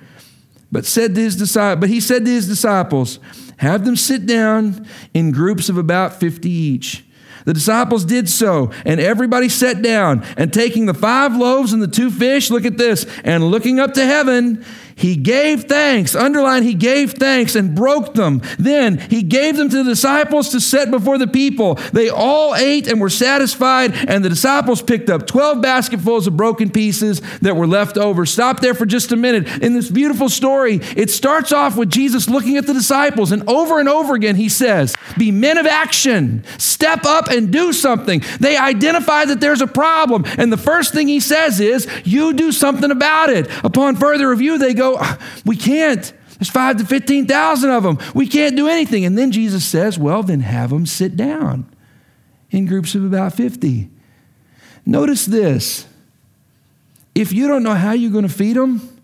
But, 0.71 0.85
said 0.85 1.15
to 1.15 1.21
his 1.21 1.55
but 1.55 1.89
he 1.89 1.99
said 1.99 2.25
to 2.25 2.31
his 2.31 2.47
disciples, 2.47 3.17
Have 3.57 3.85
them 3.85 3.95
sit 3.95 4.27
down 4.27 4.85
in 5.15 5.31
groups 5.31 5.67
of 5.67 5.79
about 5.79 6.19
50 6.19 6.47
each. 6.47 7.03
The 7.45 7.53
disciples 7.55 8.05
did 8.05 8.29
so, 8.29 8.71
and 8.85 8.99
everybody 8.99 9.49
sat 9.49 9.81
down. 9.81 10.23
And 10.37 10.53
taking 10.53 10.85
the 10.85 10.93
five 10.93 11.35
loaves 11.35 11.73
and 11.73 11.81
the 11.81 11.87
two 11.87 12.11
fish, 12.11 12.51
look 12.51 12.65
at 12.65 12.77
this, 12.77 13.07
and 13.23 13.49
looking 13.49 13.79
up 13.79 13.95
to 13.95 14.05
heaven, 14.05 14.63
he 14.99 15.15
gave 15.15 15.63
thanks. 15.63 16.13
Underline, 16.13 16.63
he 16.63 16.73
gave 16.73 17.13
thanks 17.13 17.55
and 17.55 17.73
broke 17.73 18.15
them. 18.15 18.41
Then 18.59 18.97
he 18.97 19.23
gave 19.23 19.55
them 19.55 19.69
to 19.69 19.77
the 19.77 19.91
disciples 19.91 20.49
to 20.49 20.59
set 20.59 20.91
before 20.91 21.17
the 21.17 21.25
people. 21.25 21.75
They 21.93 22.09
all 22.09 22.53
ate 22.53 22.85
and 22.85 22.99
were 22.99 23.09
satisfied, 23.09 23.93
and 23.93 24.25
the 24.25 24.29
disciples 24.29 24.81
picked 24.81 25.09
up 25.09 25.25
12 25.25 25.61
basketfuls 25.61 26.27
of 26.27 26.35
broken 26.35 26.69
pieces 26.69 27.21
that 27.39 27.55
were 27.55 27.65
left 27.65 27.97
over. 27.97 28.25
Stop 28.25 28.59
there 28.59 28.73
for 28.73 28.85
just 28.85 29.13
a 29.13 29.15
minute. 29.15 29.47
In 29.63 29.73
this 29.73 29.89
beautiful 29.89 30.27
story, 30.27 30.81
it 30.97 31.09
starts 31.09 31.53
off 31.53 31.77
with 31.77 31.89
Jesus 31.89 32.27
looking 32.27 32.57
at 32.57 32.67
the 32.67 32.73
disciples, 32.73 33.31
and 33.31 33.49
over 33.49 33.79
and 33.79 33.87
over 33.87 34.15
again, 34.15 34.35
he 34.35 34.49
says, 34.49 34.97
Be 35.17 35.31
men 35.31 35.57
of 35.57 35.65
action, 35.65 36.43
step 36.57 37.05
up 37.05 37.29
and 37.29 37.53
do 37.53 37.71
something. 37.71 38.21
They 38.41 38.57
identify 38.57 39.23
that 39.23 39.39
there's 39.39 39.61
a 39.61 39.67
problem, 39.67 40.25
and 40.37 40.51
the 40.51 40.57
first 40.57 40.93
thing 40.93 41.07
he 41.07 41.21
says 41.21 41.61
is, 41.61 41.87
You 42.03 42.33
do 42.33 42.51
something 42.51 42.91
about 42.91 43.29
it. 43.29 43.47
Upon 43.63 43.95
further 43.95 44.29
review, 44.29 44.57
they 44.57 44.73
go, 44.73 44.88
we 45.45 45.55
can't. 45.55 46.13
There's 46.37 46.49
five 46.49 46.77
to 46.77 46.85
15,000 46.85 47.69
of 47.69 47.83
them. 47.83 47.97
We 48.15 48.25
can't 48.25 48.55
do 48.55 48.67
anything. 48.67 49.05
And 49.05 49.17
then 49.17 49.31
Jesus 49.31 49.65
says, 49.65 49.99
well, 49.99 50.23
then 50.23 50.39
have 50.39 50.69
them 50.69 50.85
sit 50.85 51.17
down 51.17 51.69
in 52.49 52.65
groups 52.65 52.95
of 52.95 53.03
about 53.03 53.33
50. 53.33 53.89
Notice 54.85 55.25
this. 55.25 55.85
If 57.13 57.33
you 57.33 57.47
don't 57.47 57.63
know 57.63 57.73
how 57.73 57.91
you're 57.91 58.11
going 58.11 58.27
to 58.27 58.33
feed 58.33 58.55
them, 58.55 58.99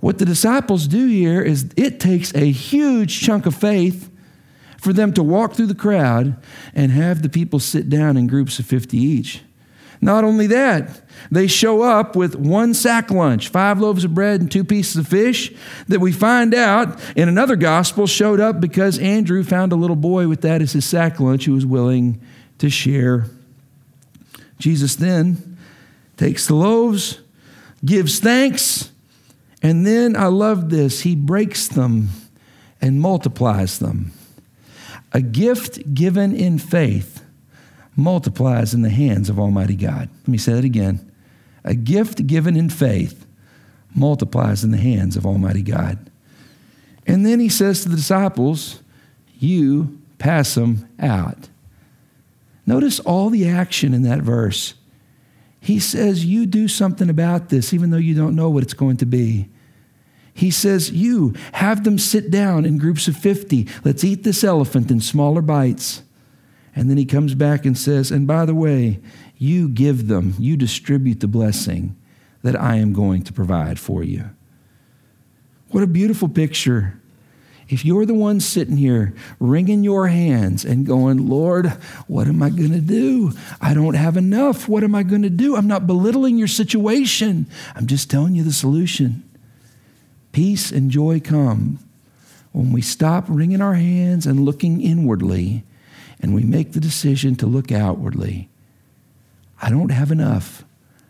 what 0.00 0.18
the 0.18 0.24
disciples 0.24 0.86
do 0.86 1.06
here 1.06 1.42
is 1.42 1.70
it 1.76 2.00
takes 2.00 2.34
a 2.34 2.50
huge 2.50 3.20
chunk 3.20 3.44
of 3.44 3.54
faith 3.54 4.10
for 4.78 4.92
them 4.92 5.12
to 5.14 5.22
walk 5.22 5.54
through 5.54 5.66
the 5.66 5.74
crowd 5.74 6.36
and 6.74 6.92
have 6.92 7.22
the 7.22 7.28
people 7.28 7.58
sit 7.58 7.90
down 7.90 8.16
in 8.16 8.26
groups 8.26 8.58
of 8.58 8.66
50 8.66 8.96
each. 8.96 9.42
Not 10.00 10.24
only 10.24 10.46
that, 10.48 11.00
they 11.30 11.46
show 11.46 11.82
up 11.82 12.14
with 12.14 12.36
one 12.36 12.74
sack 12.74 13.10
lunch, 13.10 13.48
five 13.48 13.80
loaves 13.80 14.04
of 14.04 14.14
bread 14.14 14.40
and 14.40 14.50
two 14.50 14.64
pieces 14.64 14.96
of 14.96 15.08
fish, 15.08 15.52
that 15.88 16.00
we 16.00 16.12
find 16.12 16.54
out 16.54 17.00
in 17.16 17.28
another 17.28 17.56
gospel 17.56 18.06
showed 18.06 18.40
up 18.40 18.60
because 18.60 18.98
Andrew 18.98 19.42
found 19.42 19.72
a 19.72 19.76
little 19.76 19.96
boy 19.96 20.28
with 20.28 20.42
that 20.42 20.62
as 20.62 20.72
his 20.72 20.84
sack 20.84 21.18
lunch 21.18 21.46
who 21.46 21.54
was 21.54 21.66
willing 21.66 22.20
to 22.58 22.70
share. 22.70 23.26
Jesus 24.58 24.96
then 24.96 25.58
takes 26.16 26.46
the 26.46 26.54
loaves, 26.54 27.20
gives 27.84 28.18
thanks, 28.18 28.90
and 29.62 29.86
then 29.86 30.16
I 30.16 30.26
love 30.26 30.70
this, 30.70 31.00
he 31.00 31.16
breaks 31.16 31.68
them 31.68 32.08
and 32.80 33.00
multiplies 33.00 33.78
them. 33.78 34.12
A 35.12 35.20
gift 35.20 35.94
given 35.94 36.34
in 36.34 36.58
faith 36.58 37.25
multiplies 37.96 38.74
in 38.74 38.82
the 38.82 38.90
hands 38.90 39.28
of 39.28 39.40
Almighty 39.40 39.74
God. 39.74 40.08
Let 40.20 40.28
me 40.28 40.38
say 40.38 40.52
that 40.52 40.64
again. 40.64 41.10
A 41.64 41.74
gift 41.74 42.26
given 42.26 42.56
in 42.56 42.68
faith 42.70 43.26
multiplies 43.94 44.62
in 44.62 44.70
the 44.70 44.76
hands 44.76 45.16
of 45.16 45.26
Almighty 45.26 45.62
God. 45.62 46.10
And 47.06 47.24
then 47.24 47.40
he 47.40 47.48
says 47.48 47.82
to 47.82 47.88
the 47.88 47.96
disciples, 47.96 48.80
You 49.38 49.98
pass 50.18 50.54
them 50.54 50.88
out. 51.00 51.48
Notice 52.66 53.00
all 53.00 53.30
the 53.30 53.48
action 53.48 53.94
in 53.94 54.02
that 54.02 54.20
verse. 54.20 54.74
He 55.60 55.80
says, 55.80 56.24
You 56.24 56.46
do 56.46 56.68
something 56.68 57.08
about 57.08 57.48
this, 57.48 57.72
even 57.72 57.90
though 57.90 57.96
you 57.96 58.14
don't 58.14 58.36
know 58.36 58.50
what 58.50 58.62
it's 58.62 58.74
going 58.74 58.98
to 58.98 59.06
be. 59.06 59.48
He 60.34 60.50
says, 60.50 60.90
You 60.90 61.34
have 61.52 61.84
them 61.84 61.98
sit 61.98 62.30
down 62.30 62.64
in 62.64 62.76
groups 62.78 63.08
of 63.08 63.16
50. 63.16 63.66
Let's 63.84 64.04
eat 64.04 64.22
this 64.22 64.44
elephant 64.44 64.90
in 64.90 65.00
smaller 65.00 65.42
bites. 65.42 66.02
And 66.76 66.90
then 66.90 66.98
he 66.98 67.06
comes 67.06 67.34
back 67.34 67.64
and 67.64 67.76
says, 67.76 68.10
And 68.10 68.26
by 68.26 68.44
the 68.44 68.54
way, 68.54 69.00
you 69.38 69.68
give 69.68 70.08
them, 70.08 70.34
you 70.38 70.56
distribute 70.56 71.20
the 71.20 71.26
blessing 71.26 71.96
that 72.42 72.60
I 72.60 72.76
am 72.76 72.92
going 72.92 73.22
to 73.22 73.32
provide 73.32 73.80
for 73.80 74.04
you. 74.04 74.30
What 75.70 75.82
a 75.82 75.88
beautiful 75.88 76.28
picture. 76.28 77.00
If 77.68 77.84
you're 77.84 78.06
the 78.06 78.14
one 78.14 78.38
sitting 78.38 78.76
here 78.76 79.14
wringing 79.40 79.82
your 79.82 80.06
hands 80.06 80.64
and 80.64 80.86
going, 80.86 81.28
Lord, 81.28 81.66
what 82.06 82.28
am 82.28 82.42
I 82.42 82.50
going 82.50 82.72
to 82.72 82.80
do? 82.80 83.32
I 83.60 83.74
don't 83.74 83.94
have 83.94 84.16
enough. 84.16 84.68
What 84.68 84.84
am 84.84 84.94
I 84.94 85.02
going 85.02 85.22
to 85.22 85.30
do? 85.30 85.56
I'm 85.56 85.66
not 85.66 85.86
belittling 85.86 86.38
your 86.38 86.46
situation, 86.46 87.46
I'm 87.74 87.86
just 87.86 88.10
telling 88.10 88.34
you 88.34 88.44
the 88.44 88.52
solution. 88.52 89.22
Peace 90.30 90.70
and 90.70 90.90
joy 90.90 91.18
come 91.18 91.78
when 92.52 92.70
we 92.70 92.82
stop 92.82 93.24
wringing 93.26 93.62
our 93.62 93.74
hands 93.74 94.26
and 94.26 94.44
looking 94.44 94.82
inwardly 94.82 95.64
and 96.20 96.34
we 96.34 96.42
make 96.42 96.72
the 96.72 96.80
decision 96.80 97.36
to 97.36 97.46
look 97.46 97.70
outwardly. 97.70 98.48
I 99.60 99.70
don't 99.70 99.90
have 99.90 100.10
enough. 100.10 100.64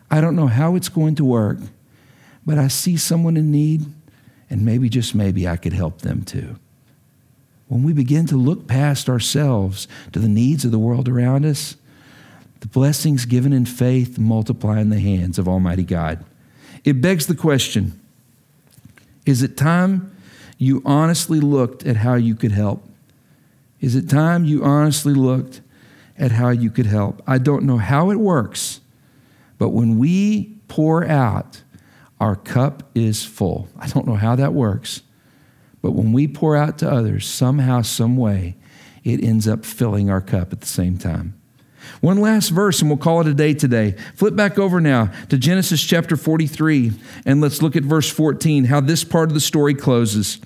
I 0.09 0.21
don't 0.21 0.35
know 0.35 0.47
how 0.47 0.75
it's 0.75 0.89
going 0.89 1.15
to 1.15 1.25
work, 1.25 1.57
but 2.45 2.57
I 2.57 2.67
see 2.67 2.97
someone 2.97 3.37
in 3.37 3.51
need, 3.51 3.85
and 4.49 4.63
maybe, 4.63 4.89
just 4.89 5.13
maybe, 5.13 5.47
I 5.47 5.57
could 5.57 5.73
help 5.73 6.01
them 6.01 6.23
too. 6.23 6.57
When 7.67 7.83
we 7.83 7.91
begin 7.91 8.25
to 8.27 8.37
look 8.37 8.67
past 8.67 9.09
ourselves 9.09 9.87
to 10.13 10.19
the 10.19 10.29
needs 10.29 10.63
of 10.63 10.71
the 10.71 10.79
world 10.79 11.09
around 11.09 11.45
us, 11.45 11.75
the 12.61 12.67
blessings 12.67 13.25
given 13.25 13.53
in 13.53 13.65
faith 13.65 14.17
multiply 14.17 14.79
in 14.79 14.89
the 14.89 14.99
hands 14.99 15.37
of 15.37 15.47
Almighty 15.47 15.83
God. 15.83 16.23
It 16.83 17.01
begs 17.01 17.27
the 17.27 17.35
question 17.35 17.99
is 19.25 19.43
it 19.43 19.57
time 19.57 20.15
you 20.57 20.81
honestly 20.85 21.41
looked 21.41 21.85
at 21.85 21.97
how 21.97 22.15
you 22.15 22.33
could 22.33 22.53
help? 22.53 22.83
Is 23.79 23.95
it 23.95 24.09
time 24.09 24.45
you 24.45 24.63
honestly 24.63 25.13
looked 25.13 25.61
at 26.17 26.31
how 26.31 26.49
you 26.49 26.71
could 26.71 26.87
help? 26.87 27.21
I 27.27 27.37
don't 27.37 27.63
know 27.63 27.77
how 27.77 28.09
it 28.09 28.17
works, 28.17 28.81
but 29.57 29.69
when 29.69 29.97
we 29.97 30.57
pour 30.67 31.05
out, 31.05 31.63
our 32.19 32.35
cup 32.35 32.89
is 32.95 33.23
full. 33.23 33.67
I 33.77 33.87
don't 33.87 34.07
know 34.07 34.15
how 34.15 34.35
that 34.35 34.53
works, 34.53 35.03
but 35.81 35.91
when 35.91 36.11
we 36.11 36.27
pour 36.27 36.55
out 36.55 36.79
to 36.79 36.89
others, 36.89 37.27
somehow, 37.27 37.83
some 37.83 38.17
way, 38.17 38.55
it 39.03 39.23
ends 39.23 39.47
up 39.47 39.63
filling 39.63 40.09
our 40.09 40.21
cup 40.21 40.51
at 40.51 40.61
the 40.61 40.67
same 40.67 40.97
time. 40.97 41.39
One 42.01 42.19
last 42.19 42.49
verse, 42.49 42.81
and 42.81 42.89
we'll 42.89 42.97
call 42.97 43.21
it 43.21 43.27
a 43.27 43.33
day 43.33 43.53
today. 43.53 43.95
Flip 44.15 44.35
back 44.35 44.59
over 44.59 44.81
now 44.81 45.11
to 45.29 45.37
Genesis 45.37 45.81
chapter 45.81 46.17
43, 46.17 46.91
and 47.25 47.39
let's 47.39 47.61
look 47.61 47.75
at 47.75 47.83
verse 47.83 48.09
14, 48.09 48.65
how 48.65 48.81
this 48.81 49.03
part 49.03 49.29
of 49.29 49.33
the 49.33 49.39
story 49.39 49.73
closes. 49.73 50.39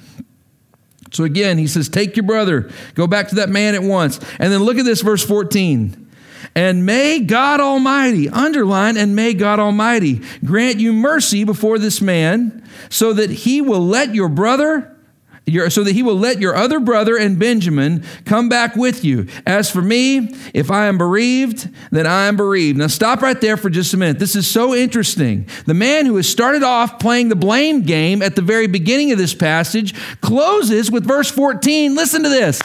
So 1.11 1.23
again, 1.23 1.57
he 1.57 1.67
says, 1.67 1.89
Take 1.89 2.15
your 2.15 2.25
brother, 2.25 2.69
go 2.95 3.07
back 3.07 3.29
to 3.29 3.35
that 3.35 3.49
man 3.49 3.75
at 3.75 3.83
once. 3.83 4.19
And 4.39 4.51
then 4.51 4.63
look 4.63 4.77
at 4.77 4.85
this, 4.85 5.01
verse 5.01 5.23
14. 5.23 6.09
And 6.55 6.85
may 6.85 7.19
God 7.19 7.59
Almighty, 7.59 8.27
underline, 8.29 8.97
and 8.97 9.15
may 9.15 9.33
God 9.33 9.59
Almighty 9.59 10.21
grant 10.43 10.79
you 10.79 10.91
mercy 10.91 11.43
before 11.43 11.77
this 11.77 12.01
man, 12.01 12.67
so 12.89 13.13
that 13.13 13.29
he 13.29 13.61
will 13.61 13.85
let 13.85 14.15
your 14.15 14.27
brother 14.27 14.97
your, 15.45 15.69
so 15.69 15.83
that 15.83 15.93
he 15.93 16.03
will 16.03 16.17
let 16.17 16.39
your 16.39 16.55
other 16.55 16.79
brother 16.79 17.17
and 17.17 17.37
Benjamin 17.37 18.03
come 18.25 18.47
back 18.47 18.75
with 18.75 19.03
you. 19.03 19.27
As 19.45 19.69
for 19.69 19.81
me, 19.81 20.35
if 20.53 20.69
I 20.69 20.85
am 20.85 20.97
bereaved, 20.97 21.69
then 21.91 22.05
I 22.05 22.27
am 22.27 22.37
bereaved. 22.37 22.77
Now, 22.77 22.87
stop 22.87 23.21
right 23.21 23.39
there 23.39 23.57
for 23.57 23.69
just 23.69 23.93
a 23.93 23.97
minute. 23.97 24.19
This 24.19 24.35
is 24.35 24.47
so 24.47 24.75
interesting. 24.75 25.47
The 25.65 25.73
man 25.73 26.05
who 26.05 26.15
has 26.17 26.29
started 26.29 26.63
off 26.63 26.99
playing 26.99 27.29
the 27.29 27.35
blame 27.35 27.81
game 27.81 28.21
at 28.21 28.35
the 28.35 28.41
very 28.41 28.67
beginning 28.67 29.11
of 29.11 29.17
this 29.17 29.33
passage 29.33 29.95
closes 30.21 30.91
with 30.91 31.05
verse 31.05 31.31
14. 31.31 31.95
Listen 31.95 32.23
to 32.23 32.29
this 32.29 32.61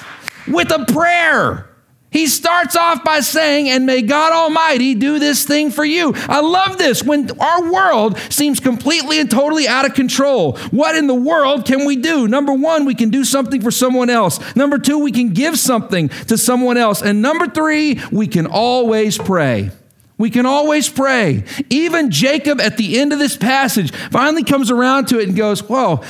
with 0.46 0.70
a 0.70 0.84
prayer. 0.86 1.68
He 2.11 2.26
starts 2.28 2.76
off 2.76 3.04
by 3.04 3.20
saying, 3.20 3.68
And 3.68 3.84
may 3.84 4.02
God 4.02 4.32
Almighty 4.32 4.94
do 4.94 5.18
this 5.18 5.44
thing 5.44 5.70
for 5.70 5.84
you. 5.84 6.14
I 6.28 6.40
love 6.40 6.78
this. 6.78 7.02
When 7.02 7.30
our 7.38 7.70
world 7.70 8.18
seems 8.30 8.61
completely 8.61 9.18
and 9.18 9.30
totally 9.30 9.66
out 9.68 9.84
of 9.84 9.94
control, 9.94 10.57
what 10.70 10.96
in 10.96 11.09
the 11.09 11.14
world 11.14 11.66
can 11.66 11.84
we 11.84 11.96
do? 11.96 12.28
Number 12.28 12.52
one, 12.52 12.84
we 12.84 12.94
can 12.94 13.11
do 13.11 13.24
something 13.24 13.61
for 13.61 13.70
someone 13.70 14.09
else. 14.09 14.38
Number 14.57 14.78
two, 14.78 14.98
we 14.98 15.12
can 15.12 15.30
give 15.30 15.59
something 15.59 16.09
to 16.28 16.38
someone 16.38 16.76
else. 16.76 17.02
And 17.02 17.22
number 17.22 17.48
three, 17.48 18.00
we 18.12 18.28
can 18.28 18.46
always 18.46 19.18
pray. 19.18 19.70
We 20.18 20.30
can 20.30 20.46
always 20.46 20.88
pray. 20.88 21.44
Even 21.68 22.10
Jacob 22.10 22.58
at 22.58 22.78
the 22.78 22.98
end 22.98 23.12
of 23.12 23.18
this 23.18 23.36
passage 23.36 23.92
finally 24.10 24.44
comes 24.44 24.70
around 24.70 25.08
to 25.08 25.20
it 25.20 25.28
and 25.28 25.36
goes, 25.36 25.60
Whoa, 25.60 26.02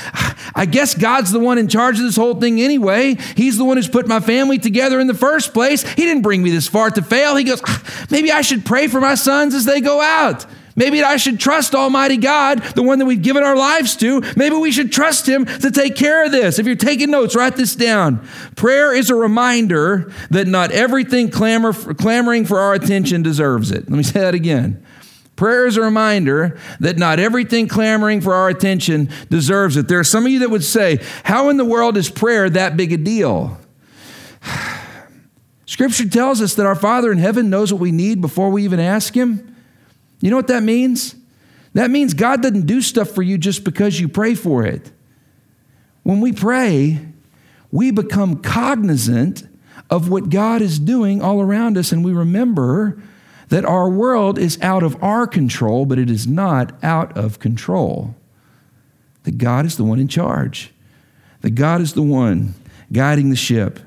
I 0.54 0.64
guess 0.64 0.94
God's 0.94 1.32
the 1.32 1.40
one 1.40 1.58
in 1.58 1.66
charge 1.66 1.98
of 1.98 2.04
this 2.04 2.14
whole 2.14 2.38
thing 2.40 2.60
anyway. 2.60 3.16
He's 3.34 3.58
the 3.58 3.64
one 3.64 3.76
who's 3.76 3.88
put 3.88 4.06
my 4.06 4.20
family 4.20 4.58
together 4.58 5.00
in 5.00 5.08
the 5.08 5.14
first 5.14 5.52
place. 5.52 5.82
He 5.82 6.02
didn't 6.02 6.22
bring 6.22 6.40
me 6.40 6.50
this 6.50 6.68
far 6.68 6.90
to 6.90 7.02
fail. 7.02 7.34
He 7.34 7.42
goes, 7.42 7.60
ah, 7.66 8.06
Maybe 8.08 8.30
I 8.30 8.42
should 8.42 8.64
pray 8.64 8.86
for 8.86 9.00
my 9.00 9.16
sons 9.16 9.54
as 9.54 9.64
they 9.64 9.80
go 9.80 10.00
out. 10.00 10.46
Maybe 10.76 11.02
I 11.02 11.16
should 11.16 11.40
trust 11.40 11.74
Almighty 11.74 12.18
God, 12.18 12.62
the 12.74 12.82
one 12.82 12.98
that 12.98 13.06
we've 13.06 13.22
given 13.22 13.42
our 13.42 13.56
lives 13.56 13.96
to. 13.96 14.22
Maybe 14.36 14.56
we 14.56 14.70
should 14.70 14.92
trust 14.92 15.26
Him 15.26 15.46
to 15.46 15.70
take 15.70 15.96
care 15.96 16.26
of 16.26 16.32
this. 16.32 16.58
If 16.58 16.66
you're 16.66 16.76
taking 16.76 17.10
notes, 17.10 17.34
write 17.34 17.56
this 17.56 17.74
down. 17.74 18.26
Prayer 18.56 18.94
is 18.94 19.08
a 19.08 19.14
reminder 19.14 20.12
that 20.30 20.46
not 20.46 20.70
everything 20.72 21.30
clamor, 21.30 21.72
clamoring 21.72 22.44
for 22.44 22.60
our 22.60 22.74
attention 22.74 23.22
deserves 23.22 23.70
it. 23.70 23.88
Let 23.88 23.96
me 23.96 24.02
say 24.02 24.20
that 24.20 24.34
again. 24.34 24.84
Prayer 25.34 25.66
is 25.66 25.78
a 25.78 25.82
reminder 25.82 26.58
that 26.80 26.98
not 26.98 27.20
everything 27.20 27.68
clamoring 27.68 28.20
for 28.20 28.34
our 28.34 28.48
attention 28.48 29.10
deserves 29.30 29.76
it. 29.76 29.88
There 29.88 29.98
are 29.98 30.04
some 30.04 30.26
of 30.26 30.32
you 30.32 30.40
that 30.40 30.50
would 30.50 30.64
say, 30.64 31.02
How 31.24 31.48
in 31.48 31.56
the 31.56 31.64
world 31.64 31.96
is 31.96 32.10
prayer 32.10 32.50
that 32.50 32.76
big 32.76 32.92
a 32.92 32.98
deal? 32.98 33.58
Scripture 35.66 36.08
tells 36.08 36.40
us 36.40 36.54
that 36.54 36.66
our 36.66 36.74
Father 36.74 37.10
in 37.10 37.18
heaven 37.18 37.50
knows 37.50 37.72
what 37.72 37.80
we 37.80 37.92
need 37.92 38.20
before 38.20 38.50
we 38.50 38.64
even 38.64 38.78
ask 38.78 39.14
Him. 39.14 39.55
You 40.20 40.30
know 40.30 40.36
what 40.36 40.48
that 40.48 40.62
means? 40.62 41.14
That 41.74 41.90
means 41.90 42.14
God 42.14 42.42
doesn't 42.42 42.66
do 42.66 42.80
stuff 42.80 43.10
for 43.10 43.22
you 43.22 43.36
just 43.36 43.64
because 43.64 44.00
you 44.00 44.08
pray 44.08 44.34
for 44.34 44.64
it. 44.64 44.90
When 46.02 46.20
we 46.20 46.32
pray, 46.32 47.00
we 47.70 47.90
become 47.90 48.40
cognizant 48.40 49.46
of 49.90 50.08
what 50.08 50.30
God 50.30 50.62
is 50.62 50.78
doing 50.78 51.20
all 51.20 51.40
around 51.40 51.76
us, 51.76 51.92
and 51.92 52.04
we 52.04 52.12
remember 52.12 53.00
that 53.48 53.64
our 53.64 53.88
world 53.88 54.38
is 54.38 54.60
out 54.62 54.82
of 54.82 55.00
our 55.02 55.26
control, 55.26 55.86
but 55.86 55.98
it 55.98 56.10
is 56.10 56.26
not 56.26 56.72
out 56.82 57.16
of 57.16 57.38
control. 57.38 58.14
That 59.24 59.38
God 59.38 59.66
is 59.66 59.76
the 59.76 59.84
one 59.84 59.98
in 59.98 60.08
charge, 60.08 60.72
that 61.42 61.50
God 61.50 61.80
is 61.80 61.92
the 61.92 62.02
one 62.02 62.54
guiding 62.92 63.30
the 63.30 63.36
ship. 63.36 63.80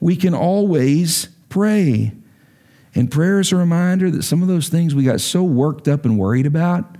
We 0.00 0.16
can 0.16 0.34
always 0.34 1.28
pray. 1.48 2.12
And 2.96 3.10
prayer 3.10 3.38
is 3.40 3.52
a 3.52 3.56
reminder 3.56 4.10
that 4.10 4.22
some 4.22 4.40
of 4.40 4.48
those 4.48 4.70
things 4.70 4.94
we 4.94 5.04
got 5.04 5.20
so 5.20 5.44
worked 5.44 5.86
up 5.86 6.06
and 6.06 6.18
worried 6.18 6.46
about 6.46 6.96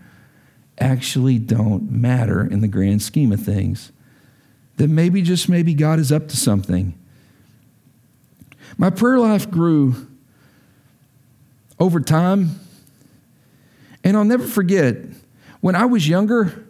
actually 0.78 1.38
don't 1.38 1.90
matter 1.90 2.44
in 2.44 2.60
the 2.60 2.68
grand 2.68 3.00
scheme 3.00 3.32
of 3.32 3.40
things. 3.40 3.90
That 4.76 4.88
maybe, 4.88 5.22
just 5.22 5.48
maybe, 5.48 5.72
God 5.72 5.98
is 5.98 6.12
up 6.12 6.28
to 6.28 6.36
something. 6.36 6.96
My 8.76 8.90
prayer 8.90 9.18
life 9.18 9.50
grew 9.50 10.06
over 11.80 11.98
time. 11.98 12.60
And 14.04 14.18
I'll 14.18 14.24
never 14.24 14.46
forget, 14.46 14.96
when 15.60 15.74
I 15.74 15.86
was 15.86 16.06
younger, 16.06 16.66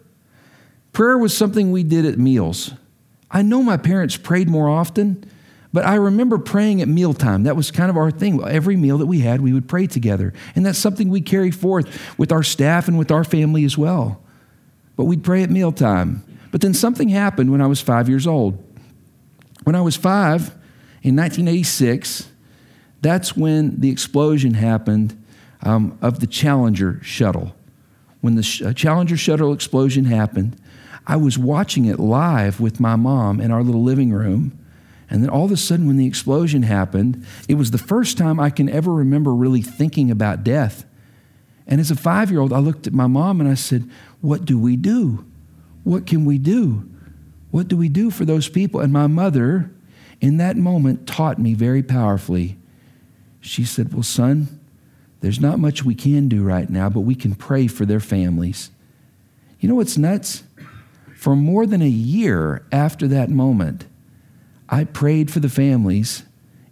prayer 0.93 1.17
was 1.17 1.35
something 1.35 1.71
we 1.71 1.83
did 1.83 2.05
at 2.05 2.17
meals. 2.17 2.73
I 3.29 3.41
know 3.41 3.61
my 3.61 3.75
parents 3.75 4.15
prayed 4.15 4.47
more 4.47 4.69
often, 4.69 5.29
but 5.77 5.85
I 5.85 5.93
remember 5.93 6.39
praying 6.39 6.81
at 6.81 6.87
mealtime. 6.87 7.43
That 7.43 7.55
was 7.55 7.69
kind 7.69 7.91
of 7.91 7.97
our 7.97 8.09
thing. 8.09 8.43
Every 8.43 8.75
meal 8.75 8.97
that 8.97 9.05
we 9.05 9.19
had, 9.19 9.41
we 9.41 9.53
would 9.53 9.67
pray 9.67 9.85
together. 9.85 10.33
And 10.55 10.65
that's 10.65 10.79
something 10.79 11.07
we 11.07 11.21
carry 11.21 11.51
forth 11.51 12.17
with 12.17 12.31
our 12.31 12.41
staff 12.41 12.87
and 12.87 12.97
with 12.97 13.11
our 13.11 13.23
family 13.23 13.63
as 13.63 13.77
well. 13.77 14.19
But 14.95 15.03
we'd 15.03 15.23
pray 15.23 15.43
at 15.43 15.51
mealtime. 15.51 16.23
But 16.49 16.61
then 16.61 16.73
something 16.73 17.09
happened 17.09 17.51
when 17.51 17.61
I 17.61 17.67
was 17.67 17.79
five 17.79 18.09
years 18.09 18.25
old. 18.25 18.57
When 19.65 19.75
I 19.75 19.81
was 19.81 19.95
five, 19.95 20.47
in 21.03 21.15
1986, 21.15 22.27
that's 23.03 23.37
when 23.37 23.79
the 23.79 23.91
explosion 23.91 24.55
happened 24.55 25.23
um, 25.61 25.95
of 26.01 26.21
the 26.21 26.25
Challenger 26.25 26.99
shuttle. 27.03 27.55
When 28.21 28.33
the 28.33 28.63
uh, 28.65 28.73
Challenger 28.73 29.15
shuttle 29.15 29.53
explosion 29.53 30.05
happened, 30.05 30.59
I 31.05 31.17
was 31.17 31.37
watching 31.37 31.85
it 31.85 31.99
live 31.99 32.59
with 32.59 32.79
my 32.79 32.95
mom 32.95 33.39
in 33.39 33.51
our 33.51 33.61
little 33.61 33.83
living 33.83 34.11
room. 34.11 34.56
And 35.09 35.23
then 35.23 35.29
all 35.29 35.45
of 35.45 35.51
a 35.51 35.57
sudden, 35.57 35.87
when 35.87 35.97
the 35.97 36.05
explosion 36.05 36.63
happened, 36.63 37.25
it 37.47 37.55
was 37.55 37.71
the 37.71 37.77
first 37.77 38.17
time 38.17 38.39
I 38.39 38.49
can 38.49 38.69
ever 38.69 38.93
remember 38.93 39.33
really 39.33 39.61
thinking 39.61 40.11
about 40.11 40.43
death. 40.43 40.85
And 41.65 41.79
as 41.79 41.91
a 41.91 41.95
five 41.95 42.29
year 42.31 42.39
old, 42.39 42.53
I 42.53 42.59
looked 42.59 42.87
at 42.87 42.93
my 42.93 43.07
mom 43.07 43.39
and 43.39 43.49
I 43.49 43.55
said, 43.55 43.89
What 44.21 44.45
do 44.45 44.59
we 44.59 44.75
do? 44.75 45.25
What 45.83 46.05
can 46.05 46.25
we 46.25 46.37
do? 46.37 46.89
What 47.51 47.67
do 47.67 47.77
we 47.77 47.89
do 47.89 48.11
for 48.11 48.25
those 48.25 48.49
people? 48.49 48.81
And 48.81 48.91
my 48.91 49.07
mother, 49.07 49.71
in 50.19 50.37
that 50.37 50.57
moment, 50.57 51.07
taught 51.07 51.39
me 51.39 51.53
very 51.53 51.83
powerfully. 51.83 52.57
She 53.39 53.63
said, 53.63 53.93
Well, 53.93 54.03
son, 54.03 54.59
there's 55.21 55.39
not 55.39 55.59
much 55.59 55.83
we 55.83 55.95
can 55.95 56.27
do 56.27 56.43
right 56.43 56.69
now, 56.69 56.89
but 56.89 57.01
we 57.01 57.15
can 57.15 57.35
pray 57.35 57.67
for 57.67 57.85
their 57.85 57.99
families. 57.99 58.71
You 59.59 59.69
know 59.69 59.75
what's 59.75 59.97
nuts? 59.97 60.43
For 61.15 61.35
more 61.35 61.65
than 61.65 61.81
a 61.81 61.89
year 61.89 62.65
after 62.71 63.07
that 63.07 63.29
moment, 63.29 63.85
I 64.69 64.83
prayed 64.83 65.31
for 65.31 65.39
the 65.39 65.49
families 65.49 66.23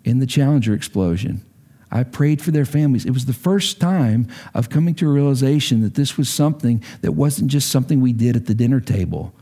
in 0.04 0.20
the 0.20 0.26
Challenger 0.26 0.74
explosion. 0.74 1.44
I 1.92 2.04
prayed 2.04 2.42
for 2.42 2.52
their 2.52 2.66
families. 2.66 3.06
It 3.06 3.12
was 3.12 3.26
the 3.26 3.34
first 3.34 3.80
time 3.80 4.28
of 4.54 4.70
coming 4.70 4.96
to 4.96 5.08
a 5.08 5.14
realization 5.14 5.82
that 5.82 5.94
this 5.94 6.18
was 6.18 6.30
something 6.30 6.84
that 7.02 7.14
wasn't 7.14 7.50
just 7.50 7.70
something 7.72 8.02
we 8.02 8.12
did 8.12 8.36
at 8.36 8.48
the 8.48 8.56
dinner 8.56 8.82
table. 8.82 9.34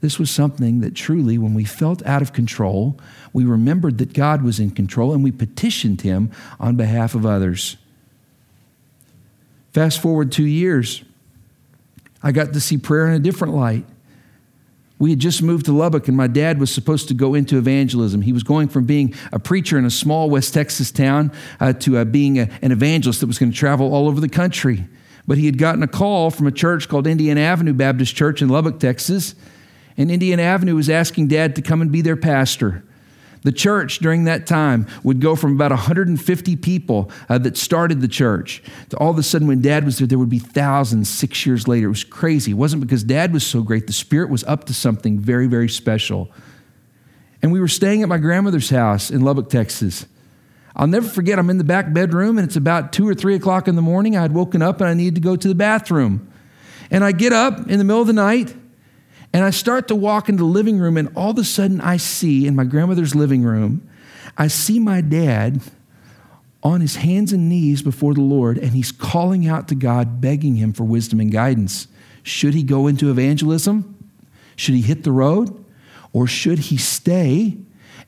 This 0.00 0.18
was 0.18 0.30
something 0.30 0.80
that 0.80 0.94
truly, 0.94 1.38
when 1.38 1.54
we 1.54 1.64
felt 1.64 2.04
out 2.04 2.20
of 2.20 2.32
control, 2.32 2.98
we 3.32 3.44
remembered 3.44 3.98
that 3.98 4.12
God 4.12 4.42
was 4.42 4.60
in 4.60 4.70
control 4.70 5.14
and 5.14 5.22
we 5.22 5.30
petitioned 5.30 6.02
Him 6.02 6.30
on 6.58 6.76
behalf 6.76 7.14
of 7.14 7.24
others. 7.24 7.76
Fast 9.72 10.02
forward 10.02 10.30
two 10.30 10.44
years, 10.44 11.02
I 12.22 12.32
got 12.32 12.52
to 12.52 12.60
see 12.60 12.76
prayer 12.76 13.06
in 13.08 13.14
a 13.14 13.18
different 13.18 13.54
light. 13.54 13.86
We 14.98 15.10
had 15.10 15.18
just 15.18 15.42
moved 15.42 15.66
to 15.66 15.72
Lubbock, 15.72 16.06
and 16.06 16.16
my 16.16 16.28
dad 16.28 16.60
was 16.60 16.72
supposed 16.72 17.08
to 17.08 17.14
go 17.14 17.34
into 17.34 17.58
evangelism. 17.58 18.22
He 18.22 18.32
was 18.32 18.44
going 18.44 18.68
from 18.68 18.84
being 18.84 19.12
a 19.32 19.40
preacher 19.40 19.76
in 19.76 19.84
a 19.84 19.90
small 19.90 20.30
West 20.30 20.54
Texas 20.54 20.92
town 20.92 21.32
uh, 21.58 21.72
to 21.74 21.98
uh, 21.98 22.04
being 22.04 22.38
a, 22.38 22.48
an 22.62 22.70
evangelist 22.70 23.20
that 23.20 23.26
was 23.26 23.38
going 23.38 23.50
to 23.50 23.58
travel 23.58 23.92
all 23.92 24.06
over 24.06 24.20
the 24.20 24.28
country. 24.28 24.86
But 25.26 25.38
he 25.38 25.46
had 25.46 25.58
gotten 25.58 25.82
a 25.82 25.88
call 25.88 26.30
from 26.30 26.46
a 26.46 26.52
church 26.52 26.88
called 26.88 27.06
Indiana 27.06 27.40
Avenue 27.40 27.72
Baptist 27.72 28.14
Church 28.14 28.40
in 28.40 28.48
Lubbock, 28.48 28.78
Texas. 28.78 29.34
And 29.96 30.10
Indiana 30.10 30.42
Avenue 30.42 30.74
was 30.76 30.90
asking 30.90 31.28
dad 31.28 31.56
to 31.56 31.62
come 31.62 31.80
and 31.80 31.90
be 31.90 32.00
their 32.00 32.16
pastor. 32.16 32.84
The 33.44 33.52
church 33.52 33.98
during 33.98 34.24
that 34.24 34.46
time 34.46 34.86
would 35.02 35.20
go 35.20 35.36
from 35.36 35.52
about 35.52 35.70
150 35.70 36.56
people 36.56 37.10
uh, 37.28 37.36
that 37.38 37.58
started 37.58 38.00
the 38.00 38.08
church 38.08 38.62
to 38.88 38.96
all 38.96 39.10
of 39.10 39.18
a 39.18 39.22
sudden, 39.22 39.46
when 39.46 39.60
dad 39.60 39.84
was 39.84 39.98
there, 39.98 40.06
there 40.06 40.18
would 40.18 40.30
be 40.30 40.38
thousands 40.38 41.10
six 41.10 41.44
years 41.44 41.68
later. 41.68 41.86
It 41.86 41.90
was 41.90 42.04
crazy. 42.04 42.52
It 42.52 42.54
wasn't 42.54 42.80
because 42.82 43.04
dad 43.04 43.34
was 43.34 43.46
so 43.46 43.62
great, 43.62 43.86
the 43.86 43.92
Spirit 43.92 44.30
was 44.30 44.44
up 44.44 44.64
to 44.64 44.74
something 44.74 45.18
very, 45.18 45.46
very 45.46 45.68
special. 45.68 46.30
And 47.42 47.52
we 47.52 47.60
were 47.60 47.68
staying 47.68 48.02
at 48.02 48.08
my 48.08 48.16
grandmother's 48.16 48.70
house 48.70 49.10
in 49.10 49.20
Lubbock, 49.20 49.50
Texas. 49.50 50.06
I'll 50.74 50.86
never 50.86 51.06
forget, 51.06 51.38
I'm 51.38 51.50
in 51.50 51.58
the 51.58 51.64
back 51.64 51.92
bedroom 51.92 52.38
and 52.38 52.46
it's 52.46 52.56
about 52.56 52.94
two 52.94 53.06
or 53.06 53.14
three 53.14 53.34
o'clock 53.34 53.68
in 53.68 53.76
the 53.76 53.82
morning. 53.82 54.16
I 54.16 54.22
had 54.22 54.32
woken 54.32 54.62
up 54.62 54.80
and 54.80 54.88
I 54.88 54.94
needed 54.94 55.16
to 55.16 55.20
go 55.20 55.36
to 55.36 55.48
the 55.48 55.54
bathroom. 55.54 56.32
And 56.90 57.04
I 57.04 57.12
get 57.12 57.34
up 57.34 57.58
in 57.68 57.78
the 57.78 57.84
middle 57.84 58.00
of 58.00 58.06
the 58.06 58.14
night 58.14 58.54
and 59.34 59.42
I 59.42 59.50
start 59.50 59.88
to 59.88 59.96
walk 59.96 60.28
into 60.28 60.44
the 60.44 60.48
living 60.48 60.78
room, 60.78 60.96
and 60.96 61.10
all 61.16 61.32
of 61.32 61.38
a 61.38 61.44
sudden, 61.44 61.80
I 61.80 61.96
see 61.96 62.46
in 62.46 62.54
my 62.54 62.62
grandmother's 62.62 63.16
living 63.16 63.42
room, 63.42 63.86
I 64.38 64.46
see 64.46 64.78
my 64.78 65.00
dad 65.00 65.60
on 66.62 66.80
his 66.80 66.96
hands 66.96 67.32
and 67.32 67.48
knees 67.48 67.82
before 67.82 68.14
the 68.14 68.20
Lord, 68.20 68.56
and 68.56 68.70
he's 68.70 68.92
calling 68.92 69.48
out 69.48 69.66
to 69.68 69.74
God, 69.74 70.20
begging 70.20 70.54
him 70.54 70.72
for 70.72 70.84
wisdom 70.84 71.18
and 71.18 71.32
guidance. 71.32 71.88
Should 72.22 72.54
he 72.54 72.62
go 72.62 72.86
into 72.86 73.10
evangelism? 73.10 74.08
Should 74.54 74.76
he 74.76 74.82
hit 74.82 75.02
the 75.02 75.10
road? 75.10 75.64
Or 76.12 76.28
should 76.28 76.60
he 76.60 76.76
stay 76.76 77.58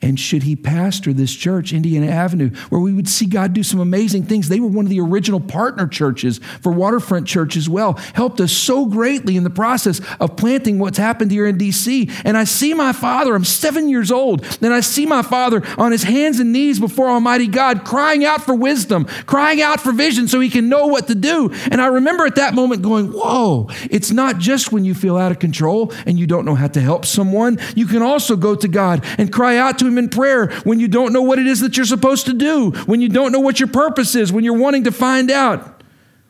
and 0.03 0.19
should 0.19 0.43
he 0.43 0.57
pastor 0.57 1.13
this 1.13 1.35
church, 1.35 1.73
Indiana 1.73 2.09
Avenue, 2.09 2.51
where 2.69 2.81
we 2.81 2.93
would 2.93 3.09
see 3.09 3.27
God 3.27 3.53
do 3.53 3.63
some 3.63 3.81
amazing 3.81 4.25
things? 4.25 4.49
They 4.49 4.61
were 4.61 4.69
one 4.69 4.85
of 4.85 4.91
the 4.91 5.01
original 5.01 5.41
partner 5.41 5.87
churches 5.87 6.39
for 6.61 6.73
Waterfront 6.73 7.27
Church 7.27 7.57
as 7.57 7.69
well, 7.69 7.95
helped 8.15 8.41
us 8.41 8.53
so 8.53 8.87
greatly 8.87 9.37
in 9.37 9.45
the 9.45 9.51
process 9.51 10.01
of 10.21 10.37
planting 10.37 10.79
what's 10.79 10.99
happened 10.99 11.31
here 11.31 11.47
in 11.47 11.59
DC. 11.59 12.11
And 12.25 12.37
I 12.37 12.45
see 12.45 12.75
my 12.75 12.93
father, 12.93 13.35
I'm 13.35 13.45
seven 13.45 13.89
years 13.89 14.13
old, 14.13 14.45
and 14.63 14.73
I 14.73 14.81
see 14.81 15.07
my 15.07 15.23
father 15.23 15.63
on 15.79 15.93
his 15.93 16.03
hands 16.03 16.39
and 16.41 16.53
knees 16.53 16.79
before 16.79 17.09
Almighty 17.09 17.47
God, 17.47 17.85
crying 17.85 18.25
out 18.25 18.43
for 18.43 18.55
wisdom, 18.55 19.07
crying 19.27 19.63
out 19.63 19.81
for 19.81 19.93
vision 19.93 20.29
so 20.29 20.41
he 20.41 20.51
can 20.51 20.69
know 20.69 20.87
what 20.87 21.09
to 21.09 21.15
do. 21.15 21.51
And 21.71 21.81
I 21.81 21.87
remember 21.87 22.27
at 22.27 22.37
that 22.37 22.55
moment 22.55 22.83
going, 22.83 23.13
Whoa, 23.13 23.69
it's 23.91 24.11
not 24.11 24.39
just 24.39 24.73
when 24.73 24.85
you 24.85 24.95
feel 24.95 25.17
out 25.17 25.33
of 25.33 25.39
control 25.39 25.93
and 26.05 26.19
you 26.19 26.27
don't 26.27 26.45
know 26.45 26.55
how 26.55 26.69
to 26.69 26.81
help 26.81 27.05
someone. 27.05 27.59
You 27.75 27.87
can 27.87 28.03
also 28.03 28.37
go 28.37 28.55
to 28.55 28.69
God 28.69 29.05
and 29.19 29.33
cry 29.33 29.57
out 29.57 29.79
to 29.79 29.86
him 29.87 29.99
in 29.99 30.09
prayer 30.09 30.49
when 30.65 30.81
you 30.81 30.89
don't 30.89 31.13
know 31.13 31.23
what 31.23 31.39
it 31.39 31.47
is 31.47 31.61
that 31.61 31.77
you're 31.77 31.87
supposed 31.87 32.27
to 32.27 32.33
do, 32.33 32.71
when 32.87 33.01
you 33.01 33.09
don't 33.09 33.33
know 33.33 33.41
what 33.41 33.61
your 33.61 33.69
purpose 33.69 34.15
is, 34.15 34.33
when 34.33 34.45
you're 34.45 34.59
wanting 34.59 34.85
to 34.85 34.93
find 34.93 35.31
out 35.31 35.83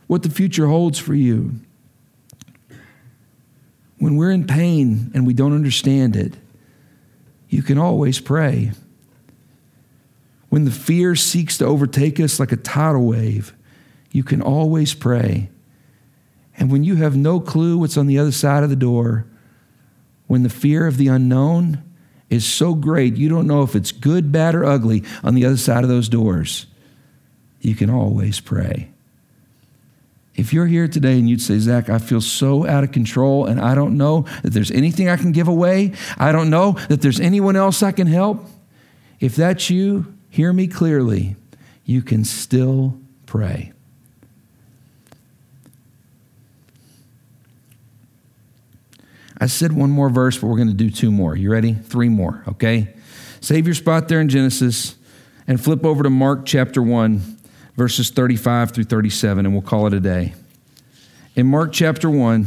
what 0.07 0.23
the 0.23 0.31
future 0.31 0.67
holds 0.67 0.99
for 0.99 1.15
you. 1.15 1.53
When 3.99 4.17
we're 4.17 4.31
in 4.31 4.47
pain 4.47 5.11
and 5.15 5.27
we 5.27 5.35
don't 5.35 5.55
understand 5.55 6.17
it, 6.17 6.35
you 7.49 7.63
can 7.63 7.79
always 7.79 8.21
pray. 8.21 8.73
When 10.49 10.65
the 10.65 10.71
fear 10.71 11.17
seeks 11.17 11.59
to 11.59 11.65
overtake 11.65 12.21
us 12.21 12.39
like 12.39 12.53
a 12.53 12.57
tidal 12.57 13.07
wave, 13.07 13.55
you 14.11 14.23
can 14.23 14.41
always 14.41 14.95
pray. 14.95 15.51
And 16.57 16.71
when 16.71 16.85
you 16.85 16.97
have 16.97 17.17
no 17.17 17.41
clue 17.41 17.79
what's 17.79 17.97
on 17.97 18.07
the 18.07 18.19
other 18.19 18.33
side 18.33 18.63
of 18.63 18.71
the 18.71 18.77
door, 18.77 19.27
when 20.27 20.43
the 20.43 20.49
fear 20.49 20.87
of 20.87 20.97
the 20.97 21.09
unknown 21.09 21.83
is 22.29 22.45
so 22.45 22.75
great, 22.75 23.17
you 23.17 23.29
don't 23.29 23.47
know 23.47 23.63
if 23.63 23.77
it's 23.77 23.93
good, 23.93 24.33
bad, 24.33 24.55
or 24.55 24.65
ugly 24.65 25.05
on 25.23 25.35
the 25.35 25.45
other 25.45 25.57
side 25.57 25.85
of 25.85 25.89
those 25.89 26.09
doors. 26.09 26.67
You 27.61 27.75
can 27.75 27.91
always 27.91 28.41
pray. 28.41 28.91
If 30.35 30.53
you're 30.53 30.67
here 30.67 30.87
today 30.87 31.19
and 31.19 31.29
you'd 31.31 31.41
say, 31.41 31.59
Zack, 31.59 31.89
I 31.89 31.99
feel 31.99 32.21
so 32.21 32.67
out 32.67 32.85
of 32.85 32.93
control 32.93 33.47
and 33.47 33.61
I 33.61 33.75
don't 33.75 33.97
know 33.97 34.27
that 34.43 34.51
there's 34.51 34.71
anything 34.71 35.09
I 35.09 35.17
can 35.17 35.33
give 35.33 35.49
away, 35.49 35.93
I 36.19 36.33
don't 36.33 36.51
know 36.51 36.73
that 36.89 37.01
there's 37.01 37.21
anyone 37.21 37.57
else 37.57 37.83
I 37.83 37.93
can 37.93 38.07
help, 38.07 38.45
if 39.19 39.35
that's 39.35 39.71
you, 39.71 40.15
hear 40.29 40.53
me 40.53 40.67
clearly. 40.67 41.37
You 41.85 42.03
can 42.03 42.25
still 42.25 42.99
pray. 43.25 43.73
I 49.39 49.47
said 49.47 49.73
one 49.73 49.91
more 49.91 50.09
verse, 50.09 50.39
but 50.39 50.47
we're 50.47 50.57
going 50.57 50.69
to 50.69 50.75
do 50.75 50.91
two 50.91 51.11
more. 51.11 51.37
You 51.37 51.51
ready? 51.51 51.75
Three 51.75 52.09
more, 52.09 52.43
okay? 52.49 52.95
Save 53.41 53.67
your 53.67 53.75
spot 53.75 54.09
there 54.09 54.21
in 54.21 54.29
Genesis 54.29 54.97
and 55.47 55.63
flip 55.63 55.85
over 55.85 56.03
to 56.03 56.11
Mark 56.11 56.47
chapter 56.47 56.83
1, 56.83 57.21
verses 57.77 58.11
35 58.11 58.73
through 58.73 58.85
37, 58.85 59.45
and 59.45 59.55
we'll 59.55 59.63
call 59.63 59.87
it 59.87 59.93
a 59.93 60.01
day. 60.01 60.35
In 61.35 61.47
Mark 61.47 61.73
chapter 61.73 62.09
1, 62.09 62.47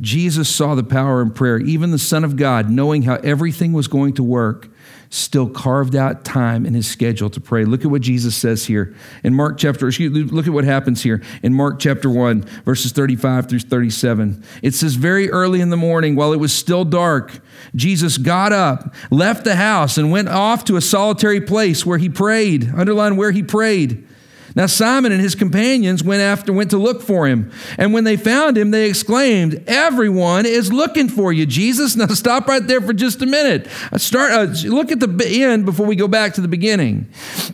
Jesus 0.00 0.48
saw 0.48 0.74
the 0.74 0.84
power 0.84 1.22
in 1.22 1.30
prayer. 1.30 1.58
Even 1.58 1.90
the 1.90 1.98
Son 1.98 2.24
of 2.24 2.36
God, 2.36 2.70
knowing 2.70 3.02
how 3.02 3.16
everything 3.16 3.72
was 3.72 3.88
going 3.88 4.14
to 4.14 4.22
work, 4.22 4.68
still 5.10 5.48
carved 5.48 5.96
out 5.96 6.24
time 6.24 6.66
in 6.66 6.74
his 6.74 6.86
schedule 6.86 7.30
to 7.30 7.40
pray. 7.40 7.64
Look 7.64 7.84
at 7.84 7.90
what 7.90 8.02
Jesus 8.02 8.36
says 8.36 8.66
here 8.66 8.94
in 9.22 9.34
Mark 9.34 9.58
chapter, 9.58 9.88
excuse, 9.88 10.32
look 10.32 10.46
at 10.46 10.52
what 10.52 10.64
happens 10.64 11.02
here 11.02 11.22
in 11.42 11.54
Mark 11.54 11.78
chapter 11.78 12.10
1, 12.10 12.42
verses 12.64 12.92
35 12.92 13.48
through 13.48 13.60
37. 13.60 14.42
It 14.62 14.74
says, 14.74 14.94
Very 14.94 15.30
early 15.30 15.60
in 15.60 15.70
the 15.70 15.76
morning, 15.76 16.16
while 16.16 16.32
it 16.32 16.38
was 16.38 16.52
still 16.52 16.84
dark, 16.84 17.40
Jesus 17.74 18.18
got 18.18 18.52
up, 18.52 18.94
left 19.10 19.44
the 19.44 19.56
house, 19.56 19.98
and 19.98 20.10
went 20.10 20.28
off 20.28 20.64
to 20.64 20.76
a 20.76 20.80
solitary 20.80 21.40
place 21.40 21.84
where 21.84 21.98
he 21.98 22.08
prayed. 22.08 22.72
Underline 22.74 23.16
where 23.16 23.30
he 23.30 23.42
prayed. 23.42 24.07
Now 24.54 24.66
Simon 24.66 25.12
and 25.12 25.20
his 25.20 25.34
companions 25.34 26.02
went 26.02 26.22
after 26.22 26.52
went 26.52 26.70
to 26.70 26.78
look 26.78 27.02
for 27.02 27.26
him. 27.26 27.50
And 27.76 27.92
when 27.92 28.04
they 28.04 28.16
found 28.16 28.56
him, 28.56 28.70
they 28.70 28.88
exclaimed, 28.88 29.62
"Everyone 29.66 30.46
is 30.46 30.72
looking 30.72 31.08
for 31.08 31.32
you, 31.32 31.46
Jesus." 31.46 31.96
Now 31.98 32.06
stop 32.06 32.46
right 32.46 32.64
there 32.64 32.80
for 32.80 32.92
just 32.92 33.22
a 33.22 33.26
minute. 33.26 33.66
Uh, 33.90 33.98
start 33.98 34.30
uh, 34.30 34.44
look 34.68 34.92
at 34.92 35.00
the 35.00 35.42
end 35.42 35.64
before 35.64 35.84
we 35.84 35.96
go 35.96 36.06
back 36.06 36.34
to 36.34 36.40
the 36.40 36.46
beginning. 36.46 37.08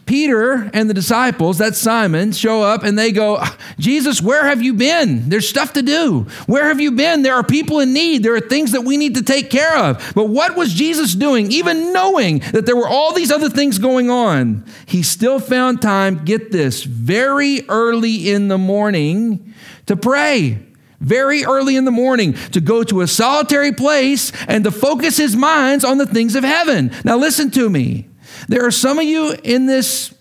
Peter 0.04 0.70
and 0.74 0.90
the 0.90 0.92
disciples, 0.92 1.56
that's 1.56 1.78
Simon, 1.78 2.32
show 2.32 2.62
up 2.62 2.82
and 2.82 2.98
they 2.98 3.10
go, 3.10 3.42
"Jesus, 3.78 4.20
where 4.20 4.44
have 4.44 4.62
you 4.62 4.74
been? 4.74 5.30
There's 5.30 5.48
stuff 5.48 5.72
to 5.74 5.82
do. 5.82 6.26
Where 6.46 6.66
have 6.66 6.78
you 6.78 6.92
been? 6.92 7.22
There 7.22 7.34
are 7.34 7.42
people 7.42 7.80
in 7.80 7.94
need. 7.94 8.22
There 8.22 8.34
are 8.34 8.40
things 8.40 8.72
that 8.72 8.82
we 8.82 8.98
need 8.98 9.14
to 9.14 9.22
take 9.22 9.48
care 9.48 9.76
of." 9.76 10.12
But 10.14 10.28
what 10.28 10.56
was 10.56 10.74
Jesus 10.74 11.14
doing 11.14 11.50
even 11.50 11.92
knowing 11.92 12.40
that 12.52 12.66
there 12.66 12.76
were 12.76 12.88
all 12.88 13.12
these 13.12 13.30
other 13.30 13.48
things 13.48 13.78
going 13.78 14.10
on? 14.10 14.64
He 14.86 15.02
still 15.02 15.40
found 15.40 15.80
time, 15.80 16.24
get 16.24 16.52
this, 16.52 16.83
very 16.84 17.68
early 17.68 18.30
in 18.30 18.48
the 18.48 18.58
morning 18.58 19.54
to 19.86 19.96
pray. 19.96 20.58
Very 21.00 21.44
early 21.44 21.76
in 21.76 21.84
the 21.84 21.90
morning 21.90 22.32
to 22.52 22.60
go 22.60 22.82
to 22.84 23.02
a 23.02 23.06
solitary 23.06 23.72
place 23.72 24.32
and 24.48 24.64
to 24.64 24.70
focus 24.70 25.18
his 25.18 25.36
minds 25.36 25.84
on 25.84 25.98
the 25.98 26.06
things 26.06 26.34
of 26.34 26.44
heaven. 26.44 26.92
Now, 27.04 27.18
listen 27.18 27.50
to 27.50 27.68
me. 27.68 28.08
There 28.48 28.64
are 28.64 28.70
some 28.70 28.98
of 28.98 29.04
you 29.04 29.34
in 29.44 29.66
this 29.66 30.14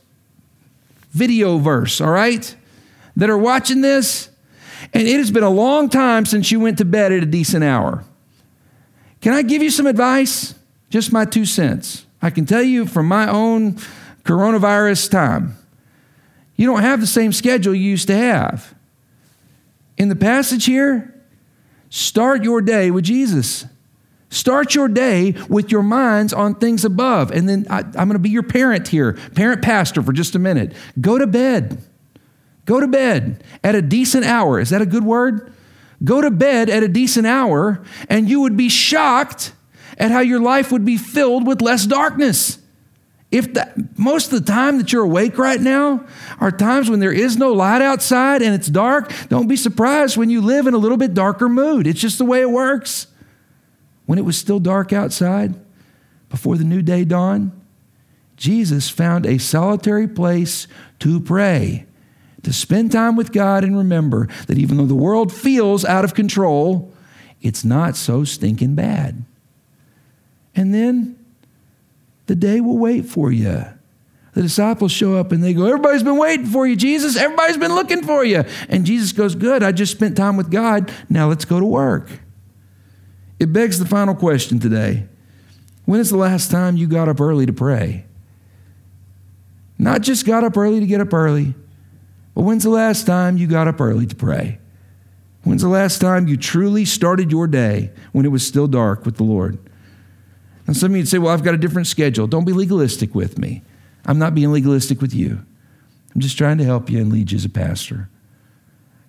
video 1.11 1.57
verse, 1.57 2.01
all 2.01 2.09
right, 2.09 2.53
that 3.15 3.29
are 3.29 3.37
watching 3.37 3.81
this, 3.81 4.29
and 4.93 5.07
it 5.07 5.17
has 5.17 5.31
been 5.31 5.43
a 5.43 5.49
long 5.49 5.89
time 5.89 6.25
since 6.25 6.51
you 6.51 6.59
went 6.59 6.79
to 6.79 6.85
bed 6.85 7.11
at 7.11 7.23
a 7.23 7.27
decent 7.27 7.63
hour. 7.63 8.03
Can 9.21 9.33
I 9.33 9.41
give 9.41 9.63
you 9.63 9.69
some 9.69 9.87
advice? 9.87 10.55
Just 10.89 11.13
my 11.13 11.23
two 11.23 11.45
cents. 11.45 12.05
I 12.21 12.29
can 12.29 12.45
tell 12.45 12.63
you 12.63 12.85
from 12.85 13.07
my 13.07 13.29
own 13.29 13.73
coronavirus 14.25 15.09
time. 15.09 15.57
You 16.55 16.67
don't 16.67 16.81
have 16.81 17.01
the 17.01 17.07
same 17.07 17.31
schedule 17.31 17.73
you 17.73 17.89
used 17.89 18.07
to 18.07 18.15
have. 18.15 18.73
In 19.97 20.09
the 20.09 20.15
passage 20.15 20.65
here, 20.65 21.21
start 21.89 22.43
your 22.43 22.61
day 22.61 22.91
with 22.91 23.05
Jesus. 23.05 23.65
Start 24.29 24.73
your 24.73 24.87
day 24.87 25.35
with 25.47 25.71
your 25.71 25.83
minds 25.83 26.33
on 26.33 26.55
things 26.55 26.83
above. 26.83 27.31
And 27.31 27.47
then 27.47 27.67
I, 27.69 27.79
am 27.81 27.91
going 27.91 28.13
to 28.13 28.19
be 28.19 28.31
your 28.31 28.43
parent 28.43 28.87
here, 28.87 29.13
parent 29.35 29.61
pastor 29.61 30.01
for 30.01 30.11
just 30.11 30.33
a 30.33 30.39
minute. 30.39 30.73
Go 30.99 31.19
to 31.19 31.27
bed. 31.27 31.77
Go 32.65 32.79
to 32.79 32.87
bed 32.87 33.43
at 33.63 33.75
a 33.75 33.81
decent 33.81 34.25
hour. 34.25 34.59
Is 34.59 34.71
that 34.71 34.81
a 34.81 34.87
good 34.87 35.03
word? 35.03 35.53
Go 36.03 36.21
to 36.21 36.31
bed 36.31 36.69
at 36.69 36.81
a 36.81 36.87
decent 36.87 37.27
hour, 37.27 37.83
and 38.09 38.27
you 38.27 38.41
would 38.41 38.57
be 38.57 38.69
shocked 38.69 39.53
at 39.97 40.11
how 40.11 40.19
your 40.19 40.39
life 40.39 40.71
would 40.71 40.83
be 40.83 40.97
filled 40.97 41.45
with 41.45 41.61
less 41.61 41.85
darkness. 41.85 42.57
If 43.33 43.55
that, 43.55 43.97
most 43.97 44.31
of 44.31 44.45
the 44.45 44.51
time 44.51 44.77
that 44.77 44.93
you're 44.93 45.05
awake 45.05 45.39
right 45.39 45.59
now 45.59 46.05
are 46.39 46.51
times 46.51 46.87
when 46.87 46.99
there 46.99 47.11
is 47.11 47.35
no 47.35 47.51
light 47.51 47.81
outside 47.81 48.43
and 48.43 48.53
it's 48.53 48.67
dark, 48.67 49.11
don't 49.27 49.47
be 49.47 49.55
surprised 49.55 50.17
when 50.17 50.29
you 50.29 50.39
live 50.39 50.67
in 50.67 50.75
a 50.75 50.77
little 50.77 50.97
bit 50.97 51.15
darker 51.15 51.49
mood. 51.49 51.87
It's 51.87 51.99
just 51.99 52.19
the 52.19 52.25
way 52.25 52.41
it 52.41 52.51
works. 52.51 53.07
When 54.05 54.19
it 54.19 54.21
was 54.23 54.37
still 54.37 54.59
dark 54.59 54.93
outside, 54.93 55.55
before 56.29 56.57
the 56.57 56.63
new 56.63 56.83
day 56.83 57.05
dawned, 57.05 57.59
Jesus 58.37 58.87
found 58.87 59.25
a 59.25 59.39
solitary 59.39 60.07
place 60.07 60.67
to 60.99 61.19
pray, 61.19 61.87
to 62.43 62.53
spend 62.53 62.91
time 62.91 63.15
with 63.15 63.31
God 63.31 63.63
and 63.63 63.75
remember 63.75 64.27
that 64.45 64.59
even 64.59 64.77
though 64.77 64.85
the 64.85 64.93
world 64.93 65.33
feels 65.33 65.83
out 65.83 66.05
of 66.05 66.13
control, 66.13 66.93
it's 67.41 67.65
not 67.65 67.95
so 67.95 68.23
stinking 68.25 68.75
bad. 68.75 69.25
And 70.55 70.71
then 70.71 71.17
the 72.25 72.35
day 72.35 72.61
will 72.61 72.77
wait 72.77 73.05
for 73.05 73.31
you. 73.31 73.65
The 74.33 74.41
disciples 74.41 74.91
show 74.91 75.15
up 75.15 75.31
and 75.31 75.43
they 75.43 75.53
go, 75.53 75.65
Everybody's 75.65 76.03
been 76.03 76.17
waiting 76.17 76.47
for 76.47 76.65
you, 76.65 76.75
Jesus. 76.75 77.15
Everybody's 77.15 77.57
been 77.57 77.75
looking 77.75 78.03
for 78.03 78.23
you. 78.25 78.43
And 78.67 78.85
Jesus 78.85 79.11
goes, 79.11 79.35
Good, 79.35 79.61
I 79.61 79.71
just 79.71 79.91
spent 79.91 80.17
time 80.17 80.37
with 80.37 80.49
God. 80.49 80.91
Now 81.09 81.29
let's 81.29 81.45
go 81.45 81.59
to 81.59 81.65
work. 81.65 82.09
It 83.39 83.53
begs 83.53 83.77
the 83.77 83.85
final 83.85 84.15
question 84.15 84.59
today 84.59 85.07
When 85.85 85.99
is 85.99 86.09
the 86.09 86.17
last 86.17 86.49
time 86.49 86.77
you 86.77 86.87
got 86.87 87.09
up 87.09 87.21
early 87.21 87.45
to 87.45 87.53
pray? 87.53 88.05
Not 89.77 90.01
just 90.01 90.25
got 90.25 90.43
up 90.43 90.57
early 90.57 90.79
to 90.79 90.87
get 90.87 91.01
up 91.01 91.13
early, 91.13 91.53
but 92.33 92.41
when's 92.41 92.63
the 92.63 92.69
last 92.69 93.05
time 93.05 93.37
you 93.37 93.47
got 93.47 93.67
up 93.67 93.81
early 93.81 94.07
to 94.07 94.15
pray? 94.15 94.59
When's 95.43 95.61
the 95.61 95.67
last 95.67 95.99
time 95.99 96.27
you 96.27 96.37
truly 96.37 96.85
started 96.85 97.31
your 97.31 97.47
day 97.47 97.91
when 98.13 98.25
it 98.25 98.29
was 98.29 98.47
still 98.47 98.67
dark 98.67 99.05
with 99.05 99.17
the 99.17 99.23
Lord? 99.23 99.59
And 100.65 100.77
some 100.77 100.91
of 100.91 100.97
you'd 100.97 101.07
say, 101.07 101.17
Well, 101.17 101.33
I've 101.33 101.43
got 101.43 101.53
a 101.53 101.57
different 101.57 101.87
schedule. 101.87 102.27
Don't 102.27 102.45
be 102.45 102.53
legalistic 102.53 103.13
with 103.13 103.37
me. 103.37 103.63
I'm 104.05 104.19
not 104.19 104.35
being 104.35 104.51
legalistic 104.51 105.01
with 105.01 105.13
you. 105.13 105.43
I'm 106.13 106.21
just 106.21 106.37
trying 106.37 106.57
to 106.59 106.63
help 106.63 106.89
you 106.89 106.99
and 106.99 107.11
lead 107.11 107.31
you 107.31 107.37
as 107.37 107.45
a 107.45 107.49
pastor. 107.49 108.09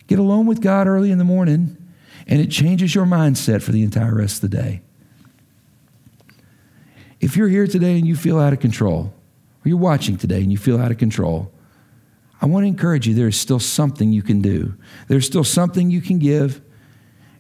Get 0.06 0.18
alone 0.18 0.46
with 0.46 0.60
God 0.60 0.86
early 0.86 1.10
in 1.10 1.18
the 1.18 1.24
morning, 1.24 1.76
and 2.26 2.40
it 2.40 2.50
changes 2.50 2.94
your 2.94 3.06
mindset 3.06 3.62
for 3.62 3.72
the 3.72 3.82
entire 3.82 4.14
rest 4.14 4.42
of 4.42 4.50
the 4.50 4.56
day. 4.56 4.82
If 7.20 7.36
you're 7.36 7.48
here 7.48 7.66
today 7.66 7.98
and 7.98 8.06
you 8.06 8.16
feel 8.16 8.38
out 8.38 8.52
of 8.52 8.60
control, 8.60 9.14
or 9.64 9.68
you're 9.68 9.78
watching 9.78 10.16
today 10.16 10.42
and 10.42 10.52
you 10.52 10.58
feel 10.58 10.78
out 10.78 10.90
of 10.90 10.98
control, 10.98 11.50
I 12.40 12.46
want 12.46 12.64
to 12.64 12.68
encourage 12.68 13.06
you 13.06 13.14
there 13.14 13.28
is 13.28 13.40
still 13.40 13.60
something 13.60 14.12
you 14.12 14.22
can 14.22 14.42
do. 14.42 14.74
There's 15.08 15.24
still 15.24 15.44
something 15.44 15.90
you 15.90 16.02
can 16.02 16.18
give. 16.18 16.60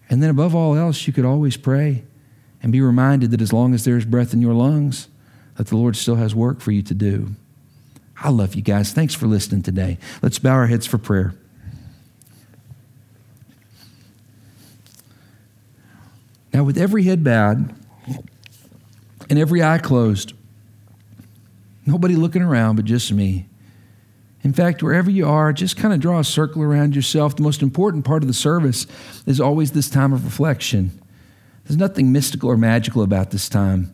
And 0.08 0.22
then, 0.22 0.30
above 0.30 0.54
all 0.54 0.76
else, 0.76 1.06
you 1.06 1.12
could 1.12 1.24
always 1.24 1.56
pray 1.56 2.04
and 2.64 2.72
be 2.72 2.80
reminded 2.80 3.30
that 3.30 3.42
as 3.42 3.52
long 3.52 3.74
as 3.74 3.84
there's 3.84 4.06
breath 4.06 4.32
in 4.32 4.40
your 4.40 4.54
lungs, 4.54 5.08
that 5.56 5.66
the 5.66 5.76
Lord 5.76 5.96
still 5.96 6.14
has 6.14 6.34
work 6.34 6.62
for 6.62 6.72
you 6.72 6.80
to 6.80 6.94
do. 6.94 7.32
I 8.16 8.30
love 8.30 8.54
you 8.54 8.62
guys. 8.62 8.90
Thanks 8.90 9.12
for 9.12 9.26
listening 9.26 9.60
today. 9.60 9.98
Let's 10.22 10.38
bow 10.38 10.54
our 10.54 10.66
heads 10.66 10.86
for 10.86 10.96
prayer. 10.96 11.34
Now, 16.54 16.64
with 16.64 16.78
every 16.78 17.02
head 17.02 17.22
bowed 17.22 17.74
and 19.28 19.38
every 19.38 19.62
eye 19.62 19.76
closed, 19.76 20.32
nobody 21.84 22.16
looking 22.16 22.40
around 22.40 22.76
but 22.76 22.86
just 22.86 23.12
me. 23.12 23.46
In 24.42 24.54
fact, 24.54 24.82
wherever 24.82 25.10
you 25.10 25.28
are, 25.28 25.52
just 25.52 25.76
kind 25.76 25.92
of 25.92 26.00
draw 26.00 26.18
a 26.18 26.24
circle 26.24 26.62
around 26.62 26.96
yourself. 26.96 27.36
The 27.36 27.42
most 27.42 27.60
important 27.60 28.06
part 28.06 28.22
of 28.22 28.26
the 28.26 28.32
service 28.32 28.86
is 29.26 29.38
always 29.38 29.72
this 29.72 29.90
time 29.90 30.14
of 30.14 30.24
reflection. 30.24 30.98
There's 31.64 31.78
nothing 31.78 32.12
mystical 32.12 32.50
or 32.50 32.56
magical 32.56 33.02
about 33.02 33.30
this 33.30 33.48
time. 33.48 33.92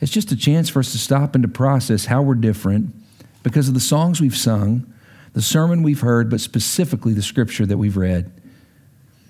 It's 0.00 0.12
just 0.12 0.32
a 0.32 0.36
chance 0.36 0.68
for 0.68 0.80
us 0.80 0.92
to 0.92 0.98
stop 0.98 1.34
and 1.34 1.42
to 1.42 1.48
process 1.48 2.06
how 2.06 2.22
we're 2.22 2.34
different 2.34 2.94
because 3.42 3.68
of 3.68 3.74
the 3.74 3.80
songs 3.80 4.20
we've 4.20 4.36
sung, 4.36 4.92
the 5.32 5.42
sermon 5.42 5.82
we've 5.82 6.00
heard, 6.00 6.28
but 6.28 6.40
specifically 6.40 7.12
the 7.12 7.22
scripture 7.22 7.64
that 7.66 7.78
we've 7.78 7.96
read. 7.96 8.32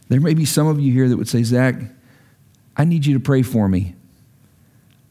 There 0.08 0.20
may 0.20 0.34
be 0.34 0.44
some 0.44 0.66
of 0.66 0.80
you 0.80 0.92
here 0.92 1.08
that 1.08 1.16
would 1.16 1.28
say, 1.28 1.42
Zack, 1.42 1.76
I 2.76 2.84
need 2.84 3.06
you 3.06 3.14
to 3.14 3.20
pray 3.20 3.42
for 3.42 3.68
me. 3.68 3.94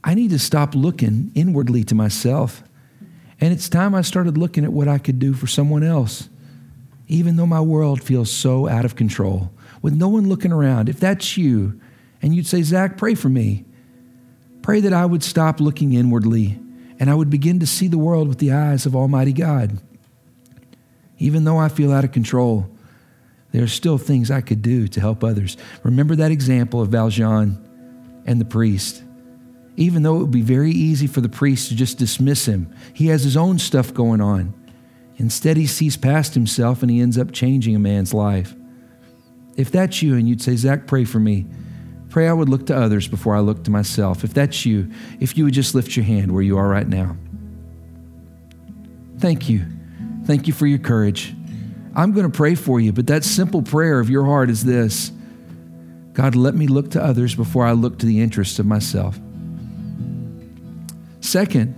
I 0.04 0.14
need 0.14 0.30
to 0.32 0.40
stop 0.40 0.76
looking 0.76 1.32
inwardly 1.36 1.84
to 1.86 1.96
myself. 1.96 2.64
And 3.42 3.52
it's 3.52 3.68
time 3.68 3.94
I 3.94 4.02
started 4.02 4.38
looking 4.38 4.64
at 4.64 4.72
what 4.72 4.88
I 4.88 4.98
could 4.98 5.20
do 5.20 5.34
for 5.34 5.48
someone 5.48 5.84
else, 5.84 6.30
even 7.08 7.36
though 7.36 7.48
my 7.48 7.62
world 7.62 8.02
feels 8.02 8.32
so 8.32 8.68
out 8.68 8.86
of 8.86 8.96
control, 8.96 9.52
with 9.82 9.94
no 9.94 10.08
one 10.08 10.30
looking 10.30 10.52
around. 10.52 10.90
If 10.90 11.00
that's 11.00 11.38
you, 11.38 11.80
and 12.26 12.36
you'd 12.36 12.48
say, 12.48 12.64
Zack, 12.64 12.98
pray 12.98 13.14
for 13.14 13.30
me, 13.30 13.66
pray 14.64 14.80
that 14.80 14.94
I 14.94 15.06
would 15.06 15.24
stop 15.24 15.60
looking 15.60 15.94
inwardly 15.94 16.60
and 17.00 17.08
I 17.08 17.14
would 17.14 17.30
begin 17.30 17.60
to 17.60 17.68
see 17.68 17.88
the 17.88 18.00
world 18.00 18.28
with 18.28 18.40
the 18.40 18.52
eyes 18.52 18.88
of 18.88 18.96
Almighty 18.96 19.32
God. 19.32 19.80
Even 21.20 21.44
though 21.44 21.60
I 21.60 21.70
feel 21.70 21.94
out 21.94 22.04
of 22.04 22.12
control, 22.12 22.68
there 23.52 23.64
are 23.64 23.68
still 23.68 24.00
things 24.00 24.32
I 24.32 24.42
could 24.42 24.64
do 24.64 24.88
to 24.88 25.00
help 25.00 25.24
others. 25.24 25.56
Remember 25.84 26.16
that 26.16 26.32
example 26.32 26.82
of 26.82 26.90
Valjean 26.90 27.64
and 28.26 28.42
the 28.42 28.46
priest. 28.46 29.04
Even 29.78 30.02
though 30.02 30.16
it 30.16 30.22
would 30.22 30.32
be 30.32 30.42
very 30.42 30.72
easy 30.72 31.06
for 31.06 31.22
the 31.22 31.30
priest 31.30 31.70
to 31.70 31.76
just 31.76 32.00
dismiss 32.00 32.48
him, 32.48 32.74
he 32.92 33.06
has 33.08 33.24
his 33.24 33.38
own 33.38 33.60
stuff 33.60 33.94
going 33.94 34.20
on. 34.20 34.52
Instead, 35.18 35.58
he 35.58 35.68
sees 35.68 35.96
past 35.96 36.34
himself 36.34 36.82
and 36.82 36.90
he 36.90 37.02
ends 37.02 37.20
up 37.20 37.32
changing 37.32 37.76
a 37.76 37.80
man's 37.80 38.16
life. 38.16 38.56
If 39.56 39.70
that's 39.70 40.02
you 40.02 40.16
and 40.16 40.28
you'd 40.28 40.42
say, 40.42 40.56
Zack, 40.56 40.88
pray 40.88 41.06
for 41.06 41.20
me, 41.20 41.46
Pray 42.16 42.30
I 42.30 42.32
would 42.32 42.48
look 42.48 42.68
to 42.68 42.78
others 42.78 43.10
before 43.10 43.36
I 43.36 43.42
look 43.42 43.66
to 43.66 43.72
myself. 43.72 44.24
If 44.24 44.34
that's 44.34 44.66
you, 44.66 44.90
if 45.20 45.38
you 45.38 45.44
would 45.44 45.54
just 45.54 45.76
lift 45.76 45.98
your 45.98 46.06
hand 46.06 46.32
where 46.32 46.42
you 46.42 46.58
are 46.58 46.66
right 46.66 46.88
now. 46.88 47.18
Thank 49.20 49.50
you. 49.50 49.66
Thank 50.24 50.48
you 50.48 50.54
for 50.54 50.66
your 50.66 50.80
courage. 50.80 51.36
I'm 51.94 52.14
going 52.14 52.26
to 52.26 52.32
pray 52.32 52.56
for 52.56 52.80
you, 52.80 52.94
but 52.94 53.08
that 53.08 53.26
simple 53.26 53.62
prayer 53.62 54.00
of 54.00 54.10
your 54.10 54.24
heart 54.24 54.50
is 54.50 54.64
this 54.64 55.12
God, 56.14 56.36
let 56.36 56.56
me 56.56 56.68
look 56.68 56.92
to 56.92 57.04
others 57.04 57.36
before 57.36 57.66
I 57.66 57.74
look 57.74 58.00
to 58.00 58.06
the 58.06 58.22
interests 58.22 58.60
of 58.60 58.66
myself. 58.66 59.20
Second, 61.20 61.76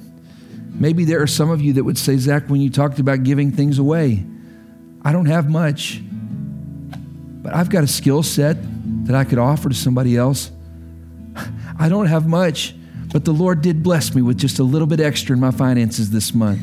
maybe 0.75 1.03
there 1.03 1.19
are 1.19 1.25
some 1.25 1.49
of 1.49 1.61
you 1.61 1.73
that 1.73 1.83
would 1.83 1.97
say, 1.97 2.15
Zack, 2.17 2.47
when 2.47 2.61
you 2.61 2.69
talked 2.69 2.99
about 2.99 3.23
giving 3.23 3.51
things 3.51 3.79
away, 3.79 4.23
I 5.01 5.13
don't 5.13 5.25
have 5.25 5.49
much, 5.49 5.99
but 7.41 7.55
I've 7.55 7.71
got 7.71 7.83
a 7.83 7.87
skill 7.87 8.21
set 8.21 8.57
that 9.07 9.15
I 9.15 9.23
could 9.23 9.39
offer 9.39 9.69
to 9.69 9.75
somebody 9.75 10.15
else. 10.15 10.51
I 11.79 11.89
don't 11.89 12.07
have 12.07 12.27
much, 12.27 12.75
but 13.11 13.25
the 13.25 13.31
Lord 13.31 13.61
did 13.61 13.81
bless 13.81 14.13
me 14.13 14.21
with 14.21 14.37
just 14.37 14.59
a 14.59 14.63
little 14.63 14.87
bit 14.87 14.99
extra 14.99 15.33
in 15.33 15.39
my 15.39 15.51
finances 15.51 16.11
this 16.11 16.33
month. 16.33 16.61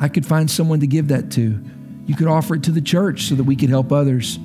I 0.00 0.08
could 0.08 0.26
find 0.26 0.50
someone 0.50 0.80
to 0.80 0.86
give 0.86 1.08
that 1.08 1.30
to. 1.32 1.64
You 2.06 2.16
could 2.16 2.26
offer 2.26 2.56
it 2.56 2.64
to 2.64 2.72
the 2.72 2.80
church 2.80 3.22
so 3.22 3.36
that 3.36 3.44
we 3.44 3.56
could 3.56 3.70
help 3.70 3.92
others. 3.92 4.38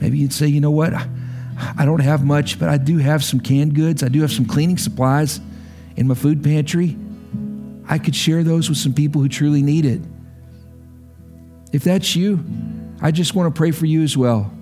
Maybe 0.00 0.18
you'd 0.18 0.32
say, 0.32 0.48
you 0.48 0.60
know 0.60 0.70
what? 0.70 0.92
I 0.94 1.84
don't 1.84 2.00
have 2.00 2.24
much, 2.24 2.58
but 2.58 2.68
I 2.68 2.76
do 2.76 2.98
have 2.98 3.24
some 3.24 3.40
canned 3.40 3.74
goods. 3.74 4.02
I 4.02 4.08
do 4.08 4.20
have 4.20 4.32
some 4.32 4.44
cleaning 4.44 4.78
supplies 4.78 5.40
in 5.96 6.06
my 6.06 6.14
food 6.14 6.42
pantry. 6.42 6.96
I 7.88 7.98
could 7.98 8.14
share 8.14 8.42
those 8.42 8.68
with 8.68 8.78
some 8.78 8.92
people 8.92 9.22
who 9.22 9.28
truly 9.28 9.62
need 9.62 9.84
it. 9.84 10.02
If 11.72 11.84
that's 11.84 12.14
you, 12.14 12.44
I 13.00 13.10
just 13.10 13.34
want 13.34 13.54
to 13.54 13.56
pray 13.56 13.70
for 13.70 13.86
you 13.86 14.02
as 14.02 14.16
well. 14.16 14.52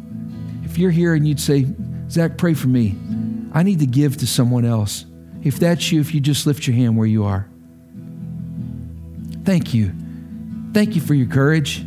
If 0.77 0.81
you're 0.81 0.91
here 0.91 1.15
and 1.15 1.27
you'd 1.27 1.41
say, 1.41 1.65
Zack, 2.11 2.37
pray 2.37 2.53
for 2.53 2.69
me. 2.69 2.95
I 3.55 3.63
need 3.63 3.79
to 3.79 3.87
give 3.87 4.19
to 4.19 4.27
someone 4.27 4.67
else. 4.67 5.07
If 5.43 5.59
that's 5.59 5.91
you, 5.91 6.03
if 6.03 6.13
you 6.13 6.21
just 6.21 6.47
lift 6.47 6.67
your 6.67 6.77
hand 6.77 6.99
where 6.99 7.07
you 7.07 7.25
are. 7.25 7.49
Thank 9.43 9.73
you. 9.73 9.95
Thank 10.75 10.95
you 10.95 11.01
for 11.01 11.15
your 11.15 11.29
courage. 11.29 11.83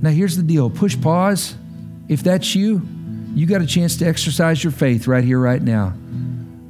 Now, 0.00 0.10
here's 0.10 0.36
the 0.36 0.44
deal 0.44 0.70
push 0.70 1.00
pause. 1.00 1.56
If 2.06 2.22
that's 2.22 2.54
you, 2.54 2.80
you 3.34 3.44
got 3.46 3.60
a 3.60 3.66
chance 3.66 3.96
to 3.96 4.06
exercise 4.06 4.62
your 4.62 4.70
faith 4.70 5.08
right 5.08 5.24
here, 5.24 5.40
right 5.40 5.60
now. 5.60 5.92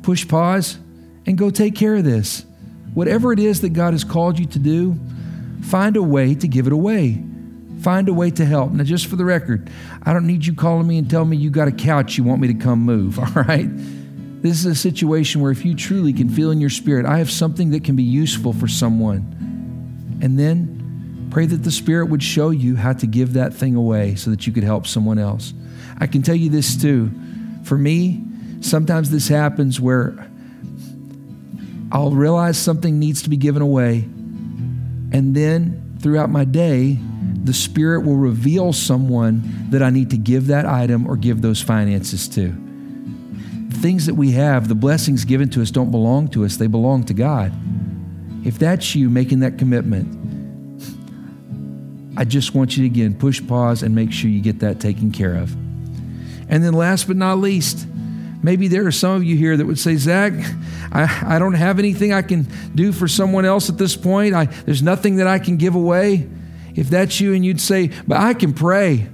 Push 0.00 0.26
pause 0.26 0.78
and 1.26 1.36
go 1.36 1.50
take 1.50 1.74
care 1.74 1.96
of 1.96 2.04
this. 2.04 2.46
Whatever 2.94 3.30
it 3.34 3.38
is 3.38 3.60
that 3.60 3.74
God 3.74 3.92
has 3.92 4.04
called 4.04 4.38
you 4.38 4.46
to 4.46 4.58
do, 4.58 4.98
find 5.64 5.98
a 5.98 6.02
way 6.02 6.34
to 6.36 6.48
give 6.48 6.66
it 6.66 6.72
away. 6.72 7.22
Find 7.82 8.08
a 8.08 8.12
way 8.12 8.30
to 8.32 8.44
help. 8.44 8.72
Now, 8.72 8.84
just 8.84 9.06
for 9.06 9.16
the 9.16 9.24
record, 9.24 9.70
I 10.02 10.12
don't 10.12 10.26
need 10.26 10.44
you 10.44 10.54
calling 10.54 10.86
me 10.86 10.98
and 10.98 11.08
telling 11.08 11.30
me 11.30 11.36
you 11.36 11.50
got 11.50 11.68
a 11.68 11.72
couch 11.72 12.18
you 12.18 12.24
want 12.24 12.40
me 12.40 12.48
to 12.48 12.54
come 12.54 12.80
move, 12.80 13.18
all 13.18 13.42
right? 13.42 13.68
This 14.42 14.60
is 14.60 14.66
a 14.66 14.74
situation 14.74 15.40
where 15.40 15.50
if 15.50 15.64
you 15.64 15.74
truly 15.74 16.12
can 16.12 16.28
feel 16.28 16.50
in 16.50 16.60
your 16.60 16.70
spirit, 16.70 17.06
I 17.06 17.18
have 17.18 17.30
something 17.30 17.70
that 17.70 17.84
can 17.84 17.96
be 17.96 18.02
useful 18.02 18.52
for 18.52 18.68
someone. 18.68 20.18
And 20.22 20.38
then 20.38 21.28
pray 21.30 21.46
that 21.46 21.62
the 21.62 21.70
Spirit 21.70 22.06
would 22.06 22.22
show 22.22 22.50
you 22.50 22.76
how 22.76 22.92
to 22.92 23.06
give 23.06 23.34
that 23.34 23.54
thing 23.54 23.74
away 23.74 24.14
so 24.14 24.30
that 24.30 24.46
you 24.46 24.52
could 24.52 24.64
help 24.64 24.86
someone 24.86 25.18
else. 25.18 25.54
I 25.98 26.06
can 26.06 26.22
tell 26.22 26.34
you 26.34 26.50
this 26.50 26.76
too. 26.76 27.10
For 27.64 27.78
me, 27.78 28.22
sometimes 28.60 29.10
this 29.10 29.28
happens 29.28 29.80
where 29.80 30.28
I'll 31.92 32.12
realize 32.12 32.58
something 32.58 32.98
needs 32.98 33.22
to 33.22 33.30
be 33.30 33.36
given 33.36 33.62
away. 33.62 33.98
And 35.12 35.34
then 35.34 35.98
throughout 36.00 36.30
my 36.30 36.44
day, 36.44 36.98
the 37.44 37.54
Spirit 37.54 38.04
will 38.04 38.16
reveal 38.16 38.72
someone 38.72 39.42
that 39.70 39.82
I 39.82 39.90
need 39.90 40.10
to 40.10 40.18
give 40.18 40.48
that 40.48 40.66
item 40.66 41.06
or 41.06 41.16
give 41.16 41.40
those 41.42 41.60
finances 41.62 42.28
to. 42.28 42.48
The 43.68 43.78
things 43.78 44.06
that 44.06 44.14
we 44.14 44.32
have, 44.32 44.68
the 44.68 44.74
blessings 44.74 45.24
given 45.24 45.48
to 45.50 45.62
us, 45.62 45.70
don't 45.70 45.90
belong 45.90 46.28
to 46.28 46.44
us, 46.44 46.56
they 46.56 46.66
belong 46.66 47.04
to 47.04 47.14
God. 47.14 47.52
If 48.44 48.58
that's 48.58 48.94
you 48.94 49.08
making 49.08 49.40
that 49.40 49.58
commitment, 49.58 50.18
I 52.16 52.24
just 52.24 52.54
want 52.54 52.76
you 52.76 52.86
to 52.86 52.92
again 52.92 53.14
push 53.14 53.40
pause 53.46 53.82
and 53.82 53.94
make 53.94 54.12
sure 54.12 54.28
you 54.28 54.42
get 54.42 54.60
that 54.60 54.80
taken 54.80 55.10
care 55.10 55.34
of. 55.34 55.52
And 56.50 56.62
then, 56.64 56.74
last 56.74 57.06
but 57.06 57.16
not 57.16 57.38
least, 57.38 57.86
maybe 58.42 58.68
there 58.68 58.86
are 58.86 58.92
some 58.92 59.12
of 59.12 59.24
you 59.24 59.36
here 59.36 59.56
that 59.56 59.64
would 59.64 59.78
say, 59.78 59.96
Zack, 59.96 60.32
I, 60.92 61.36
I 61.36 61.38
don't 61.38 61.54
have 61.54 61.78
anything 61.78 62.12
I 62.12 62.22
can 62.22 62.46
do 62.74 62.92
for 62.92 63.08
someone 63.08 63.44
else 63.44 63.70
at 63.70 63.78
this 63.78 63.96
point. 63.96 64.34
I, 64.34 64.46
there's 64.46 64.82
nothing 64.82 65.16
that 65.16 65.26
I 65.26 65.38
can 65.38 65.56
give 65.56 65.74
away. 65.74 66.28
If 66.74 66.90
that's 66.90 67.20
you 67.20 67.34
and 67.34 67.44
you'd 67.44 67.60
say, 67.60 67.90
but 68.06 68.18
I 68.18 68.34
can 68.34 68.52
pray, 68.52 69.08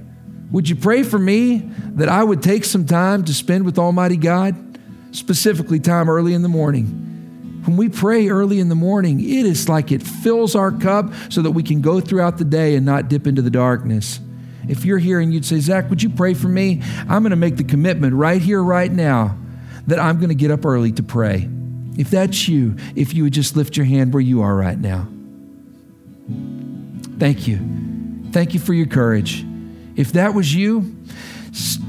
Would 0.53 0.69
you 0.69 0.77
pray 0.77 1.03
for 1.03 1.19
me 1.19 1.59
that 1.97 2.09
I 2.09 2.23
would 2.23 2.43
take 2.43 2.65
some 2.65 2.87
time 2.87 3.25
to 3.25 3.35
spend 3.35 3.65
with 3.65 3.79
Almighty 3.79 4.17
God, 4.17 4.79
specifically 5.11 5.81
time 5.81 6.09
early 6.09 6.35
in 6.35 6.43
the 6.43 6.49
morning? 6.49 7.63
When 7.65 7.77
we 7.77 7.89
pray 7.89 8.29
early 8.29 8.61
in 8.61 8.69
the 8.69 8.77
morning, 8.77 9.19
it 9.19 9.45
is 9.45 9.69
like 9.69 9.91
it 9.91 10.03
fills 10.03 10.55
our 10.55 10.71
cup 10.71 11.13
so 11.31 11.43
that 11.43 11.51
we 11.51 11.65
can 11.65 11.81
go 11.81 12.01
throughout 12.01 12.39
the 12.39 12.45
day 12.45 12.77
and 12.77 12.87
not 12.87 13.09
dip 13.09 13.27
into 13.27 13.43
the 13.43 13.51
darkness. 13.51 14.21
If 14.69 14.85
you're 14.85 14.99
here 14.99 15.19
and 15.19 15.35
you'd 15.35 15.45
say, 15.45 15.59
Zack, 15.59 15.91
would 15.91 16.03
you 16.03 16.11
pray 16.11 16.35
for 16.35 16.49
me? 16.49 16.81
I'm 17.09 17.23
going 17.23 17.31
to 17.31 17.37
make 17.37 17.57
the 17.57 17.65
commitment 17.65 18.15
right 18.15 18.41
here, 18.41 18.63
right 18.63 18.91
now, 18.91 19.37
that 19.89 19.99
I'm 19.99 20.19
going 20.19 20.29
to 20.29 20.35
get 20.37 20.53
up 20.53 20.65
early 20.65 20.93
to 20.93 21.03
pray. 21.03 21.49
If 21.99 22.11
that's 22.11 22.47
you, 22.47 22.77
if 22.95 23.15
you 23.15 23.25
would 23.25 23.33
just 23.33 23.57
lift 23.57 23.77
your 23.77 23.87
hand 23.87 24.13
where 24.15 24.21
you 24.21 24.43
are 24.43 24.55
right 24.55 24.79
now. 24.79 25.09
Thank 27.19 27.49
you. 27.49 27.59
Thank 28.33 28.55
you 28.55 28.61
for 28.61 28.75
your 28.75 28.87
courage. 28.87 29.45
If 29.97 30.12
that 30.12 30.35
was 30.35 30.55
you, 30.55 30.97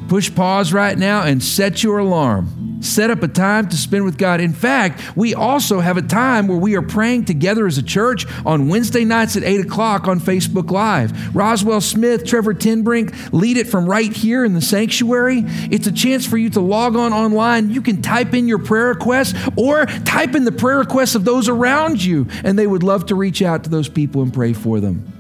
push 0.08 0.34
pause 0.34 0.72
right 0.72 0.98
now 0.98 1.24
and 1.24 1.44
set 1.44 1.84
your 1.84 2.00
alarm 2.00 2.58
set 2.82 3.10
up 3.10 3.24
a 3.24 3.28
time 3.28 3.68
to 3.70 3.78
spend 3.78 4.06
with 4.06 4.18
God. 4.18 4.42
In 4.42 4.54
fact, 4.54 5.16
we 5.16 5.34
also 5.34 5.80
have 5.80 5.98
a 5.98 6.02
time 6.02 6.48
where 6.48 6.58
we 6.58 6.76
are 6.76 6.82
praying 6.82 7.26
together 7.26 7.68
as 7.68 7.78
a 7.78 7.84
church 7.84 8.26
on 8.46 8.68
Wednesday 8.68 9.06
nights 9.06 9.36
at 9.36 9.44
8 9.44 9.62
o'clock 9.62 10.08
on 10.08 10.20
Facebook 10.20 10.72
Live. 10.72 11.36
Roswell 11.36 11.82
Smith, 11.82 12.26
Trevor 12.26 12.54
Tinbrink 12.54 13.34
lead 13.34 13.58
it 13.58 13.68
from 13.68 13.90
right 13.90 14.12
here 14.12 14.46
in 14.46 14.54
the 14.54 14.62
sanctuary. 14.62 15.44
It's 15.72 15.88
a 15.88 15.92
chance 15.92 16.26
for 16.26 16.38
you 16.38 16.50
to 16.52 16.62
log 16.62 16.96
on 16.96 17.14
online. 17.14 17.70
You 17.70 17.82
can 17.82 18.02
type 18.02 18.34
in 18.34 18.48
your 18.48 18.60
prayer 18.60 18.88
requests 18.88 19.34
or 19.56 19.86
type 19.86 20.36
in 20.36 20.46
the 20.46 20.52
prayer 20.52 20.80
requests 20.80 21.16
of 21.16 21.26
those 21.26 21.50
around 21.50 22.04
you, 22.04 22.28
and 22.44 22.58
they 22.58 22.68
would 22.68 22.84
love 22.84 23.08
to 23.08 23.16
reach 23.16 23.42
out 23.42 23.64
to 23.66 23.70
those 23.70 23.90
people 23.90 24.22
and 24.22 24.34
pray 24.34 24.54
for 24.54 24.80
them. 24.80 25.17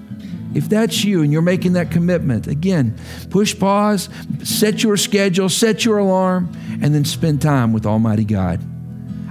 If 0.55 0.69
that's 0.69 1.03
you 1.03 1.21
and 1.21 1.31
you're 1.31 1.41
making 1.41 1.73
that 1.73 1.91
commitment, 1.91 2.47
again, 2.47 2.97
push 3.29 3.57
pause, 3.57 4.09
set 4.43 4.83
your 4.83 4.97
schedule, 4.97 5.49
set 5.49 5.85
your 5.85 5.97
alarm, 5.99 6.51
and 6.81 6.93
then 6.93 7.05
spend 7.05 7.41
time 7.41 7.73
with 7.73 7.85
Almighty 7.85 8.25
God. 8.25 8.61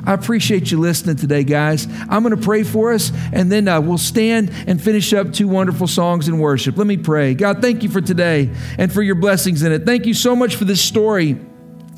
I 0.07 0.12
appreciate 0.12 0.71
you 0.71 0.79
listening 0.79 1.17
today, 1.17 1.43
guys. 1.43 1.89
I'm 2.09 2.23
going 2.23 2.37
to 2.37 2.41
pray 2.41 2.62
for 2.62 2.93
us, 2.93 3.11
and 3.33 3.51
then 3.51 3.67
uh, 3.67 3.81
we'll 3.81 3.99
stand 3.99 4.53
and 4.69 4.81
finish 4.81 5.12
up 5.12 5.33
two 5.33 5.49
wonderful 5.49 5.89
songs 5.89 6.29
in 6.29 6.39
worship. 6.39 6.77
Let 6.77 6.87
me 6.87 6.97
pray. 6.97 7.35
God, 7.35 7.61
thank 7.61 7.83
you 7.83 7.89
for 7.89 8.01
today 8.01 8.51
and 8.79 8.93
for 8.93 9.03
your 9.03 9.17
blessings 9.17 9.64
in 9.64 9.73
it. 9.73 9.85
Thank 9.85 10.07
you 10.07 10.14
so 10.14 10.37
much 10.37 10.55
for 10.55 10.64
this 10.64 10.81
story. 10.81 11.37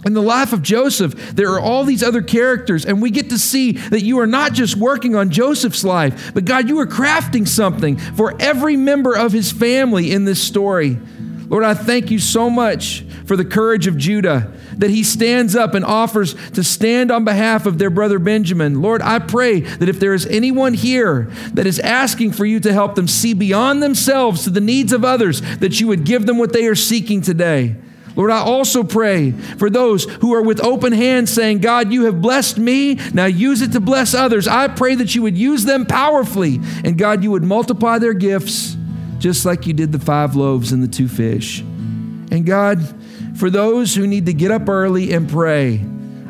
In 0.05 0.15
the 0.15 0.23
life 0.23 0.53
of 0.53 0.63
Joseph, 0.63 1.35
there 1.35 1.51
are 1.53 1.61
all 1.61 1.85
these 1.85 2.05
other 2.05 2.23
characters, 2.23 2.87
and 2.87 3.03
we 3.03 3.11
get 3.11 3.31
to 3.31 3.39
see 3.39 3.73
that 3.73 4.05
you 4.05 4.21
are 4.21 4.29
not 4.29 4.53
just 4.53 4.77
working 4.77 5.17
on 5.17 5.31
Joseph's 5.31 5.83
life, 5.83 6.33
but 6.33 6.45
God, 6.45 6.69
you 6.69 6.79
are 6.79 6.87
crafting 6.87 7.49
something 7.49 7.97
for 7.97 8.35
every 8.41 8.77
member 8.77 9.17
of 9.17 9.33
his 9.33 9.51
family 9.51 10.13
in 10.13 10.25
this 10.25 10.41
story. 10.41 10.99
Lord, 11.49 11.65
I 11.65 11.75
thank 11.75 12.11
you 12.13 12.21
so 12.21 12.49
much 12.49 13.01
for 13.25 13.37
the 13.37 13.45
courage 13.45 13.87
of 13.87 13.97
Judah 13.97 14.53
that 14.77 14.91
he 14.91 15.03
stands 15.03 15.57
up 15.57 15.75
and 15.75 15.85
offers 15.85 16.35
to 16.51 16.63
stand 16.63 17.11
on 17.11 17.25
behalf 17.25 17.67
of 17.67 17.79
their 17.79 17.91
brother 17.91 18.21
Benjamin. 18.21 18.81
Lord, 18.81 19.03
I 19.03 19.19
pray 19.19 19.61
that 19.61 19.89
if 19.89 19.99
there 19.99 20.15
is 20.15 20.27
anyone 20.27 20.75
here 20.75 21.29
that 21.55 21.67
is 21.67 21.81
asking 21.81 22.33
for 22.33 22.47
you 22.47 22.61
to 22.61 22.73
help 22.73 22.95
them 22.95 23.09
see 23.09 23.35
beyond 23.35 23.83
themselves 23.83 24.45
to 24.45 24.51
the 24.51 24.61
needs 24.61 24.93
of 24.93 25.05
others, 25.05 25.41
that 25.59 25.81
you 25.81 25.89
would 25.89 26.05
give 26.05 26.27
them 26.27 26.39
what 26.39 26.53
they 26.53 26.67
are 26.67 26.77
seeking 26.77 27.21
today. 27.21 27.75
Lord, 28.19 28.33
I 28.33 28.41
also 28.41 28.83
pray 28.83 29.31
for 29.31 29.71
those 29.71 30.03
who 30.03 30.35
are 30.35 30.43
with 30.43 30.61
open 30.61 30.93
hands 30.93 31.33
saying, 31.33 31.61
God, 31.61 31.93
you 31.93 32.07
have 32.07 32.21
blessed 32.21 32.59
me. 32.59 32.97
Now 33.15 33.27
use 33.27 33.63
it 33.63 33.71
to 33.73 33.81
bless 33.81 34.13
others. 34.13 34.49
I 34.49 34.67
pray 34.67 34.97
that 34.97 35.15
you 35.15 35.23
would 35.23 35.39
use 35.39 35.65
them 35.65 35.87
powerfully. 35.87 36.59
And 36.83 36.99
God, 36.99 37.23
you 37.23 37.31
would 37.31 37.45
multiply 37.45 38.01
their 38.01 38.15
gifts 38.15 38.77
just 39.19 39.47
like 39.47 39.69
you 39.69 39.73
did 39.73 39.93
the 39.93 40.01
five 40.01 40.35
loaves 40.35 40.73
and 40.73 40.83
the 40.83 40.89
two 40.89 41.07
fish. 41.07 41.61
And 41.61 42.45
God, 42.45 42.83
for 43.39 43.51
those 43.51 43.95
who 43.95 44.05
need 44.05 44.27
to 44.27 44.35
get 44.35 44.51
up 44.51 44.69
early 44.69 45.13
and 45.13 45.29
pray, 45.29 45.81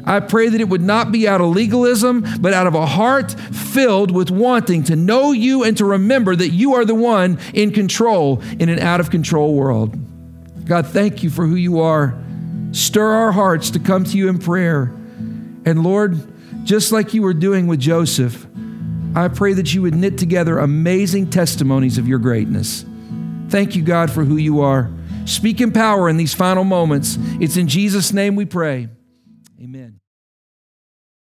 I 0.04 0.20
pray 0.20 0.50
that 0.50 0.60
it 0.60 0.68
would 0.68 0.82
not 0.82 1.10
be 1.10 1.26
out 1.26 1.40
of 1.40 1.48
legalism, 1.54 2.22
but 2.40 2.52
out 2.52 2.66
of 2.66 2.74
a 2.74 2.84
heart 2.84 3.32
filled 3.32 4.10
with 4.10 4.30
wanting 4.30 4.84
to 4.84 4.96
know 4.96 5.32
you 5.32 5.64
and 5.64 5.74
to 5.78 5.86
remember 5.86 6.36
that 6.36 6.50
you 6.50 6.74
are 6.74 6.84
the 6.84 6.94
one 6.94 7.38
in 7.54 7.72
control 7.72 8.42
in 8.58 8.68
an 8.68 8.78
out 8.78 9.00
of 9.00 9.10
control 9.10 9.54
world. 9.54 9.98
God, 10.68 10.86
thank 10.86 11.22
you 11.22 11.30
for 11.30 11.46
who 11.46 11.54
you 11.54 11.80
are. 11.80 12.14
Stir 12.72 13.10
our 13.10 13.32
hearts 13.32 13.70
to 13.70 13.78
come 13.78 14.04
to 14.04 14.18
you 14.18 14.28
in 14.28 14.38
prayer. 14.38 14.94
And 15.64 15.82
Lord, 15.82 16.18
just 16.64 16.92
like 16.92 17.14
you 17.14 17.22
were 17.22 17.32
doing 17.32 17.66
with 17.66 17.80
Joseph, 17.80 18.46
I 19.14 19.28
pray 19.28 19.54
that 19.54 19.72
you 19.72 19.80
would 19.82 19.94
knit 19.94 20.18
together 20.18 20.58
amazing 20.58 21.30
testimonies 21.30 21.96
of 21.96 22.06
your 22.06 22.18
greatness. 22.18 22.84
Thank 23.48 23.74
you, 23.74 23.82
God, 23.82 24.10
for 24.10 24.24
who 24.24 24.36
you 24.36 24.60
are. 24.60 24.90
Speak 25.24 25.62
in 25.62 25.72
power 25.72 26.08
in 26.08 26.18
these 26.18 26.34
final 26.34 26.64
moments. 26.64 27.16
It's 27.40 27.56
in 27.56 27.66
Jesus' 27.66 28.12
name 28.12 28.36
we 28.36 28.44
pray. 28.44 28.88